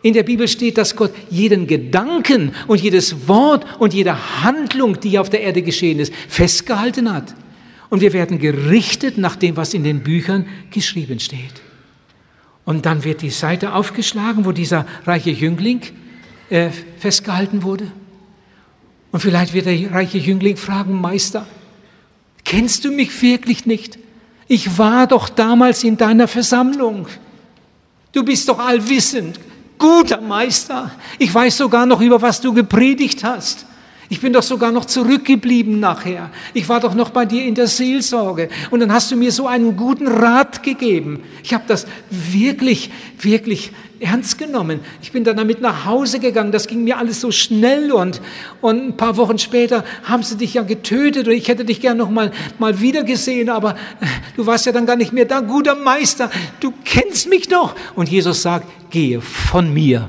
In 0.00 0.14
der 0.14 0.22
Bibel 0.22 0.48
steht, 0.48 0.78
dass 0.78 0.96
Gott 0.96 1.12
jeden 1.28 1.66
Gedanken 1.66 2.52
und 2.68 2.80
jedes 2.80 3.28
Wort 3.28 3.66
und 3.78 3.92
jede 3.92 4.42
Handlung, 4.42 4.98
die 4.98 5.18
auf 5.18 5.28
der 5.28 5.42
Erde 5.42 5.60
geschehen 5.60 5.98
ist, 5.98 6.14
festgehalten 6.28 7.12
hat. 7.12 7.34
Und 7.88 8.00
wir 8.00 8.12
werden 8.12 8.38
gerichtet 8.38 9.18
nach 9.18 9.36
dem, 9.36 9.56
was 9.56 9.74
in 9.74 9.84
den 9.84 10.02
Büchern 10.02 10.46
geschrieben 10.70 11.20
steht. 11.20 11.62
Und 12.64 12.84
dann 12.84 13.04
wird 13.04 13.22
die 13.22 13.30
Seite 13.30 13.74
aufgeschlagen, 13.74 14.44
wo 14.44 14.52
dieser 14.52 14.86
reiche 15.04 15.30
Jüngling 15.30 15.82
äh, 16.50 16.70
festgehalten 16.98 17.62
wurde. 17.62 17.92
Und 19.12 19.20
vielleicht 19.20 19.54
wird 19.54 19.66
der 19.66 19.92
reiche 19.92 20.18
Jüngling 20.18 20.56
fragen, 20.56 21.00
Meister, 21.00 21.46
kennst 22.44 22.84
du 22.84 22.90
mich 22.90 23.22
wirklich 23.22 23.66
nicht? 23.66 23.98
Ich 24.48 24.78
war 24.78 25.06
doch 25.06 25.28
damals 25.28 25.84
in 25.84 25.96
deiner 25.96 26.28
Versammlung. 26.28 27.06
Du 28.12 28.24
bist 28.24 28.48
doch 28.48 28.58
allwissend, 28.58 29.40
guter 29.78 30.20
Meister. 30.20 30.90
Ich 31.18 31.32
weiß 31.32 31.56
sogar 31.56 31.86
noch, 31.86 32.00
über 32.00 32.20
was 32.20 32.40
du 32.40 32.52
gepredigt 32.52 33.24
hast. 33.24 33.66
Ich 34.08 34.20
bin 34.20 34.32
doch 34.32 34.42
sogar 34.42 34.70
noch 34.70 34.84
zurückgeblieben 34.84 35.80
nachher. 35.80 36.30
Ich 36.54 36.68
war 36.68 36.80
doch 36.80 36.94
noch 36.94 37.10
bei 37.10 37.26
dir 37.26 37.44
in 37.44 37.54
der 37.54 37.66
Seelsorge. 37.66 38.48
Und 38.70 38.80
dann 38.80 38.92
hast 38.92 39.10
du 39.10 39.16
mir 39.16 39.32
so 39.32 39.48
einen 39.48 39.76
guten 39.76 40.06
Rat 40.06 40.62
gegeben. 40.62 41.22
Ich 41.42 41.52
habe 41.54 41.64
das 41.66 41.86
wirklich, 42.10 42.90
wirklich 43.20 43.72
ernst 43.98 44.38
genommen. 44.38 44.80
Ich 45.02 45.10
bin 45.10 45.24
dann 45.24 45.36
damit 45.36 45.60
nach 45.60 45.86
Hause 45.86 46.20
gegangen. 46.20 46.52
Das 46.52 46.68
ging 46.68 46.84
mir 46.84 46.98
alles 46.98 47.20
so 47.20 47.32
schnell 47.32 47.90
und, 47.90 48.20
und 48.60 48.88
ein 48.88 48.96
paar 48.96 49.16
Wochen 49.16 49.38
später 49.38 49.84
haben 50.04 50.22
sie 50.22 50.36
dich 50.36 50.54
ja 50.54 50.62
getötet 50.62 51.26
und 51.26 51.34
ich 51.34 51.48
hätte 51.48 51.64
dich 51.64 51.80
gern 51.80 51.96
noch 51.96 52.10
mal, 52.10 52.30
mal 52.58 52.80
wieder 52.80 53.02
gesehen, 53.02 53.48
aber 53.48 53.72
äh, 54.00 54.06
du 54.36 54.46
warst 54.46 54.66
ja 54.66 54.72
dann 54.72 54.86
gar 54.86 54.96
nicht 54.96 55.12
mehr 55.12 55.24
da. 55.24 55.40
Guter 55.40 55.74
Meister, 55.74 56.30
du 56.60 56.72
kennst 56.84 57.28
mich 57.28 57.48
doch. 57.48 57.74
Und 57.94 58.08
Jesus 58.08 58.42
sagt, 58.42 58.66
gehe 58.90 59.20
von 59.20 59.72
mir 59.72 60.08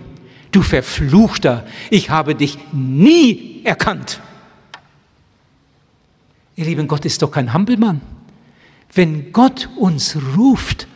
du 0.57 0.63
Verfluchter, 0.63 1.65
ich 1.89 2.09
habe 2.09 2.33
dich 2.33 2.57
nie 2.71 3.56
erkannt. 3.67 4.19
Ihr 6.55 6.65
Lieben, 6.65 6.87
Gott 6.87 7.05
ist 7.05 7.21
doch 7.21 7.31
kein 7.31 7.53
Hampelmann. 7.53 8.01
Wenn 8.93 9.31
Gott 9.31 9.69
uns 9.75 10.17
ruft, 10.35 10.87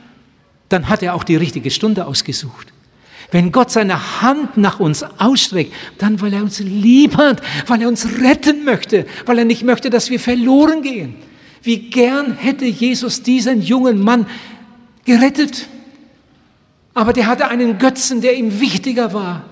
dann 0.69 0.89
hat 0.89 1.03
er 1.03 1.13
auch 1.13 1.23
die 1.23 1.35
richtige 1.35 1.69
Stunde 1.69 2.05
ausgesucht. 2.05 2.73
Wenn 3.29 3.51
Gott 3.51 3.71
seine 3.71 4.21
Hand 4.21 4.57
nach 4.57 4.79
uns 4.79 5.03
ausstreckt, 5.03 5.73
dann 5.97 6.19
weil 6.19 6.33
er 6.33 6.41
uns 6.41 6.59
lieb 6.59 7.17
hat, 7.17 7.41
weil 7.67 7.81
er 7.81 7.87
uns 7.87 8.07
retten 8.19 8.65
möchte, 8.65 9.05
weil 9.25 9.37
er 9.37 9.45
nicht 9.45 9.63
möchte, 9.63 9.89
dass 9.89 10.09
wir 10.09 10.19
verloren 10.19 10.81
gehen. 10.81 11.15
Wie 11.61 11.89
gern 11.89 12.33
hätte 12.33 12.65
Jesus 12.65 13.21
diesen 13.21 13.61
jungen 13.61 14.01
Mann 14.01 14.25
gerettet. 15.05 15.67
Aber 16.93 17.13
der 17.13 17.27
hatte 17.27 17.47
einen 17.47 17.77
Götzen, 17.77 18.21
der 18.21 18.35
ihm 18.35 18.59
wichtiger 18.59 19.13
war 19.13 19.45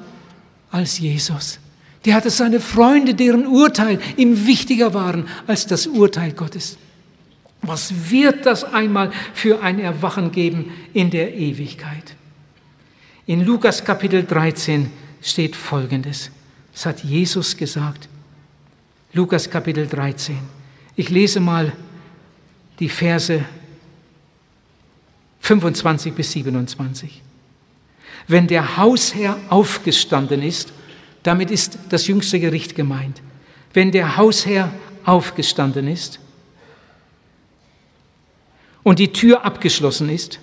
als 0.72 1.00
Jesus. 1.00 1.60
Der 2.06 2.16
hatte 2.16 2.30
seine 2.30 2.60
Freunde, 2.60 3.14
deren 3.14 3.46
Urteil 3.46 4.00
ihm 4.16 4.46
wichtiger 4.48 4.94
waren 4.94 5.28
als 5.48 5.68
das 5.68 5.88
Urteil 5.88 6.32
Gottes. 6.32 6.78
Was 7.62 8.10
wird 8.10 8.46
das 8.46 8.64
einmal 8.64 9.12
für 9.34 9.62
ein 9.62 9.80
Erwachen 9.80 10.32
geben 10.32 10.72
in 10.94 11.10
der 11.10 11.36
Ewigkeit? 11.36 12.16
In 13.26 13.46
Lukas 13.46 13.84
Kapitel 13.84 14.24
13 14.24 14.90
steht 15.22 15.56
Folgendes. 15.56 16.32
Das 16.72 16.86
hat 16.86 17.04
Jesus 17.04 17.58
gesagt. 17.58 18.08
Lukas 19.12 19.50
Kapitel 19.50 19.86
13. 19.86 20.38
Ich 20.96 21.10
lese 21.10 21.40
mal 21.40 21.74
die 22.80 22.90
Verse 22.90 23.44
25 25.42 26.14
bis 26.14 26.32
27 26.32 27.24
wenn 28.30 28.46
der 28.46 28.78
Hausherr 28.78 29.38
aufgestanden 29.50 30.44
ist, 30.44 30.72
damit 31.24 31.52
ist 31.52 31.78
das 31.90 32.08
jüngste 32.08 32.40
Gericht 32.40 32.76
gemeint, 32.76 33.22
wenn 33.74 33.92
der 33.92 34.18
Hausherr 34.18 34.72
aufgestanden 35.06 35.88
ist 35.88 36.20
und 38.84 39.00
die 39.00 39.12
Tür 39.12 39.46
abgeschlossen 39.46 40.10
ist, 40.10 40.40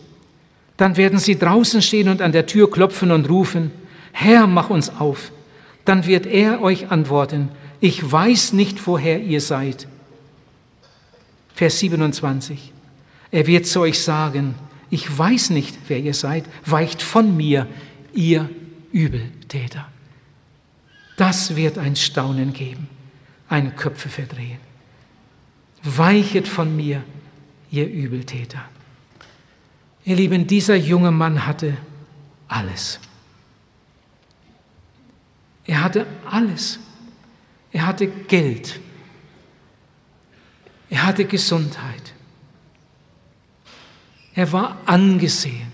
dann 0.77 0.97
werden 0.97 1.19
sie 1.19 1.39
draußen 1.39 1.81
stehen 1.81 2.09
und 2.09 2.21
an 2.21 2.33
der 2.33 2.47
Tür 2.47 2.71
klopfen 2.71 3.11
und 3.11 3.29
rufen, 3.29 3.71
Herr, 4.13 4.47
mach 4.47 4.71
uns 4.71 4.91
auf. 4.91 5.33
Dann 5.85 6.07
wird 6.07 6.27
er 6.27 6.63
euch 6.63 6.91
antworten, 6.91 7.51
ich 7.81 8.11
weiß 8.11 8.53
nicht, 8.53 8.87
woher 8.87 9.21
ihr 9.21 9.41
seid. 9.41 9.87
Vers 11.55 11.79
27. 11.79 12.73
Er 13.31 13.47
wird 13.47 13.67
zu 13.67 13.81
euch 13.81 14.01
sagen, 14.01 14.55
ich 14.91 15.19
weiß 15.19 15.51
nicht, 15.51 15.77
wer 15.89 15.99
ihr 15.99 16.15
seid, 16.15 16.45
weicht 16.65 17.03
von 17.03 17.37
mir, 17.37 17.67
ihr 18.15 18.49
Übeltäter. 18.93 19.87
Das 21.17 21.57
wird 21.57 21.79
ein 21.79 21.97
Staunen 21.97 22.53
geben, 22.53 22.89
ein 23.49 23.75
Köpfe 23.75 24.09
verdrehen. 24.09 24.59
Weichet 25.83 26.47
von 26.47 26.75
mir, 26.75 27.03
ihr 27.71 27.89
Übeltäter. 27.89 28.63
Ihr 30.05 30.17
Lieben, 30.17 30.47
dieser 30.47 30.77
junge 30.77 31.11
Mann 31.11 31.47
hatte 31.47 31.77
alles. 32.49 33.01
Er 35.65 35.83
hatte 35.83 36.07
alles. 36.31 36.79
Er 37.73 37.87
hatte 37.87 38.07
Geld. 38.07 38.79
Er 40.89 41.07
hatte 41.07 41.25
Gesundheit. 41.25 42.15
Er 44.35 44.53
war 44.53 44.79
angesehen. 44.87 45.73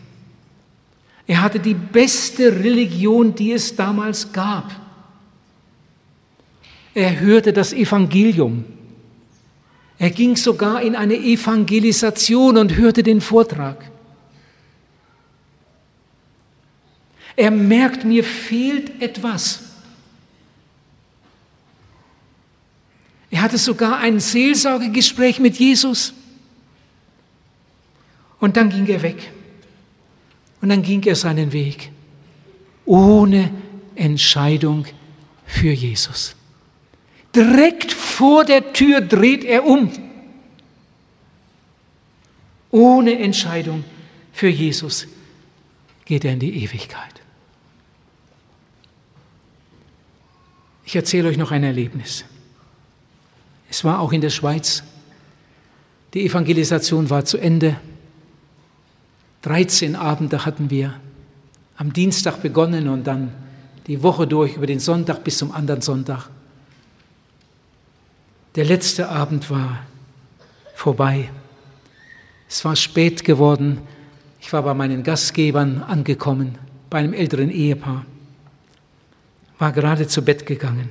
Er 1.27 1.43
hatte 1.43 1.61
die 1.61 1.75
beste 1.75 2.53
Religion, 2.61 3.35
die 3.35 3.53
es 3.53 3.77
damals 3.77 4.33
gab. 4.33 4.82
Er 6.95 7.21
hörte 7.21 7.53
das 7.53 7.73
Evangelium. 7.73 8.65
Er 9.99 10.11
ging 10.11 10.37
sogar 10.37 10.83
in 10.83 10.97
eine 10.97 11.15
Evangelisation 11.15 12.59
und 12.59 12.77
hörte 12.77 13.03
den 13.03 13.21
Vortrag. 13.21 13.91
Er 17.37 17.51
merkt, 17.51 18.05
mir 18.05 18.25
fehlt 18.25 19.01
etwas. 19.01 19.61
Er 23.31 23.41
hatte 23.41 23.57
sogar 23.57 23.99
ein 23.99 24.21
Seelsorgegespräch 24.21 25.41
mit 25.41 25.57
Jesus. 25.57 26.13
Und 28.39 28.57
dann 28.57 28.69
ging 28.69 28.87
er 28.89 29.03
weg. 29.03 29.33
Und 30.61 30.69
dann 30.69 30.83
ging 30.83 31.03
er 31.05 31.17
seinen 31.17 31.53
Weg. 31.53 31.91
Ohne 32.85 33.51
Entscheidung 33.95 34.85
für 35.47 35.73
Jesus. 35.73 36.37
Direkt 37.35 37.93
vor 37.93 38.45
der 38.45 38.73
Tür 38.73 39.01
dreht 39.01 39.45
er 39.45 39.65
um. 39.65 39.91
Ohne 42.71 43.19
Entscheidung 43.19 43.85
für 44.33 44.49
Jesus 44.49 45.07
geht 46.05 46.25
er 46.25 46.33
in 46.33 46.41
die 46.41 46.63
Ewigkeit. 46.65 47.23
Ich 50.85 50.97
erzähle 50.97 51.29
euch 51.29 51.39
noch 51.39 51.53
ein 51.53 51.65
Erlebnis. 51.65 52.25
Es 53.71 53.85
war 53.85 54.01
auch 54.01 54.13
in 54.13 54.21
der 54.21 54.31
Schweiz. 54.31 54.83
Die 56.13 56.27
Evangelisation 56.27 57.09
war 57.09 57.25
zu 57.25 57.39
Ende. 57.39 57.81
13 59.43 59.97
Abende 59.97 60.45
hatten 60.45 60.69
wir 60.69 61.01
am 61.77 61.93
Dienstag 61.93 62.43
begonnen 62.43 62.89
und 62.89 63.07
dann 63.07 63.33
die 63.87 64.03
Woche 64.03 64.27
durch 64.27 64.57
über 64.57 64.67
den 64.67 64.79
Sonntag 64.79 65.25
bis 65.25 65.39
zum 65.39 65.53
anderen 65.53 65.81
Sonntag. 65.81 66.29
Der 68.55 68.65
letzte 68.67 69.09
Abend 69.09 69.51
war 69.51 69.87
vorbei. 70.75 71.31
Es 72.49 72.65
war 72.65 72.77
spät 72.77 73.25
geworden. 73.25 73.81
Ich 74.41 74.53
war 74.53 74.63
bei 74.63 74.75
meinen 74.75 75.03
Gastgebern 75.03 75.83
angekommen, 75.83 76.59
bei 76.91 76.99
einem 76.99 77.15
älteren 77.15 77.51
Ehepaar. 77.51 78.05
War 79.59 79.73
gerade 79.73 80.07
zu 80.07 80.23
Bett 80.23 80.45
gegangen. 80.45 80.91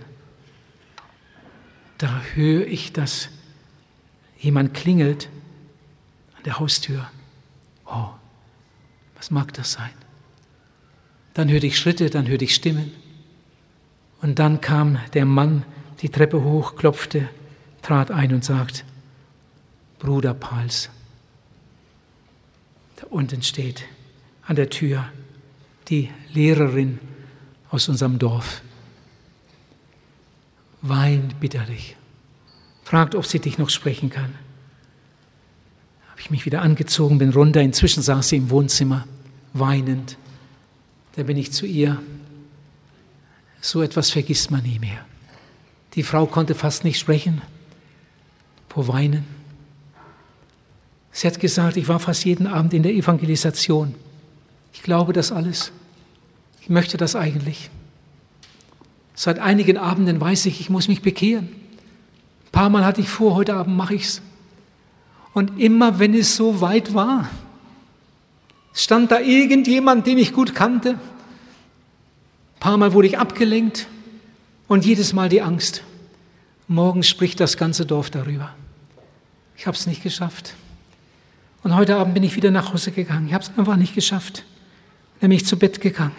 Da 2.00 2.22
höre 2.34 2.66
ich, 2.66 2.94
dass 2.94 3.30
jemand 4.40 4.74
klingelt 4.74 5.30
an 6.38 6.44
der 6.46 6.58
Haustür. 6.58 7.12
Oh, 7.86 8.10
was 9.18 9.30
mag 9.30 9.54
das 9.54 9.74
sein? 9.74 9.92
Dann 11.36 11.48
hörte 11.50 11.68
ich 11.68 11.78
Schritte, 11.78 12.10
dann 12.10 12.28
hörte 12.28 12.46
ich 12.46 12.56
Stimmen. 12.56 12.92
Und 14.22 14.40
dann 14.40 14.62
kam 14.62 14.98
der 15.14 15.26
Mann 15.26 15.64
die 16.02 16.10
Treppe 16.10 16.44
hoch, 16.44 16.76
klopfte, 16.76 17.30
trat 17.82 18.12
ein 18.12 18.34
und 18.34 18.44
sagt, 18.44 18.86
Bruder 20.00 20.34
Pals, 20.34 20.90
da 22.98 23.08
unten 23.10 23.42
steht 23.42 23.84
an 24.46 24.56
der 24.56 24.70
Tür 24.70 25.06
die 25.88 26.10
Lehrerin 26.34 27.00
aus 27.70 27.90
unserem 27.90 28.20
Dorf. 28.20 28.62
Weint 30.82 31.40
bitterlich, 31.40 31.96
fragt, 32.84 33.16
ob 33.16 33.26
sie 33.26 33.40
dich 33.40 33.58
noch 33.58 33.70
sprechen 33.70 34.10
kann 34.10 34.34
ich 36.22 36.30
mich 36.30 36.46
wieder 36.46 36.62
angezogen, 36.62 37.18
bin 37.18 37.32
runter. 37.32 37.62
Inzwischen 37.62 38.04
saß 38.04 38.30
sie 38.30 38.38
im 38.38 38.50
Wohnzimmer, 38.50 39.06
weinend. 39.54 40.18
Da 41.16 41.24
bin 41.24 41.38
ich 41.38 41.52
zu 41.52 41.66
ihr 41.66 42.02
So 43.60 43.82
etwas 43.82 44.10
vergisst 44.10 44.50
man 44.50 44.64
nie 44.64 44.80
mehr. 44.80 45.06
Die 45.96 46.04
Frau 46.04 46.26
konnte 46.26 46.56
fast 46.56 46.84
nicht 46.84 47.00
sprechen 47.00 47.42
vor 48.72 48.88
Weinen. 48.88 49.26
Sie 51.12 51.28
hat 51.28 51.42
gesagt, 51.42 51.76
ich 51.76 51.90
war 51.90 52.00
fast 52.00 52.24
jeden 52.24 52.48
Abend 52.48 52.74
in 52.74 52.84
der 52.84 52.94
Evangelisation. 52.94 53.96
Ich 54.72 54.82
glaube 54.82 55.12
das 55.12 55.34
alles. 55.34 55.74
Ich 56.62 56.70
möchte 56.70 56.96
das 56.96 57.18
eigentlich. 57.18 57.70
Seit 59.14 59.40
einigen 59.40 59.78
Abenden 59.78 60.22
weiß 60.22 60.46
ich, 60.46 60.62
ich 60.62 60.70
muss 60.70 60.88
mich 60.88 61.02
bekehren. 61.02 61.50
Ein 61.50 62.52
paar 62.54 62.70
Mal 62.70 62.86
hatte 62.86 63.02
ich 63.02 63.10
vor, 63.10 63.36
heute 63.36 63.56
Abend 63.56 63.76
mache 63.76 63.94
ich 63.94 64.04
es. 64.04 64.22
Und 65.34 65.60
immer 65.60 66.00
wenn 66.00 66.14
es 66.14 66.38
so 66.38 66.62
weit 66.62 66.94
war, 66.94 67.30
stand 68.74 69.12
da 69.12 69.20
irgendjemand, 69.20 70.08
den 70.08 70.18
ich 70.18 70.32
gut 70.32 70.56
kannte. 70.56 70.92
Ein 70.92 71.00
paar 72.62 72.78
Mal 72.78 72.94
wurde 72.94 73.10
ich 73.10 73.20
abgelenkt 73.20 73.88
und 74.70 74.86
jedes 74.86 75.12
Mal 75.12 75.28
die 75.28 75.42
Angst. 75.42 75.84
Morgen 76.70 77.04
spricht 77.04 77.42
das 77.42 77.58
ganze 77.58 77.86
Dorf 77.86 78.10
darüber. 78.10 78.56
Ich 79.62 79.68
habe 79.68 79.78
es 79.78 79.86
nicht 79.86 80.02
geschafft. 80.02 80.56
Und 81.62 81.76
heute 81.76 81.96
Abend 81.96 82.16
bin 82.16 82.24
ich 82.24 82.36
wieder 82.36 82.50
nach 82.50 82.74
Hause 82.74 82.92
gegangen. 82.92 83.28
Ich 83.28 83.34
habe 83.36 83.44
es 83.44 83.56
einfach 83.56 83.76
nicht 83.76 83.94
geschafft. 83.94 84.44
Nämlich 85.22 85.46
zu 85.46 85.56
Bett 85.56 85.80
gegangen. 85.80 86.16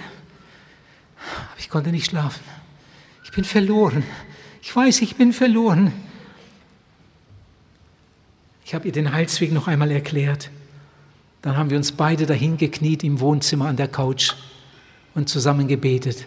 Aber 1.50 1.58
ich 1.58 1.68
konnte 1.68 1.90
nicht 1.90 2.06
schlafen. 2.08 2.40
Ich 3.24 3.32
bin 3.32 3.42
verloren. 3.42 4.04
Ich 4.62 4.76
weiß, 4.76 5.02
ich 5.02 5.16
bin 5.16 5.32
verloren. 5.32 5.92
Ich 8.64 8.76
habe 8.76 8.86
ihr 8.86 8.92
den 8.92 9.12
Heilsweg 9.12 9.50
noch 9.50 9.66
einmal 9.66 9.90
erklärt. 9.90 10.48
Dann 11.42 11.56
haben 11.56 11.68
wir 11.68 11.78
uns 11.78 11.90
beide 11.90 12.26
dahin 12.26 12.58
gekniet 12.58 13.02
im 13.02 13.18
Wohnzimmer 13.18 13.66
an 13.66 13.76
der 13.76 13.88
Couch 13.88 14.34
und 15.16 15.28
zusammen 15.28 15.66
gebetet. 15.66 16.26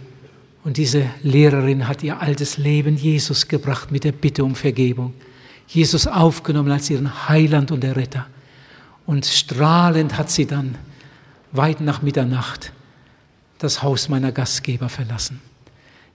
Und 0.65 0.75
diese 0.75 1.09
Lehrerin 1.23 1.87
hat 1.87 2.03
ihr 2.03 2.19
altes 2.19 2.57
Leben 2.57 2.97
Jesus 2.97 3.47
gebracht 3.47 3.89
mit 3.89 4.03
der 4.03 4.11
Bitte 4.11 4.43
um 4.43 4.53
Vergebung. 4.53 5.13
Jesus 5.67 6.07
aufgenommen 6.07 6.71
als 6.71 6.89
ihren 6.89 7.27
Heiland 7.29 7.71
und 7.71 7.83
Erretter. 7.83 8.27
Und 9.05 9.25
strahlend 9.25 10.17
hat 10.17 10.29
sie 10.29 10.45
dann 10.45 10.75
weit 11.51 11.81
nach 11.81 12.01
Mitternacht 12.01 12.71
das 13.57 13.83
Haus 13.83 14.09
meiner 14.09 14.31
Gastgeber 14.31 14.89
verlassen. 14.89 15.41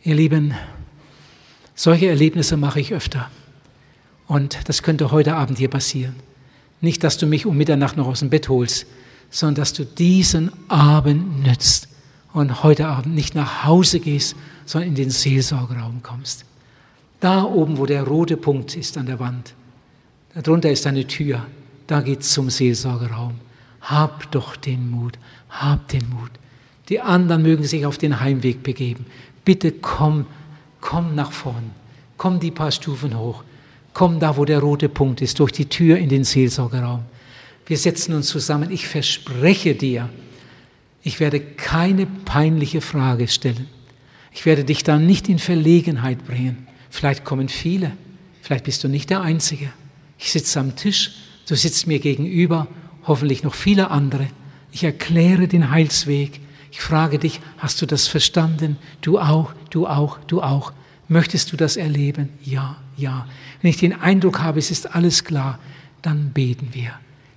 Ihr 0.03 0.14
Lieben, 0.14 0.55
solche 1.74 2.09
Erlebnisse 2.09 2.57
mache 2.57 2.80
ich 2.80 2.92
öfter. 2.92 3.30
Und 4.26 4.68
das 4.68 4.82
könnte 4.82 5.11
heute 5.11 5.34
Abend 5.34 5.59
hier 5.59 5.70
passieren. 5.70 6.14
Nicht, 6.80 7.03
dass 7.05 7.18
du 7.18 7.26
mich 7.26 7.46
um 7.46 7.57
Mitternacht 7.57 7.96
noch 7.96 8.07
aus 8.07 8.20
dem 8.20 8.30
Bett 8.30 8.48
holst, 8.48 8.86
sondern 9.30 9.57
dass 9.57 9.72
du 9.72 9.84
diesen 9.84 10.51
Abend 10.68 11.44
nützt 11.44 11.88
und 12.32 12.62
heute 12.62 12.86
Abend 12.86 13.14
nicht 13.14 13.34
nach 13.34 13.64
Hause 13.64 14.01
gehst, 14.01 14.36
sondern 14.64 14.90
in 14.90 14.94
den 14.94 15.11
Seelsorgeraum 15.11 16.03
kommst. 16.03 16.44
Da 17.21 17.45
oben, 17.45 17.77
wo 17.77 17.87
der 17.87 18.03
rote 18.03 18.37
Punkt 18.37 18.77
ist 18.77 18.97
an 18.97 19.07
der 19.07 19.21
Wand, 19.21 19.55
darunter 20.35 20.71
ist 20.71 20.87
eine 20.87 21.07
Tür, 21.07 21.47
da 21.87 22.01
geht's 22.01 22.33
zum 22.33 22.51
Seelsorgeraum. 22.51 23.35
Hab 23.83 24.31
doch 24.31 24.57
den 24.57 24.91
Mut, 24.91 25.18
hab 25.51 25.89
den 25.89 26.09
Mut. 26.09 26.31
Die 26.89 27.01
anderen 27.01 27.43
mögen 27.43 27.64
sich 27.64 27.87
auf 27.87 27.99
den 27.99 28.21
Heimweg 28.21 28.62
begeben. 28.62 29.07
Bitte 29.45 29.73
komm, 29.73 30.27
komm 30.81 31.14
nach 31.14 31.33
vorn. 31.33 31.71
Komm 32.16 32.41
die 32.41 32.51
paar 32.51 32.71
Stufen 32.71 33.18
hoch. 33.18 33.45
Komm 33.93 34.21
da, 34.21 34.37
wo 34.37 34.45
der 34.45 34.61
rote 34.61 34.89
Punkt 34.89 35.21
ist, 35.21 35.39
durch 35.39 35.53
die 35.53 35.66
Tür 35.66 35.99
in 35.99 36.09
den 36.09 36.25
Seelsorgeraum. 36.25 37.03
Wir 37.66 37.77
setzen 37.77 38.14
uns 38.14 38.29
zusammen. 38.29 38.71
Ich 38.71 38.87
verspreche 38.87 39.75
dir, 39.75 40.09
ich 41.03 41.21
werde 41.21 41.41
keine 41.41 42.07
peinliche 42.07 42.81
Frage 42.81 43.29
stellen. 43.29 43.68
Ich 44.33 44.47
werde 44.47 44.64
dich 44.64 44.85
da 44.85 44.99
nicht 44.99 45.29
in 45.29 45.39
Verlegenheit 45.39 46.27
bringen. 46.27 46.66
Vielleicht 46.91 47.24
kommen 47.24 47.49
viele. 47.49 47.93
Vielleicht 48.43 48.64
bist 48.64 48.84
du 48.84 48.88
nicht 48.88 49.09
der 49.11 49.22
Einzige. 49.22 49.70
Ich 50.18 50.32
sitze 50.32 50.61
am 50.61 50.76
Tisch. 50.76 51.12
Du 51.49 51.55
sitzt 51.55 51.86
mir 51.86 52.01
gegenüber. 52.01 52.66
Hoffentlich 53.07 53.43
noch 53.43 53.55
viele 53.55 53.91
andere. 53.91 54.26
Ich 54.72 54.84
erkläre 54.84 55.49
den 55.49 55.70
Heilsweg. 55.70 56.41
Ich 56.70 56.80
frage 56.80 57.18
dich, 57.18 57.41
hast 57.59 57.80
du 57.80 57.86
das 57.86 58.07
verstanden? 58.07 58.76
Du 59.01 59.18
auch, 59.18 59.53
du 59.70 59.86
auch, 59.86 60.18
du 60.26 60.43
auch. 60.43 60.72
Möchtest 61.09 61.53
du 61.53 61.57
das 61.57 61.76
erleben? 61.76 62.28
Ja, 62.45 62.76
ja. 62.97 63.26
Wenn 63.62 63.70
ich 63.70 63.78
den 63.78 63.99
Eindruck 64.01 64.41
habe, 64.41 64.59
es 64.59 64.70
ist 64.70 64.95
alles 64.95 65.24
klar, 65.24 65.59
dann 66.03 66.30
beten 66.30 66.68
wir. 66.72 66.93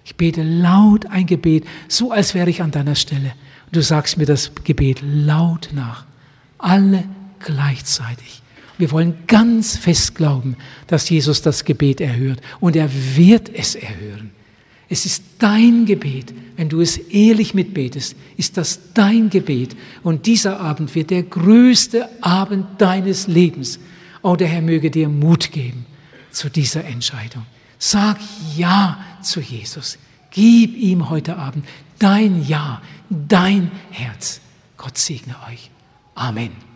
Ich 0.06 0.16
bete 0.16 0.44
laut 0.44 1.08
ein 1.08 1.26
Gebet, 1.26 1.66
so 1.88 2.12
als 2.12 2.34
wäre 2.36 2.50
ich 2.50 2.62
an 2.62 2.72
deiner 2.72 2.96
Stelle. 2.96 3.34
Und 3.66 3.76
du 3.76 3.82
sagst 3.82 4.18
mir 4.18 4.26
das 4.26 4.52
Gebet 4.64 5.02
laut 5.02 5.70
nach. 5.74 6.06
Alle 6.60 7.06
gleichzeitig. 7.40 8.43
Wir 8.78 8.92
wollen 8.92 9.16
ganz 9.28 9.78
fest 9.78 10.16
glauben, 10.16 10.58
dass 10.88 11.10
Jesus 11.10 11.42
das 11.42 11.64
Gebet 11.64 12.02
erhört. 12.02 12.42
Und 12.60 12.76
er 12.76 12.90
wird 13.16 13.50
es 13.54 13.76
erhören. 13.76 14.32
Es 14.90 15.06
ist 15.06 15.24
dein 15.40 15.86
Gebet. 15.86 16.34
Wenn 16.56 16.70
du 16.70 16.82
es 16.82 16.98
ehrlich 16.98 17.54
mitbetest, 17.54 18.16
ist 18.38 18.58
das 18.58 18.80
dein 18.94 19.30
Gebet. 19.30 19.76
Und 20.04 20.26
dieser 20.26 20.60
Abend 20.60 20.94
wird 20.96 21.10
der 21.10 21.24
größte 21.24 22.10
Abend 22.22 22.66
deines 22.80 23.28
Lebens. 23.28 23.80
Oh, 24.22 24.36
der 24.36 24.48
Herr 24.48 24.62
möge 24.62 24.92
dir 24.92 25.10
Mut 25.10 25.52
geben 25.52 25.86
zu 26.32 26.50
dieser 26.50 26.86
Entscheidung. 26.86 27.46
Sag 27.78 28.18
Ja 28.56 28.98
zu 29.22 29.40
Jesus. 29.40 29.98
Gib 30.32 30.76
ihm 30.78 31.10
heute 31.10 31.38
Abend 31.38 31.66
dein 32.00 32.46
Ja, 32.48 32.82
dein 33.10 33.72
Herz. 33.92 34.42
Gott 34.78 34.98
segne 34.98 35.36
euch. 35.50 35.70
Amen. 36.16 36.73